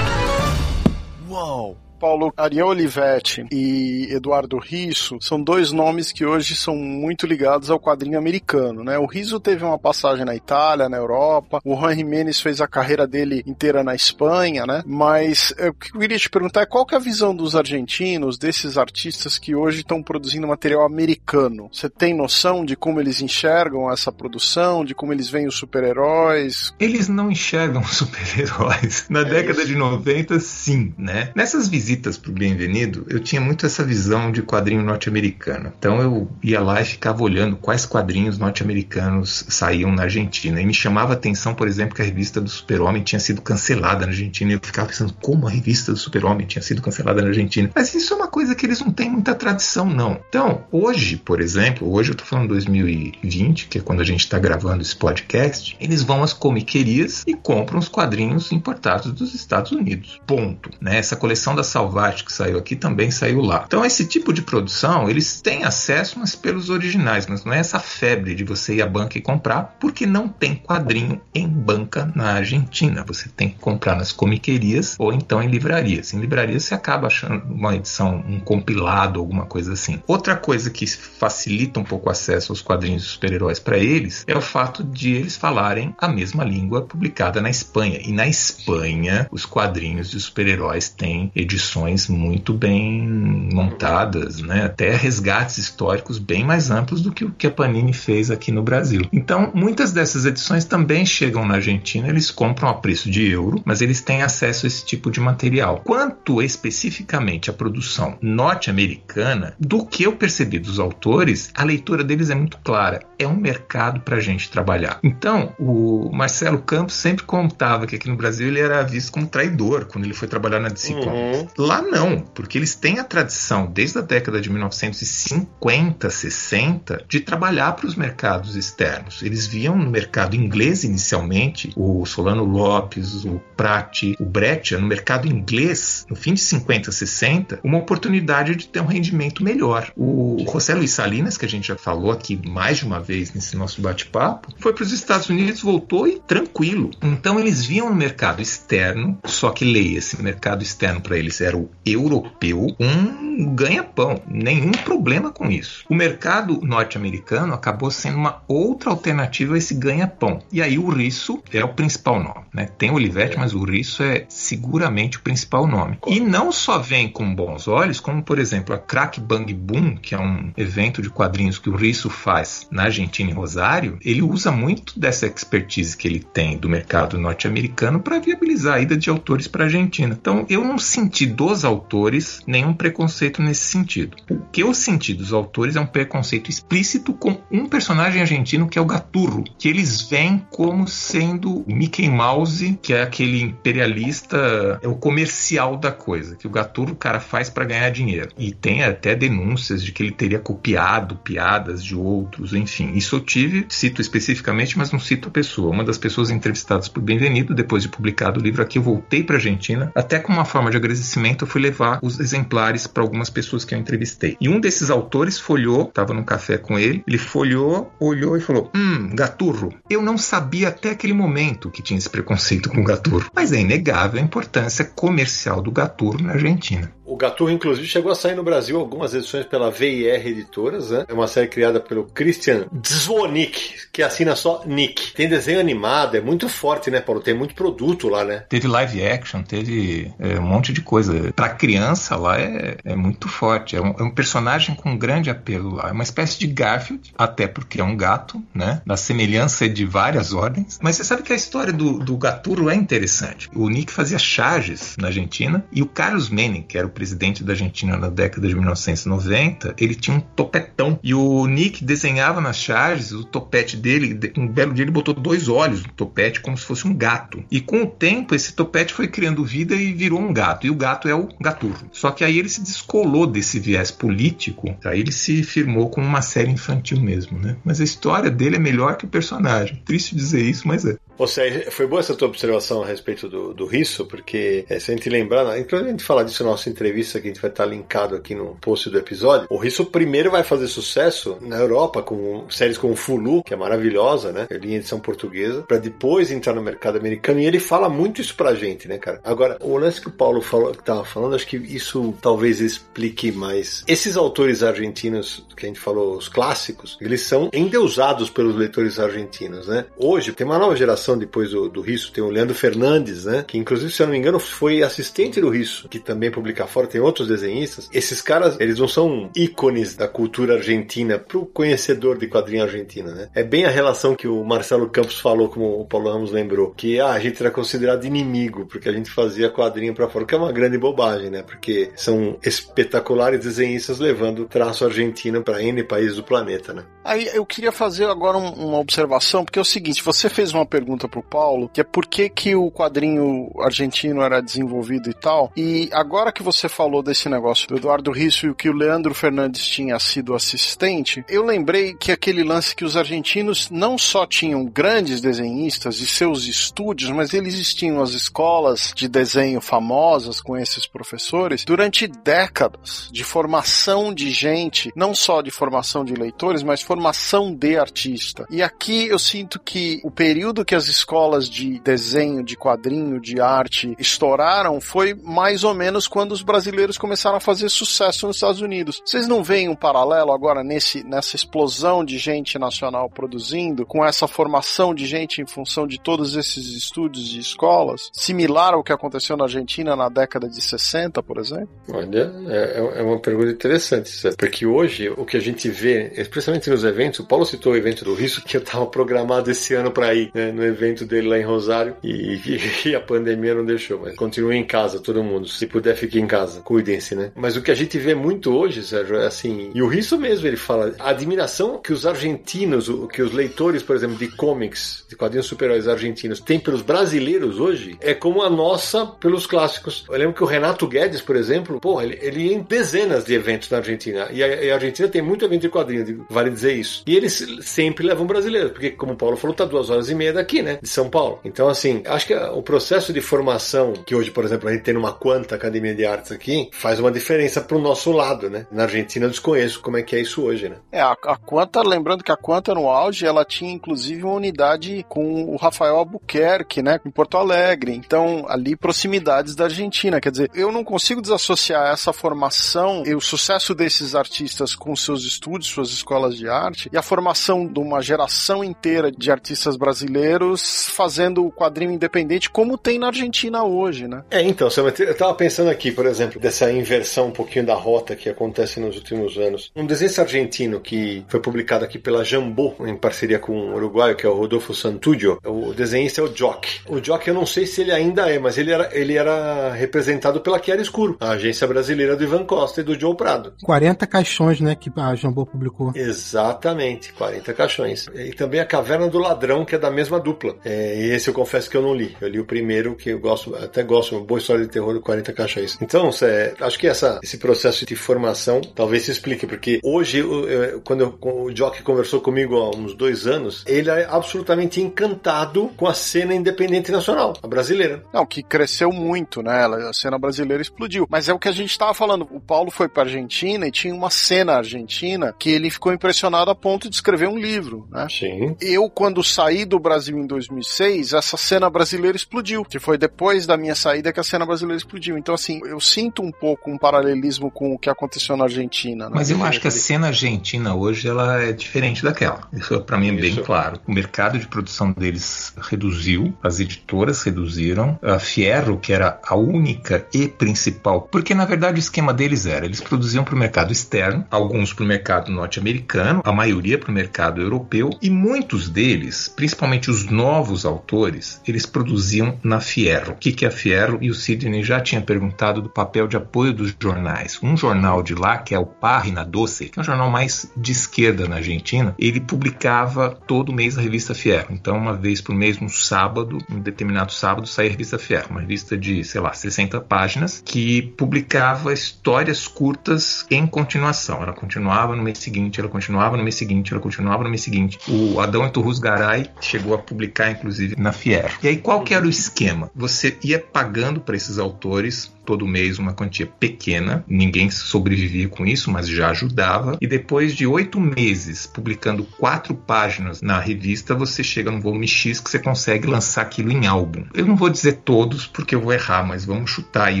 [1.28, 1.76] Uau!
[2.04, 7.80] Paulo Ariel Olivetti e Eduardo Risso são dois nomes que hoje são muito ligados ao
[7.80, 8.98] quadrinho americano, né?
[8.98, 13.06] O Risso teve uma passagem na Itália, na Europa, o Juan Jimenez fez a carreira
[13.06, 14.82] dele inteira na Espanha, né?
[14.84, 18.36] Mas o que eu queria te perguntar é qual que é a visão dos argentinos,
[18.36, 21.70] desses artistas que hoje estão produzindo material americano?
[21.72, 26.74] Você tem noção de como eles enxergam essa produção, de como eles veem os super-heróis?
[26.78, 29.06] Eles não enxergam super-heróis.
[29.08, 29.68] Na é década isso.
[29.68, 31.32] de 90, sim, né?
[31.34, 35.72] Nessas visitas visitas para o Bem-vindo, eu tinha muito essa visão de quadrinho norte-americano.
[35.78, 40.60] Então eu ia lá e ficava olhando quais quadrinhos norte-americanos saíam na Argentina.
[40.60, 44.06] E me chamava a atenção, por exemplo, que a revista do Super-Homem tinha sido cancelada
[44.06, 44.50] na Argentina.
[44.50, 47.70] E eu ficava pensando como a revista do Super-Homem tinha sido cancelada na Argentina.
[47.74, 50.20] Mas isso é uma coisa que eles não têm muita tradição, não.
[50.28, 54.38] Então, hoje, por exemplo, hoje eu estou falando 2020, que é quando a gente está
[54.38, 60.20] gravando esse podcast, eles vão às comiquerias e compram os quadrinhos importados dos Estados Unidos.
[60.26, 60.70] Ponto.
[60.80, 60.98] Né?
[60.98, 63.64] Essa coleção da Salvati que saiu aqui também saiu lá.
[63.66, 67.80] Então esse tipo de produção eles têm acesso, mas pelos originais, mas não é essa
[67.80, 72.34] febre de você ir à banca e comprar, porque não tem quadrinho em banca na
[72.34, 73.04] Argentina.
[73.08, 76.14] Você tem que comprar nas comiquerias ou então em livrarias.
[76.14, 80.00] Em livrarias você acaba achando uma edição, um compilado, alguma coisa assim.
[80.06, 84.36] Outra coisa que facilita um pouco o acesso aos quadrinhos de super-heróis para eles é
[84.36, 87.98] o fato de eles falarem a mesma língua publicada na Espanha.
[88.00, 93.08] E na Espanha, os quadrinhos de super-heróis têm edições edições muito bem
[93.52, 94.64] montadas, né?
[94.64, 98.62] até resgates históricos bem mais amplos do que o que a Panini fez aqui no
[98.62, 99.02] Brasil.
[99.12, 103.80] Então, muitas dessas edições também chegam na Argentina, eles compram a preço de euro, mas
[103.80, 105.80] eles têm acesso a esse tipo de material.
[105.84, 112.34] Quanto especificamente à produção norte-americana, do que eu percebi dos autores, a leitura deles é
[112.34, 113.00] muito clara.
[113.18, 114.98] É um mercado para a gente trabalhar.
[115.02, 119.86] Então, o Marcelo Campos sempre contava que aqui no Brasil ele era visto como traidor
[119.86, 121.53] quando ele foi trabalhar na DC Comics.
[121.56, 127.72] Lá não, porque eles têm a tradição, desde a década de 1950, 60, de trabalhar
[127.72, 129.22] para os mercados externos.
[129.22, 135.28] Eles viam no mercado inglês inicialmente, o Solano Lopes, o Prati, o Brecht, no mercado
[135.28, 139.92] inglês, no fim de 50, 60, uma oportunidade de ter um rendimento melhor.
[139.96, 143.56] O José Luiz Salinas, que a gente já falou aqui mais de uma vez nesse
[143.56, 146.90] nosso bate-papo, foi para os Estados Unidos, voltou e tranquilo.
[147.02, 151.56] Então eles viam no mercado externo, só que leia esse mercado externo para eles era
[151.56, 154.22] o europeu, um ganha-pão.
[154.26, 155.84] Nenhum problema com isso.
[155.88, 160.40] O mercado norte-americano acabou sendo uma outra alternativa a esse ganha-pão.
[160.52, 162.44] E aí o Risso é o principal nome.
[162.52, 162.68] Né?
[162.78, 165.98] Tem o Olivetti, mas o Risso é seguramente o principal nome.
[166.06, 170.14] E não só vem com bons olhos, como por exemplo a Crack Bang Boom, que
[170.14, 174.50] é um evento de quadrinhos que o Risso faz na Argentina e Rosário, ele usa
[174.50, 179.48] muito dessa expertise que ele tem do mercado norte-americano para viabilizar a ida de autores
[179.48, 180.16] para a Argentina.
[180.18, 184.16] Então eu não senti dos autores nenhum preconceito nesse sentido.
[184.54, 188.78] O que eu senti dos autores é um preconceito explícito com um personagem argentino que
[188.78, 194.78] é o Gaturro, que eles veem como sendo o Mickey Mouse, que é aquele imperialista,
[194.80, 198.28] é o comercial da coisa, que o Gaturro o cara faz para ganhar dinheiro.
[198.38, 202.92] E tem até denúncias de que ele teria copiado piadas de outros, enfim.
[202.94, 205.72] Isso eu tive, cito especificamente, mas não cito a pessoa.
[205.72, 209.34] Uma das pessoas entrevistadas por Bem-vindo, depois de publicado o livro aqui, eu voltei para
[209.34, 213.64] Argentina, até com uma forma de agradecimento eu fui levar os exemplares para algumas pessoas
[213.64, 214.36] que eu entrevistei.
[214.44, 218.70] E um desses autores folhou, estava num café com ele, ele folhou, olhou e falou:
[218.76, 219.72] Hum, gaturro.
[219.88, 223.30] Eu não sabia até aquele momento que tinha esse preconceito com gaturro.
[223.34, 226.92] Mas é inegável a importância comercial do gaturro na Argentina.
[227.04, 231.04] O Gaturro, inclusive, chegou a sair no Brasil algumas edições pela VIR Editoras, né?
[231.06, 235.12] É uma série criada pelo Christian Zwonik, que assina só Nick.
[235.12, 237.20] Tem desenho animado, é muito forte, né, Paulo?
[237.20, 238.44] Tem muito produto lá, né?
[238.48, 241.32] Teve live action, teve é, um monte de coisa.
[241.34, 243.76] Pra criança lá é, é muito forte.
[243.76, 245.88] É um, é um, personagem com grande apelo lá.
[245.88, 248.80] É uma espécie de Garfield, até porque é um gato, né?
[248.86, 250.78] Da semelhança de várias ordens.
[250.82, 253.50] Mas você sabe que a história do, do Gaturo é interessante.
[253.54, 257.52] O Nick fazia charges na Argentina e o Carlos Menem, que era o presidente da
[257.52, 260.98] Argentina na década de 1990, ele tinha um topetão.
[261.02, 264.32] E o Nick desenhava nas charges o topete dele.
[264.36, 267.44] Um belo dia ele botou dois olhos no topete como se fosse um gato.
[267.50, 270.66] E com o tempo esse topete foi criando vida e virou um gato.
[270.66, 271.88] E o gato é o Gaturro.
[271.92, 274.76] Só que aí ele se descolou desse viés político.
[274.84, 277.56] Aí ele se firmou como uma série infantil mesmo, né?
[277.64, 279.82] Mas a história dele é melhor que o personagem.
[279.84, 280.96] Triste dizer isso, mas é.
[281.16, 284.90] Ou seja, foi boa essa tua observação a respeito do, do riso, porque é, se
[284.90, 287.40] a gente lembrar, né, inclusive a gente falar disso na nossa entrevista, que a gente
[287.40, 291.56] vai estar linkado aqui no post do episódio, o riso primeiro vai fazer sucesso na
[291.56, 294.46] Europa, com séries como Fulu, que é maravilhosa, né?
[294.50, 298.34] É linha edição portuguesa, para depois entrar no mercado americano, e ele fala muito isso
[298.34, 299.20] pra gente, né, cara?
[299.24, 303.30] Agora, o lance que o Paulo falou, que tava falando, acho que isso talvez explique
[303.30, 303.84] mais.
[303.86, 309.68] Esses autores argentinos que a gente falou, os clássicos, eles são endeusados pelos leitores argentinos,
[309.68, 309.86] né?
[309.96, 313.44] Hoje tem uma nova geração depois do, do Risso, tem o Leandro Fernandes, né?
[313.46, 316.86] Que inclusive, se eu não me engano, foi assistente do Risso, que também publica fora,
[316.86, 317.88] tem outros desenhistas.
[317.92, 323.28] Esses caras, eles não são ícones da cultura argentina pro conhecedor de quadrinho argentina, né?
[323.34, 326.98] É bem a relação que o Marcelo Campos falou, como o Paulo Ramos lembrou, que
[326.98, 330.38] ah, a gente era considerado inimigo, porque a gente fazia quadrinho para fora, que é
[330.38, 331.42] uma grande bobagem, né?
[331.42, 336.84] Porque são espetaculares desenhistas levando traço argentino para N países do planeta, né?
[337.04, 340.64] Aí eu queria fazer agora um, uma observação, porque é o seguinte, você fez uma
[340.64, 345.14] pergunta pergunta pro Paulo, que é por que, que o quadrinho argentino era desenvolvido e
[345.14, 345.52] tal.
[345.56, 349.66] E agora que você falou desse negócio do Eduardo Risso e que o Leandro Fernandes
[349.66, 355.20] tinha sido assistente, eu lembrei que aquele lance que os argentinos não só tinham grandes
[355.20, 361.64] desenhistas e seus estúdios, mas eles tinham as escolas de desenho famosas com esses professores
[361.64, 367.76] durante décadas de formação de gente, não só de formação de leitores, mas formação de
[367.76, 368.46] artista.
[368.50, 373.18] E aqui eu sinto que o período que as as escolas de desenho, de quadrinho,
[373.18, 378.36] de arte estouraram foi mais ou menos quando os brasileiros começaram a fazer sucesso nos
[378.36, 379.00] Estados Unidos.
[379.04, 384.28] Vocês não veem um paralelo agora nesse, nessa explosão de gente nacional produzindo, com essa
[384.28, 389.36] formação de gente em função de todos esses estúdios e escolas, similar ao que aconteceu
[389.36, 391.68] na Argentina na década de 60, por exemplo?
[391.90, 396.84] Olha, é, é uma pergunta interessante, porque hoje o que a gente vê, especialmente nos
[396.84, 400.14] eventos, o Paulo citou o evento do Risco que eu estava programado esse ano para
[400.14, 402.40] ir, né, no evento dele lá em Rosário e,
[402.86, 405.48] e, a pandemia não deixou, mas continue em casa, todo mundo.
[405.48, 406.60] Se puder, fique em casa.
[406.60, 407.32] Cuidem-se, né?
[407.34, 410.46] Mas o que a gente vê muito hoje, Sérgio, é assim, e o Risso mesmo
[410.46, 415.16] ele fala, a admiração que os argentinos, que os leitores, por exemplo, de comics, de
[415.16, 420.04] quadrinhos super-heróis argentinos, têm pelos brasileiros hoje, é como a nossa pelos clássicos.
[420.08, 423.34] Eu lembro que o Renato Guedes, por exemplo, porra, ele, ele ia em dezenas de
[423.34, 424.28] eventos na Argentina.
[424.30, 427.02] E a, e a Argentina tem muito evento de quadrinhos, vale dizer isso.
[427.06, 430.32] E eles sempre levam brasileiros, porque, como o Paulo falou, tá duas horas e meia
[430.32, 430.78] daqui, né?
[430.82, 431.40] De São Paulo.
[431.44, 434.94] Então, assim, acho que o processo de formação que hoje, por exemplo, a gente tem
[434.94, 438.66] numa Quanta Academia de Artes aqui, faz uma diferença pro nosso lado, né?
[438.70, 440.76] Na Argentina eu desconheço como é que é isso hoje, né?
[440.90, 445.04] É, a, a Quanta, lembrando que a Quanta no auge, ela tinha inclusive uma unidade
[445.08, 447.00] com o Rafael Albuquerque, né?
[447.04, 447.92] Em Porto Alegre.
[447.94, 450.20] Então, ali proximidades da Argentina.
[450.20, 455.24] Quer dizer, eu não consigo desassociar essa formação e o sucesso desses artistas com seus
[455.24, 460.53] estudos, suas escolas de arte, e a formação de uma geração inteira de artistas brasileiros
[460.62, 464.22] fazendo o quadrinho independente como tem na Argentina hoje, né?
[464.30, 464.68] É, então,
[464.98, 468.96] eu tava pensando aqui, por exemplo, dessa inversão um pouquinho da rota que acontece nos
[468.96, 469.70] últimos anos.
[469.74, 474.26] Um desenho argentino que foi publicado aqui pela Jambô, em parceria com o uruguaio, que
[474.26, 475.38] é o Rodolfo Santudio.
[475.44, 476.80] O desenhista é o Jock.
[476.88, 480.40] O Jock eu não sei se ele ainda é, mas ele era, ele era representado
[480.40, 483.54] pela Chiara Escuro, a agência brasileira do Ivan Costa e do Joe Prado.
[483.62, 485.92] 40 caixões, né, que a Jambô publicou.
[485.94, 488.06] Exatamente, 40 caixões.
[488.14, 490.43] E também a Caverna do Ladrão, que é da mesma dupla.
[490.64, 492.16] É, e esse eu confesso que eu não li.
[492.20, 495.32] Eu li o primeiro, que eu gosto, até gosto, uma boa história de terror, 40
[495.32, 495.78] caixões.
[495.80, 500.80] Então, cê, acho que essa, esse processo de formação talvez se explique, porque hoje, eu,
[500.84, 505.86] quando eu, o Jock conversou comigo há uns dois anos, ele é absolutamente encantado com
[505.86, 508.02] a cena independente nacional, a brasileira.
[508.12, 509.64] Não, que cresceu muito, né?
[509.64, 511.06] A cena brasileira explodiu.
[511.08, 512.28] Mas é o que a gente estava falando.
[512.30, 516.54] O Paulo foi para Argentina e tinha uma cena argentina que ele ficou impressionado a
[516.54, 518.06] ponto de escrever um livro, né?
[518.10, 518.56] Sim.
[518.60, 523.56] Eu, quando saí do Brasil em 2006, essa cena brasileira explodiu, que foi depois da
[523.56, 525.16] minha saída que a cena brasileira explodiu.
[525.16, 529.08] Então, assim, eu sinto um pouco um paralelismo com o que aconteceu na Argentina.
[529.08, 529.12] Né?
[529.14, 532.48] Mas eu acho que a cena argentina hoje ela é diferente daquela.
[532.52, 533.78] Isso para mim é bem claro.
[533.86, 540.06] O mercado de produção deles reduziu, as editoras reduziram, a Fierro, que era a única
[540.12, 544.26] e principal, porque na verdade o esquema deles era, eles produziam para o mercado externo,
[544.30, 549.90] alguns para o mercado norte-americano, a maioria para o mercado europeu e muitos deles, principalmente
[549.90, 553.12] os novos autores, eles produziam na Fierro.
[553.12, 553.98] O que, é a Fierro?
[554.00, 557.38] E o Sidney já tinha perguntado do papel de apoio dos jornais.
[557.42, 560.70] Um jornal de lá, que é o Página Doce, que é um jornal mais de
[560.72, 564.48] esquerda na Argentina, ele publicava todo mês a revista Fierro.
[564.50, 568.40] Então, uma vez por mês, um sábado, um determinado sábado, saía a revista Fierro, uma
[568.40, 574.22] revista de, sei lá, 60 páginas, que publicava histórias curtas em continuação.
[574.22, 577.78] Ela continuava no mês seguinte, ela continuava no mês seguinte, ela continuava no mês seguinte.
[577.88, 581.38] O Adão Iturrus Garay chegou a publicar, inclusive, na Fierro.
[581.42, 582.70] E aí, qual que era o esquema?
[582.74, 588.70] Você ia pagando para esses autores todo mês uma quantia pequena, ninguém sobrevivia com isso,
[588.70, 589.76] mas já ajudava.
[589.80, 595.20] E depois de oito meses publicando quatro páginas na revista, você chega no volume X
[595.20, 597.04] que você consegue lançar aquilo em álbum.
[597.14, 600.00] Eu não vou dizer todos porque eu vou errar, mas vamos chutar aí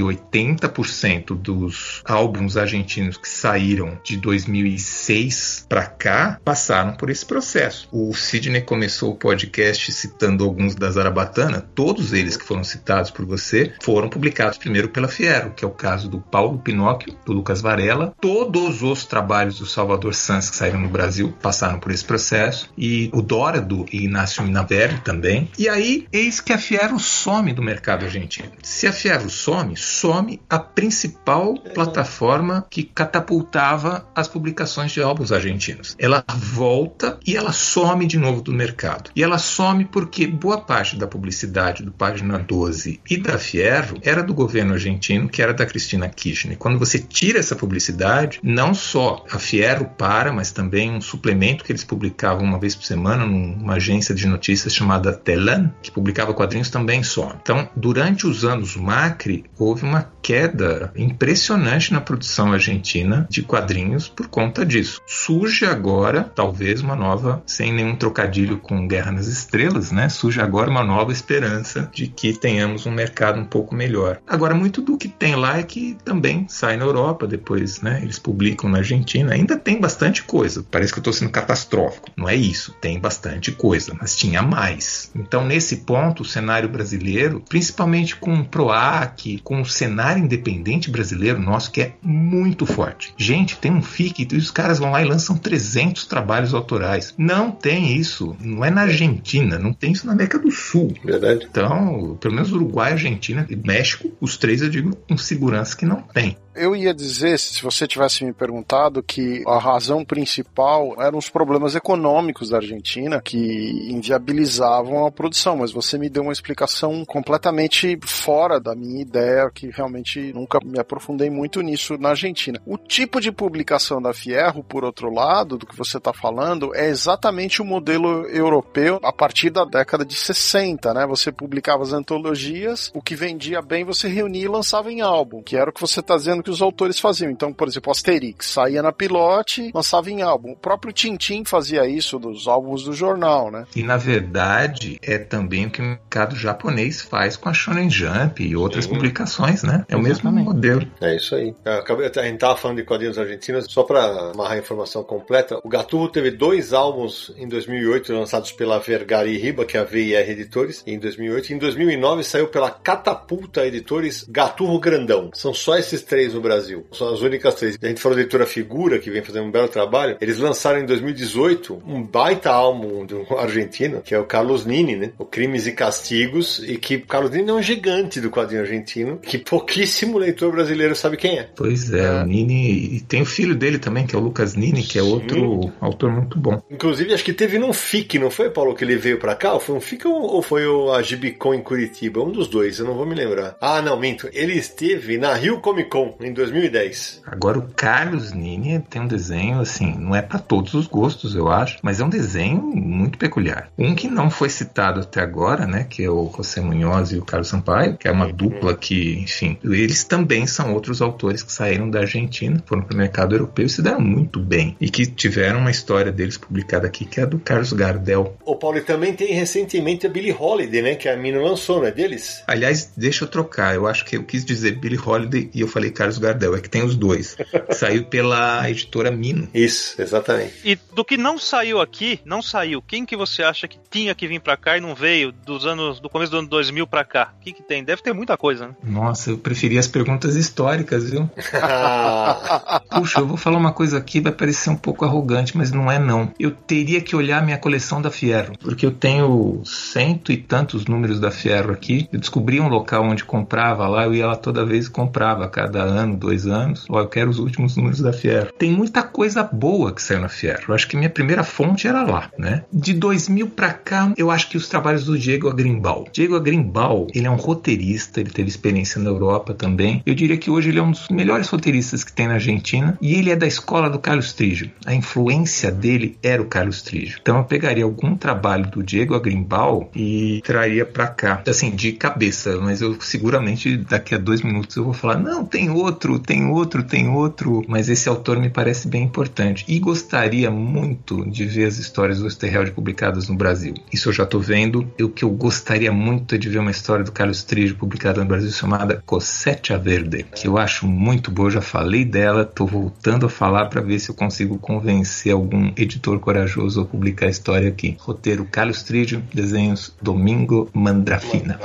[0.00, 7.88] 80% dos álbuns argentinos que saíram de 2006 para cá passaram por esse processo.
[7.92, 13.24] O Sidney começou o podcast citando alguns da Zarabatana, todos eles que foram citados por
[13.24, 17.60] você foram publicados primeiro pela Fiero, que é o caso do Paulo Pinóquio, do Lucas
[17.60, 18.12] Varela.
[18.20, 22.68] Todos os trabalhos do Salvador Sanz que saíram no Brasil passaram por esse processo.
[22.76, 25.48] E o Dora, do Inácio Minavelli também.
[25.56, 28.50] E aí, eis que a Fiero some do mercado argentino.
[28.60, 35.94] Se a Fiero some, some a principal plataforma que catapultava as publicações de álbuns argentinos.
[35.96, 39.10] Ela volta e ela some de novo do mercado.
[39.14, 44.20] E ela some porque boa parte da publicidade do Página 12 e da Fierro era
[44.20, 46.56] do governo argentino que era da Cristina Kirchner.
[46.56, 51.72] Quando você tira essa publicidade, não só a Fierro para, mas também um suplemento que
[51.72, 56.70] eles publicavam uma vez por semana numa agência de notícias chamada Telan, que publicava quadrinhos
[56.70, 57.36] também só.
[57.40, 64.28] Então, durante os anos Macri, houve uma queda impressionante na produção argentina de quadrinhos por
[64.28, 65.00] conta disso.
[65.06, 70.08] Surge agora, talvez, uma nova, sem nenhum trocadilho com Guerra nas Estrelas, né?
[70.08, 74.20] Surge agora uma nova esperança de que tenhamos um mercado um pouco melhor.
[74.26, 78.18] Agora, muito do que tem lá é que também sai na Europa, depois né, eles
[78.18, 79.32] publicam na Argentina.
[79.32, 80.64] Ainda tem bastante coisa.
[80.70, 82.10] Parece que eu estou sendo catastrófico.
[82.16, 82.74] Não é isso.
[82.80, 85.10] Tem bastante coisa, mas tinha mais.
[85.14, 91.40] Então, nesse ponto, o cenário brasileiro, principalmente com o PROAC, com o cenário independente brasileiro
[91.40, 93.14] nosso, que é muito forte.
[93.16, 97.14] Gente, tem um FIC e os caras vão lá e lançam 300 trabalhos autorais.
[97.16, 98.36] Não tem isso.
[98.40, 99.58] Não é na Argentina.
[99.58, 100.94] Não tem isso na América do Sul.
[101.04, 101.46] Verdade.
[101.50, 106.02] Então, pelo menos Uruguai, Argentina e México, os três eu digo com segurança que não
[106.02, 106.36] tem.
[106.56, 111.74] Eu ia dizer, se você tivesse me perguntado, que a razão principal eram os problemas
[111.74, 118.60] econômicos da Argentina que inviabilizavam a produção, mas você me deu uma explicação completamente fora
[118.60, 122.62] da minha ideia, que realmente nunca me aprofundei muito nisso na Argentina.
[122.64, 126.88] O tipo de publicação da Fierro, por outro lado, do que você está falando, é
[126.88, 131.04] exatamente o modelo europeu a partir da década de 60, né?
[131.04, 135.56] Você publicava as antologias, o que vendia bem você reunia e lançava em álbum, que
[135.56, 137.30] era o que você está dizendo que os autores faziam.
[137.30, 140.52] Então, por exemplo, Asterix saía na pilote, lançava em álbum.
[140.52, 143.66] O próprio Tintin fazia isso dos álbuns do jornal, né?
[143.74, 148.42] E na verdade é também o que o mercado japonês faz com a Shonen Jump
[148.42, 148.92] e outras Sim.
[148.92, 149.84] publicações, né?
[149.88, 150.86] É o mesmo modelo.
[151.00, 151.54] É isso aí.
[151.64, 155.58] Eu acabei, a gente tava falando de quadrinhos argentinos, só para amarrar a informação completa,
[155.62, 160.30] o Gaturro teve dois álbuns em 2008 lançados pela Vergari Riba, que é a VIR
[160.30, 161.52] Editores, em 2008.
[161.52, 165.30] Em 2009 saiu pela Catapulta Editores Gaturro Grandão.
[165.32, 166.84] São só esses três no Brasil.
[166.92, 167.78] São as únicas três.
[167.82, 170.16] A gente falou da editora Figura, que vem fazendo um belo trabalho.
[170.20, 174.96] Eles lançaram em 2018 um baita álbum de um argentino, que é o Carlos Nini,
[174.96, 175.12] né?
[175.18, 179.18] O Crimes e Castigos, e que o Carlos Nini é um gigante do quadrinho argentino,
[179.18, 181.48] que pouquíssimo leitor brasileiro sabe quem é.
[181.56, 182.22] Pois é, é.
[182.22, 182.96] o Nini.
[182.96, 186.10] E tem o filho dele também, que é o Lucas Nini, que é outro autor
[186.10, 186.60] muito bom.
[186.70, 189.54] Inclusive, acho que teve num FIC, não foi, Paulo, que ele veio pra cá?
[189.54, 192.20] Ou foi um FIC ou foi o a Gibicon em Curitiba?
[192.22, 193.56] Um dos dois, eu não vou me lembrar.
[193.60, 194.28] Ah, não, minto.
[194.32, 197.22] Ele esteve na Rio Comic Con em 2010.
[197.26, 201.50] Agora, o Carlos Nini tem um desenho, assim, não é para todos os gostos, eu
[201.50, 203.70] acho, mas é um desenho muito peculiar.
[203.78, 207.24] Um que não foi citado até agora, né, que é o José Munhoz e o
[207.24, 211.90] Carlos Sampaio, que é uma dupla que, enfim, eles também são outros autores que saíram
[211.90, 214.76] da Argentina, foram para o mercado europeu e se deram muito bem.
[214.80, 218.36] E que tiveram uma história deles publicada aqui, que é a do Carlos Gardel.
[218.44, 221.86] O Paulo, e também tem recentemente a Billie Holiday, né, que a mina lançou, não
[221.86, 222.42] é deles?
[222.46, 225.90] Aliás, deixa eu trocar, eu acho que eu quis dizer Billie Holiday e eu falei
[225.90, 227.36] Carlos Gardel, é que tem os dois.
[227.70, 229.48] Saiu pela editora Mino.
[229.54, 230.54] Isso, exatamente.
[230.64, 232.82] E do que não saiu aqui, não saiu.
[232.82, 236.00] Quem que você acha que tinha que vir pra cá e não veio dos anos
[236.00, 237.32] do começo do ano 2000 pra cá?
[237.38, 237.84] O que que tem?
[237.84, 238.74] Deve ter muita coisa, né?
[238.82, 241.28] Nossa, eu preferia as perguntas históricas, viu?
[242.90, 245.98] Puxa, eu vou falar uma coisa aqui, vai parecer um pouco arrogante, mas não é
[245.98, 246.32] não.
[246.38, 251.18] Eu teria que olhar minha coleção da Fierro, porque eu tenho cento e tantos números
[251.18, 252.08] da Fierro aqui.
[252.12, 255.82] Eu descobri um local onde comprava lá, eu ia lá toda vez e comprava, cada
[255.82, 256.86] ano, dois anos.
[256.88, 258.50] Ó, eu quero os últimos números da Fierro.
[258.58, 260.64] Tem muita coisa boa que saiu na Fierro.
[260.68, 262.64] Eu acho que minha primeira fonte era lá, né?
[262.72, 266.06] De 2000 para cá, eu acho que os trabalhos do Diego Agrimbal.
[266.12, 270.02] Diego Agrimbal, ele é um roteirista, ele teve experiência na Europa também.
[270.04, 273.14] Eu diria que hoje ele é um dos melhores roteiristas que tem na Argentina e
[273.14, 274.70] ele é da escola do Carlos Trigio.
[274.84, 277.18] A influência dele era o Carlos Trigio.
[277.20, 282.58] Então eu pegaria algum trabalho do Diego Agrimbal e traria para cá, assim, de cabeça,
[282.60, 285.83] mas eu seguramente daqui a dois minutos eu vou falar: não, tem outro,
[286.18, 291.44] tem outro, tem outro, mas esse autor me parece bem importante e gostaria muito de
[291.44, 293.74] ver as histórias do Osterheld publicadas no Brasil.
[293.92, 294.90] Isso eu já estou vendo.
[295.00, 298.26] O que eu gostaria muito é de ver uma história do Carlos Trigio publicada no
[298.26, 303.26] Brasil chamada Cossetia Verde, que eu acho muito boa, eu já falei dela, estou voltando
[303.26, 307.68] a falar para ver se eu consigo convencer algum editor corajoso a publicar a história
[307.68, 307.96] aqui.
[308.00, 311.58] Roteiro Carlos Trigio, desenhos Domingo Mandrafina.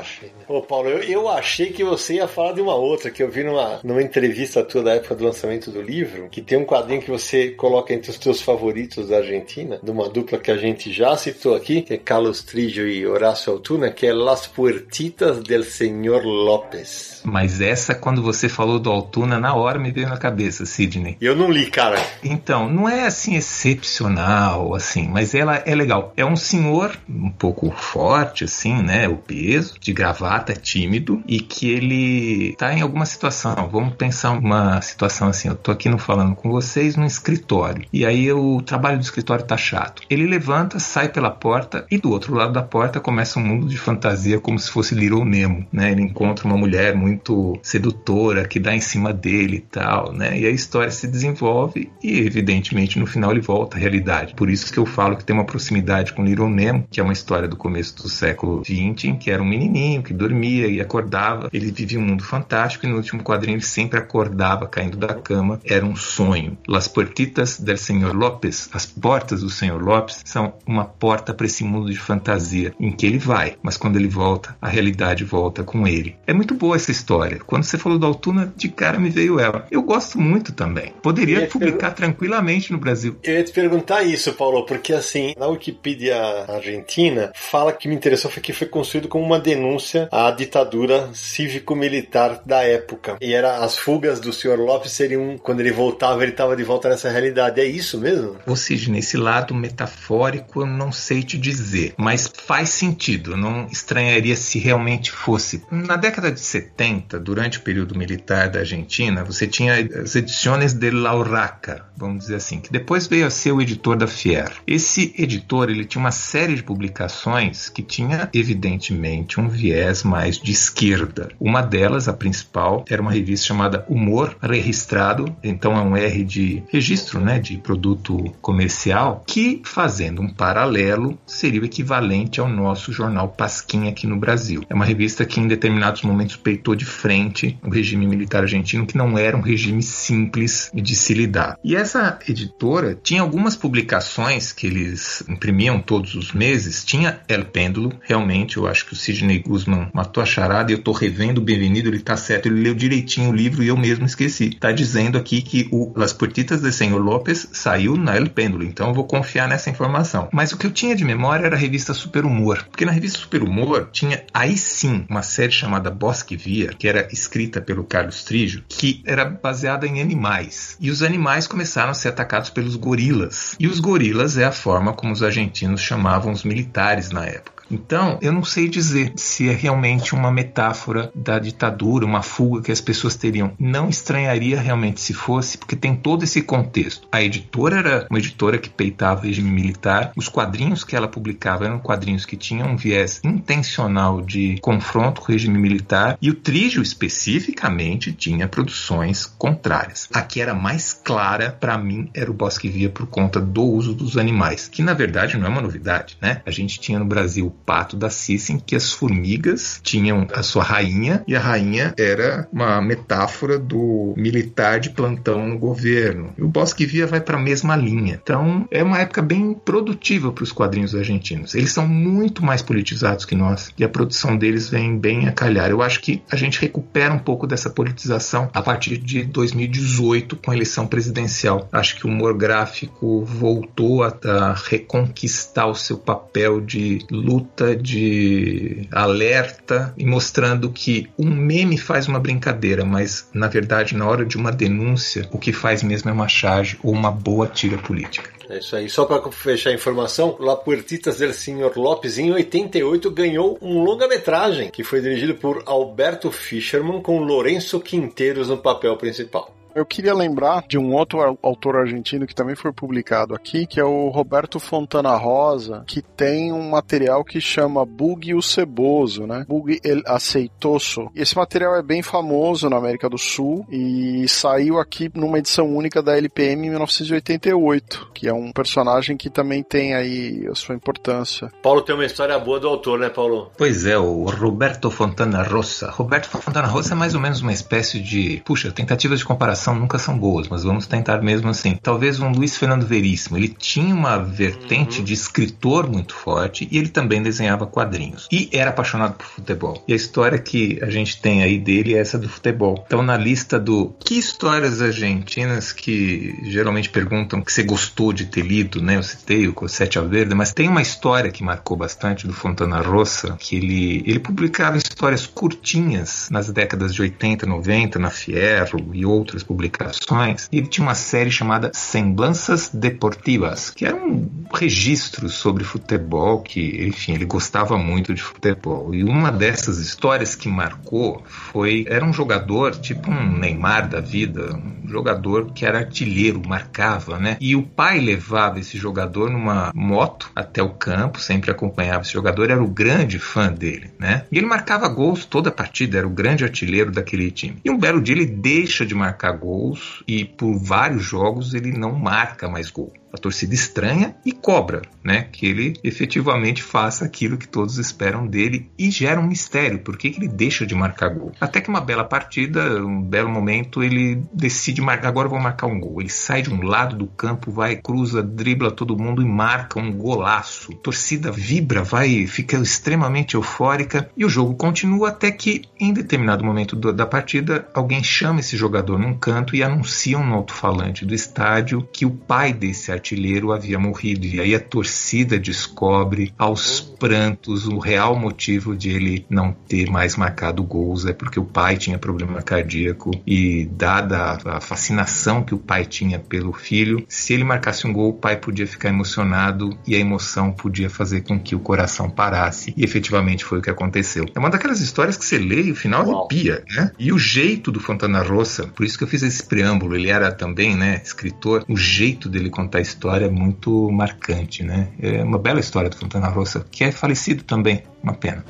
[0.49, 3.43] Ô Paulo, eu, eu achei que você ia falar de uma outra, que eu vi
[3.43, 7.11] numa, numa entrevista tua da época do lançamento do livro, que tem um quadrinho que
[7.11, 11.15] você coloca entre os teus favoritos da Argentina, de uma dupla que a gente já
[11.15, 16.25] citou aqui, que é Carlos Trigio e Horácio Altuna, que é Las Puertitas del Senhor
[16.25, 17.21] López.
[17.23, 21.15] Mas essa, quando você falou do Altuna, na hora me veio na cabeça, Sidney.
[21.21, 22.03] Eu não li, cara.
[22.23, 26.11] Então, não é assim excepcional, assim, mas ela é legal.
[26.17, 29.07] É um senhor um pouco forte, assim, né?
[29.07, 33.69] O peso, de gravata, tímido, e que ele tá em alguma situação.
[33.71, 38.05] Vamos pensar uma situação assim: eu tô aqui no falando com vocês no escritório, e
[38.05, 40.01] aí o trabalho do escritório tá chato.
[40.09, 43.77] Ele levanta, sai pela porta, e do outro lado da porta começa um mundo de
[43.77, 45.91] fantasia como se fosse Little Nemo, né?
[45.91, 50.39] Ele encontra uma mulher muito sedutora que dá em cima dele e tal, né?
[50.39, 54.33] E a história se desenvolve e, evidentemente, no final ele volta à realidade.
[54.35, 57.13] Por isso que eu falo que tem uma proximidade com Little Nemo, que é uma
[57.13, 61.49] história do começo do século XX, em que era um menininho que dormia e acordava.
[61.51, 65.59] Ele vivia um mundo fantástico e no último quadrinho ele sempre acordava caindo da cama.
[65.65, 66.57] Era um sonho.
[66.67, 71.63] Las Portitas del Senhor Lopes, as portas do Senhor Lopes, são uma porta para esse
[71.63, 75.87] mundo de fantasia em que ele vai, mas quando ele volta, a realidade volta com
[75.87, 76.15] ele.
[76.27, 77.39] É muito boa essa história.
[77.45, 79.65] Quando você falou do Altuna, de cara me veio ela.
[79.71, 80.93] Eu gosto muito também.
[81.01, 83.17] Poderia publicar tranquilamente no Brasil.
[83.23, 88.29] Eu ia te perguntar isso, Paulo, porque assim, na Wikipedia Argentina, fala que me interessou
[88.29, 93.17] foi que foi construído como uma denúncia à ditadura cívico-militar da época.
[93.21, 96.89] E era as fugas do senhor Lopes seriam, quando ele voltava, ele estava de volta
[96.89, 97.61] nessa realidade.
[97.61, 98.37] É isso mesmo?
[98.45, 103.37] Ou seja, nesse lado metafórico, eu não sei te dizer, mas faz sentido.
[103.37, 105.63] Não estranharia se realmente fosse.
[105.71, 110.91] Na década de 70, durante o período militar da Argentina, você tinha as edições de
[110.91, 114.51] La Urraca, vamos dizer assim, que depois veio a ser o editor da Fier.
[114.65, 120.51] Esse editor, ele tinha uma série de publicações que tinha, evidentemente, um viés mais de
[120.51, 121.29] esquerda.
[121.39, 126.63] Uma delas, a principal, era uma revista chamada Humor Registrado, então é um R de
[126.69, 133.29] registro, né, de produto comercial, que, fazendo um paralelo, seria o equivalente ao nosso jornal
[133.29, 134.63] Pasquim aqui no Brasil.
[134.69, 138.97] É uma revista que, em determinados momentos, peitou de frente o regime militar argentino, que
[138.97, 141.57] não era um regime simples de se lidar.
[141.63, 146.83] E essa editora tinha algumas publicações que eles imprimiam todos os meses.
[146.83, 150.81] Tinha El Pêndulo, realmente, eu acho que o Sidney Guzman matou a charada e eu
[150.81, 154.05] tô revendo o Bem-vindo, ele tá certo, ele leu direitinho o livro e eu mesmo
[154.05, 154.51] esqueci.
[154.51, 158.89] Tá dizendo aqui que o Las Portitas de Senhor Lopes saiu na El Pêndulo, então
[158.89, 160.29] eu vou confiar nessa informação.
[160.31, 163.19] Mas o que eu tinha de memória era a revista Super Humor, porque na revista
[163.19, 168.23] Super Humor tinha aí sim uma série chamada Bosque Via, que era escrita pelo Carlos
[168.23, 170.77] Trigio, que era baseada em animais.
[170.79, 173.55] E os animais começaram a ser atacados pelos gorilas.
[173.59, 177.58] E os gorilas é a forma como os argentinos chamavam os militares na época.
[177.69, 182.71] Então, eu não sei dizer se é realmente uma metáfora da ditadura, uma fuga que
[182.71, 183.53] as pessoas teriam.
[183.59, 187.07] Não estranharia realmente se fosse, porque tem todo esse contexto.
[187.11, 191.65] A editora era uma editora que peitava o regime militar, os quadrinhos que ela publicava
[191.65, 196.35] eram quadrinhos que tinham um viés intencional de confronto com o regime militar, e o
[196.35, 200.07] Trígio especificamente tinha produções contrárias.
[200.13, 203.93] A que era mais clara, para mim, era o Bosque Via por conta do uso
[203.93, 206.41] dos animais, que na verdade não é uma novidade, né?
[206.45, 211.23] A gente tinha no Brasil pato da Sissin, que as formigas tinham a sua rainha,
[211.27, 216.33] e a rainha era uma metáfora do militar de plantão no governo.
[216.37, 218.19] E o Bosque Via vai para a mesma linha.
[218.21, 221.55] Então, é uma época bem produtiva para os quadrinhos argentinos.
[221.55, 225.69] Eles são muito mais politizados que nós, e a produção deles vem bem a calhar.
[225.69, 230.51] Eu acho que a gente recupera um pouco dessa politização a partir de 2018 com
[230.51, 231.67] a eleição presidencial.
[231.71, 237.48] Acho que o humor gráfico voltou a, a reconquistar o seu papel de luta,
[237.81, 244.25] de alerta e mostrando que um meme faz uma brincadeira, mas na verdade, na hora
[244.25, 248.29] de uma denúncia, o que faz mesmo é uma charge ou uma boa tira política.
[248.49, 248.89] É isso aí.
[248.89, 254.71] Só para fechar a informação, La Puertitas del Senhor Lopes, em 88, ganhou um longa-metragem
[254.71, 259.58] que foi dirigido por Alberto Fischerman com Lourenço Quinteiros no papel principal.
[259.75, 263.83] Eu queria lembrar de um outro autor argentino que também foi publicado aqui, que é
[263.83, 269.45] o Roberto Fontana Rosa, que tem um material que chama Bug o Ceboso, né?
[269.47, 271.09] Bug el Aceitoso.
[271.15, 276.01] Esse material é bem famoso na América do Sul e saiu aqui numa edição única
[276.01, 281.51] da LPM em 1988, que é um personagem que também tem aí a sua importância.
[281.61, 283.51] Paulo tem uma história boa do autor, né, Paulo?
[283.57, 285.91] Pois é, o Roberto Fontana Rosa.
[285.91, 289.97] Roberto Fontana Rosa é mais ou menos uma espécie de, puxa, tentativas de comparação nunca
[289.97, 291.77] são boas, mas vamos tentar mesmo assim.
[291.81, 295.05] Talvez um Luiz Fernando Veríssimo, ele tinha uma vertente uhum.
[295.05, 298.27] de escritor muito forte e ele também desenhava quadrinhos.
[298.31, 299.83] E era apaixonado por futebol.
[299.87, 302.83] E a história que a gente tem aí dele é essa do futebol.
[302.85, 308.41] Então, na lista do que histórias argentinas que geralmente perguntam que você gostou de ter
[308.41, 308.97] lido, né?
[308.97, 313.35] Eu citei o Cossete Verde, mas tem uma história que marcou bastante do Fontana Rossa,
[313.39, 319.43] que ele, ele publicava histórias curtinhas nas décadas de 80, 90, na Fierro e outras
[319.49, 326.85] publicações, ele tinha uma série chamada Semblanças Deportivas, que era um registro sobre futebol, que,
[326.85, 328.93] enfim, ele gostava muito de futebol.
[328.93, 334.55] E uma dessas histórias que marcou foi, era um jogador, tipo um Neymar da vida,
[334.55, 337.35] um jogador que era artilheiro, marcava, né?
[337.41, 342.51] E o pai levava esse jogador numa moto até o campo, sempre acompanhava esse jogador,
[342.51, 344.25] era o grande fã dele, né?
[344.31, 347.57] E ele marcava gols toda a partida, era o grande artilheiro daquele time.
[347.65, 351.93] E um belo dia ele deixa de marcar gols e por vários jogos ele não
[351.93, 355.27] marca mais gol a torcida estranha e cobra, né?
[355.31, 360.07] Que ele efetivamente faça aquilo que todos esperam dele e gera um mistério, por que
[360.07, 361.31] ele deixa de marcar gol.
[361.39, 365.79] Até que uma bela partida, um belo momento, ele decide marcar, agora vou marcar um
[365.79, 366.01] gol.
[366.01, 369.91] Ele sai de um lado do campo, vai, cruza, dribla todo mundo e marca um
[369.91, 370.73] golaço.
[370.73, 376.43] A torcida vibra, vai, fica extremamente eufórica e o jogo continua até que em determinado
[376.43, 381.13] momento do, da partida, alguém chama esse jogador num canto e anuncia no alto-falante do
[381.13, 384.27] estádio que o pai desse artilheiro havia morrido.
[384.27, 390.15] E aí a torcida descobre aos prantos o real motivo de ele não ter mais
[390.15, 395.57] marcado gols é porque o pai tinha problema cardíaco e dada a fascinação que o
[395.57, 399.95] pai tinha pelo filho, se ele marcasse um gol, o pai podia ficar emocionado e
[399.95, 402.73] a emoção podia fazer com que o coração parasse.
[402.75, 404.25] E efetivamente foi o que aconteceu.
[404.35, 406.27] É uma daquelas histórias que você lê e o final Uau.
[406.29, 406.91] arrepia, né?
[406.99, 410.31] E o jeito do Fontana Rossa, por isso que eu fiz esse preâmbulo, ele era
[410.31, 414.89] também, né, escritor, o jeito dele contar história muito marcante, né?
[414.99, 418.43] É uma bela história do Fontana Rossa, que é falecido também, uma pena.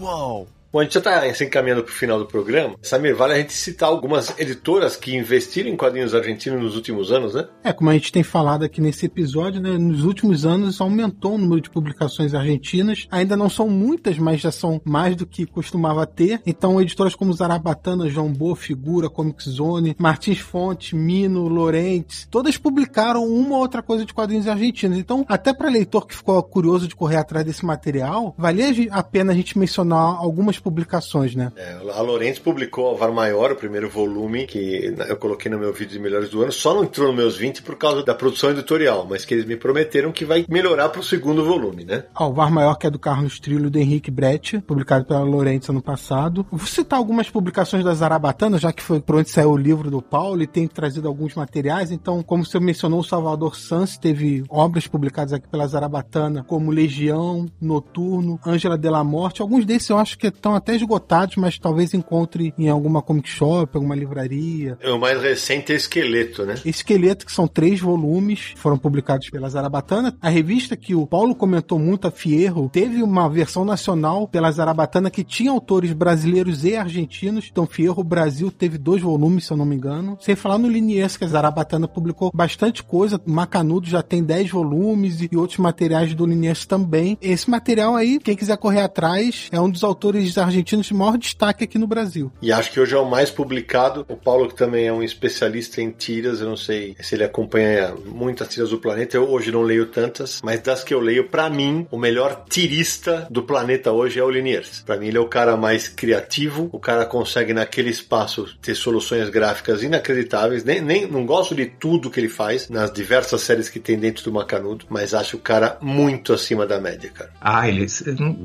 [0.00, 0.46] Uau!
[0.74, 2.74] Bom, a gente já está se encaminhando para o final do programa.
[2.82, 7.32] Samir, vale a gente citar algumas editoras que investiram em quadrinhos argentinos nos últimos anos,
[7.32, 7.46] né?
[7.62, 11.38] É, como a gente tem falado aqui nesse episódio, né, nos últimos anos aumentou o
[11.38, 13.06] número de publicações argentinas.
[13.08, 16.42] Ainda não são muitas, mas já são mais do que costumava ter.
[16.44, 23.24] Então, editoras como Zarabatana, João Boa, Figura, Comic Zone, Martins Fonte, Mino, Lorentes, todas publicaram
[23.24, 24.98] uma ou outra coisa de quadrinhos argentinos.
[24.98, 29.30] Então, até para leitor que ficou curioso de correr atrás desse material, valia a pena
[29.30, 31.52] a gente mencionar algumas publicações, né?
[31.54, 35.92] É, a Lorentz publicou Alvar Maior, o primeiro volume, que eu coloquei no meu vídeo
[35.92, 36.50] de melhores do ano.
[36.50, 39.56] Só não entrou nos meus 20 por causa da produção editorial, mas que eles me
[39.56, 42.04] prometeram que vai melhorar pro segundo volume, né?
[42.14, 46.46] Alvar Maior, que é do Carlos Trilho do Henrique Brett, publicado pela Lorentz ano passado.
[46.50, 50.00] Vou citar algumas publicações da Zarabatana, já que foi por onde saiu o livro do
[50.00, 51.90] Paulo e tem trazido alguns materiais.
[51.90, 57.46] Então, como você mencionou, o Salvador Sanz teve obras publicadas aqui pela Zarabatana, como Legião,
[57.60, 59.42] Noturno, Ângela de la Morte.
[59.42, 63.70] Alguns desses eu acho que estão até esgotados, mas talvez encontre em alguma comic shop,
[63.74, 64.78] alguma livraria.
[64.84, 66.54] O mais recente é Esqueleto, né?
[66.64, 70.16] Esqueleto, que são três volumes, foram publicados pela Zarabatana.
[70.20, 75.10] A revista que o Paulo comentou muito, a Fierro, teve uma versão nacional pela Zarabatana
[75.10, 77.48] que tinha autores brasileiros e argentinos.
[77.50, 80.16] Então, Fierro Brasil teve dois volumes, se eu não me engano.
[80.20, 83.20] Sem falar no Liniers, que a Zarabatana publicou bastante coisa.
[83.26, 87.18] Macanudo já tem dez volumes e outros materiais do Liniers também.
[87.20, 91.64] Esse material aí, quem quiser correr atrás, é um dos autores argentinos de maior destaque
[91.64, 92.32] aqui no Brasil.
[92.40, 94.04] E acho que hoje é o mais publicado.
[94.08, 97.94] O Paulo, que também é um especialista em tiras, eu não sei se ele acompanha
[98.06, 99.16] muitas tiras do planeta.
[99.16, 103.26] Eu hoje não leio tantas, mas das que eu leio, para mim, o melhor tirista
[103.30, 104.82] do planeta hoje é o Liniers.
[104.84, 106.68] Para mim, ele é o cara mais criativo.
[106.72, 110.64] O cara consegue, naquele espaço, ter soluções gráficas inacreditáveis.
[110.64, 114.24] Nem, nem não gosto de tudo que ele faz nas diversas séries que tem dentro
[114.24, 117.30] do Macanudo, mas acho o cara muito acima da média, cara.
[117.40, 117.86] Ah, ele,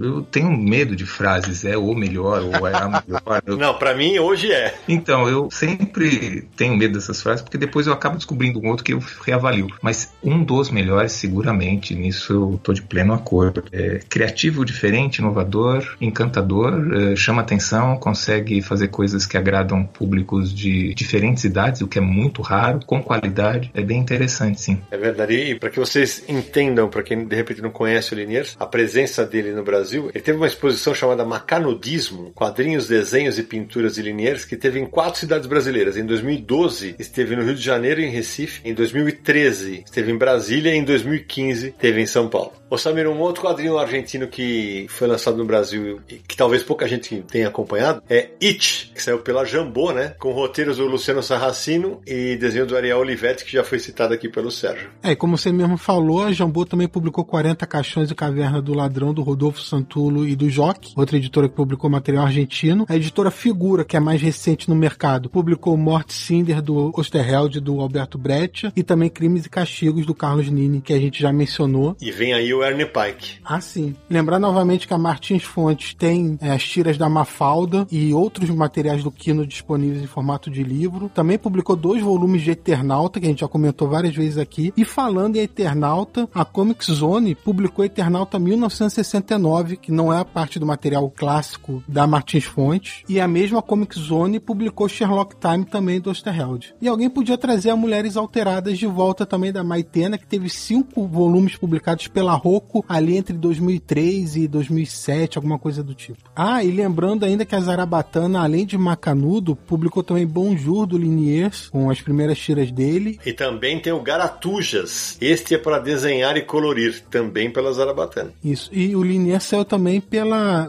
[0.02, 3.44] eu tenho medo de frases, é o melhor ou é a melhor.
[3.58, 4.74] não, para mim hoje é.
[4.88, 8.94] Então, eu sempre tenho medo dessas frases porque depois eu acabo descobrindo um outro que
[8.94, 9.68] eu reavalio.
[9.82, 13.64] Mas um dos melhores, seguramente, nisso eu tô de pleno acordo.
[13.72, 20.94] É criativo, diferente, inovador, encantador, é, chama atenção, consegue fazer coisas que agradam públicos de
[20.94, 23.72] diferentes idades, o que é muito raro, com qualidade.
[23.74, 24.82] É bem interessante, sim.
[24.92, 25.34] É verdade.
[25.34, 29.26] E para que vocês entendam, para quem de repente não conhece o Liniers, a presença
[29.26, 31.26] dele no Brasil, ele teve uma exposição chamada
[31.70, 35.98] Macanudismo, quadrinhos, desenhos e pinturas de Liniers, que teve em quatro cidades brasileiras.
[35.98, 38.62] Em 2012, esteve no Rio de Janeiro e em Recife.
[38.66, 40.74] Em 2013, esteve em Brasília.
[40.74, 42.54] E em 2015, esteve em São Paulo.
[42.70, 46.88] Ô Samir, um outro quadrinho argentino que foi lançado no Brasil e que talvez pouca
[46.88, 50.14] gente tenha acompanhado é It, que saiu pela Jambô, né?
[50.20, 54.30] Com roteiros do Luciano Sarracino e desenho do Ariel Olivetti, que já foi citado aqui
[54.30, 54.92] pelo Sérgio.
[55.02, 59.16] É, como você mesmo falou, a Jambô também publicou 40 Caixões e Caverna do Ladrão,
[59.16, 62.86] do Rodolfo Santulo e do Joque, outra editora que publicou material argentino.
[62.88, 67.82] A editora Figura, que é mais recente no mercado, publicou Morte Cinder, do Osterheld, do
[67.82, 71.98] Alberto Brecht, e também Crimes e Castigos, do Carlos Nini, que a gente já mencionou.
[72.00, 73.42] E vem aí o Ernie Pike.
[73.44, 73.94] Ah, sim.
[74.10, 79.04] Lembrar novamente que a Martins Fontes tem é, as tiras da Mafalda e outros materiais
[79.04, 81.12] do Kino disponíveis em formato de livro.
[81.14, 84.72] Também publicou dois volumes de Eternauta, que a gente já comentou várias vezes aqui.
[84.78, 90.58] E falando em Eternauta, a Comic Zone publicou Eternauta 1969, que não é a parte
[90.58, 91.49] do material clássico
[91.88, 93.04] da Martins Fontes.
[93.08, 96.74] E a mesma Comic Zone publicou Sherlock Time também do Osterheld.
[96.82, 101.08] E alguém podia trazer a Mulheres Alteradas de volta também da Maitena, que teve cinco
[101.08, 106.30] volumes publicados pela Rocco ali entre 2003 e 2007, alguma coisa do tipo.
[106.36, 111.70] Ah, e lembrando ainda que a Zarabatana, além de Macanudo, publicou também Bonjour do Liniers,
[111.70, 113.20] com as primeiras tiras dele.
[113.26, 115.18] E também tem o Garatujas.
[115.22, 118.32] Este é para desenhar e colorir, também pela Zarabatana.
[118.44, 118.70] Isso.
[118.74, 120.68] E o Liniers saiu também pela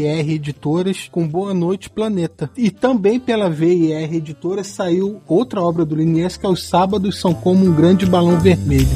[0.00, 2.50] VIR Editoras com Boa Noite Planeta.
[2.56, 7.34] E também pela VIR Editoras saiu outra obra do Liniers, que é Os Sábados São
[7.34, 8.88] Como um Grande Balão Vermelho.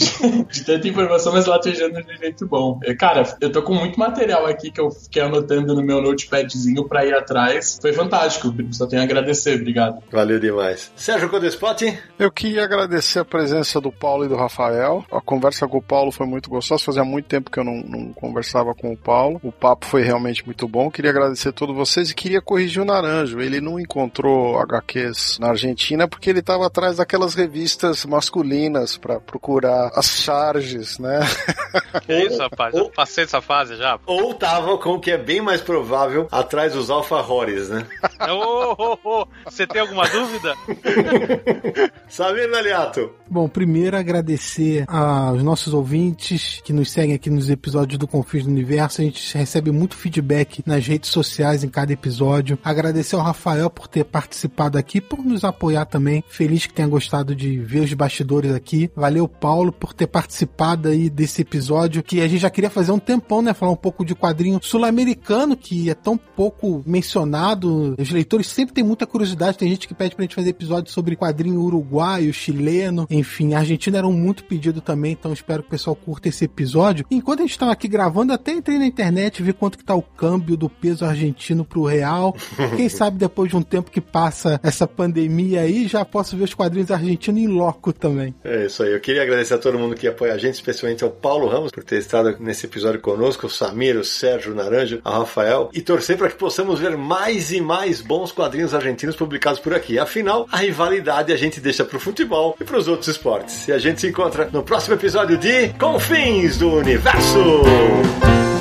[0.50, 2.80] de, tanta informação, mas latejando de um jeito bom.
[2.84, 6.88] É, Cara, eu tô com muito material aqui que eu fiquei anotando no meu notepadzinho
[6.88, 7.78] pra ir atrás.
[7.82, 8.54] Foi fantástico.
[8.72, 9.56] Só tenho a agradecer.
[9.56, 10.02] Obrigado.
[10.12, 10.75] Valeu demais.
[10.96, 12.00] Sérgio Codespot?
[12.18, 15.04] Eu queria agradecer a presença do Paulo e do Rafael.
[15.12, 16.84] A conversa com o Paulo foi muito gostosa.
[16.84, 19.40] Fazia muito tempo que eu não, não conversava com o Paulo.
[19.44, 20.90] O papo foi realmente muito bom.
[20.92, 23.40] Queria agradecer a todos vocês e queria corrigir o Naranjo.
[23.42, 29.92] Ele não encontrou HQs na Argentina porque ele estava atrás daquelas revistas masculinas para procurar
[29.96, 31.20] as charges, né?
[32.08, 32.74] Isso, rapaz.
[32.74, 34.00] Ou- passei dessa fase já.
[34.06, 37.86] Ou tava com o que é bem mais provável atrás dos alfajores, né?
[38.30, 40.56] Ô, ô, ô, Você tem alguma dúvida?
[42.08, 43.12] Samir Naliato.
[43.30, 48.52] Bom, primeiro agradecer aos nossos ouvintes que nos seguem aqui nos episódios do Confins do
[48.52, 49.02] Universo.
[49.02, 52.58] A gente recebe muito feedback nas redes sociais em cada episódio.
[52.64, 56.24] Agradecer ao Rafael por ter participado aqui, por nos apoiar também.
[56.28, 58.92] Feliz que tenha gostado de ver os bastidores aqui.
[58.96, 63.00] Valeu, Paulo, por ter participado aí desse episódio que a gente já queria fazer um
[63.00, 63.54] tempão, né?
[63.54, 67.96] Falar um pouco de quadrinho sul-americano que é tão pouco mencionado.
[68.00, 69.58] Os leitores sempre têm muita curiosidade.
[69.58, 73.98] Tem gente que pede pra gente fazer episódio sobre quadrinho uruguaio, chileno, enfim, a Argentina
[73.98, 77.06] era um muito pedido também, então espero que o pessoal curta esse episódio.
[77.12, 80.02] Enquanto a gente estava aqui gravando, até entrei na internet, vi quanto que tá o
[80.02, 82.36] câmbio do peso argentino pro real.
[82.76, 86.54] Quem sabe depois de um tempo que passa essa pandemia aí, já posso ver os
[86.54, 88.34] quadrinhos argentinos em loco também.
[88.44, 88.94] É isso aí.
[88.94, 91.84] Eu queria agradecer a todo mundo que apoia a gente, especialmente ao Paulo Ramos por
[91.84, 96.18] ter estado nesse episódio conosco, o Samir, o Sérgio, o Naranjo, ao Rafael, e torcer
[96.18, 100.00] para que possamos ver mais e mais bons quadrinhos argentinos publicados por aqui.
[100.00, 103.68] Afinal, a rivalidade a gente deixa pro futebol e pros outros esportes.
[103.68, 108.55] E a gente se encontra no próximo episódio de Confins do Universo.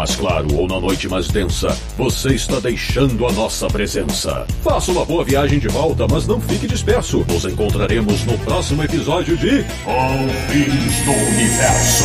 [0.00, 4.46] Mais claro ou na noite mais densa, você está deixando a nossa presença.
[4.62, 7.22] Faça uma boa viagem de volta, mas não fique disperso.
[7.28, 12.04] Nos encontraremos no próximo episódio de Confins do Universo.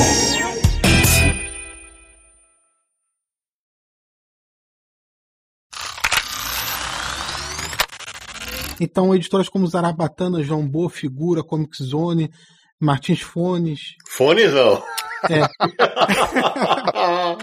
[8.82, 12.30] Então, editoras como Zarabatana, João Boa, Figura, Comic Zone,
[12.78, 14.84] Martins Fones, Fones não.
[15.30, 15.48] É.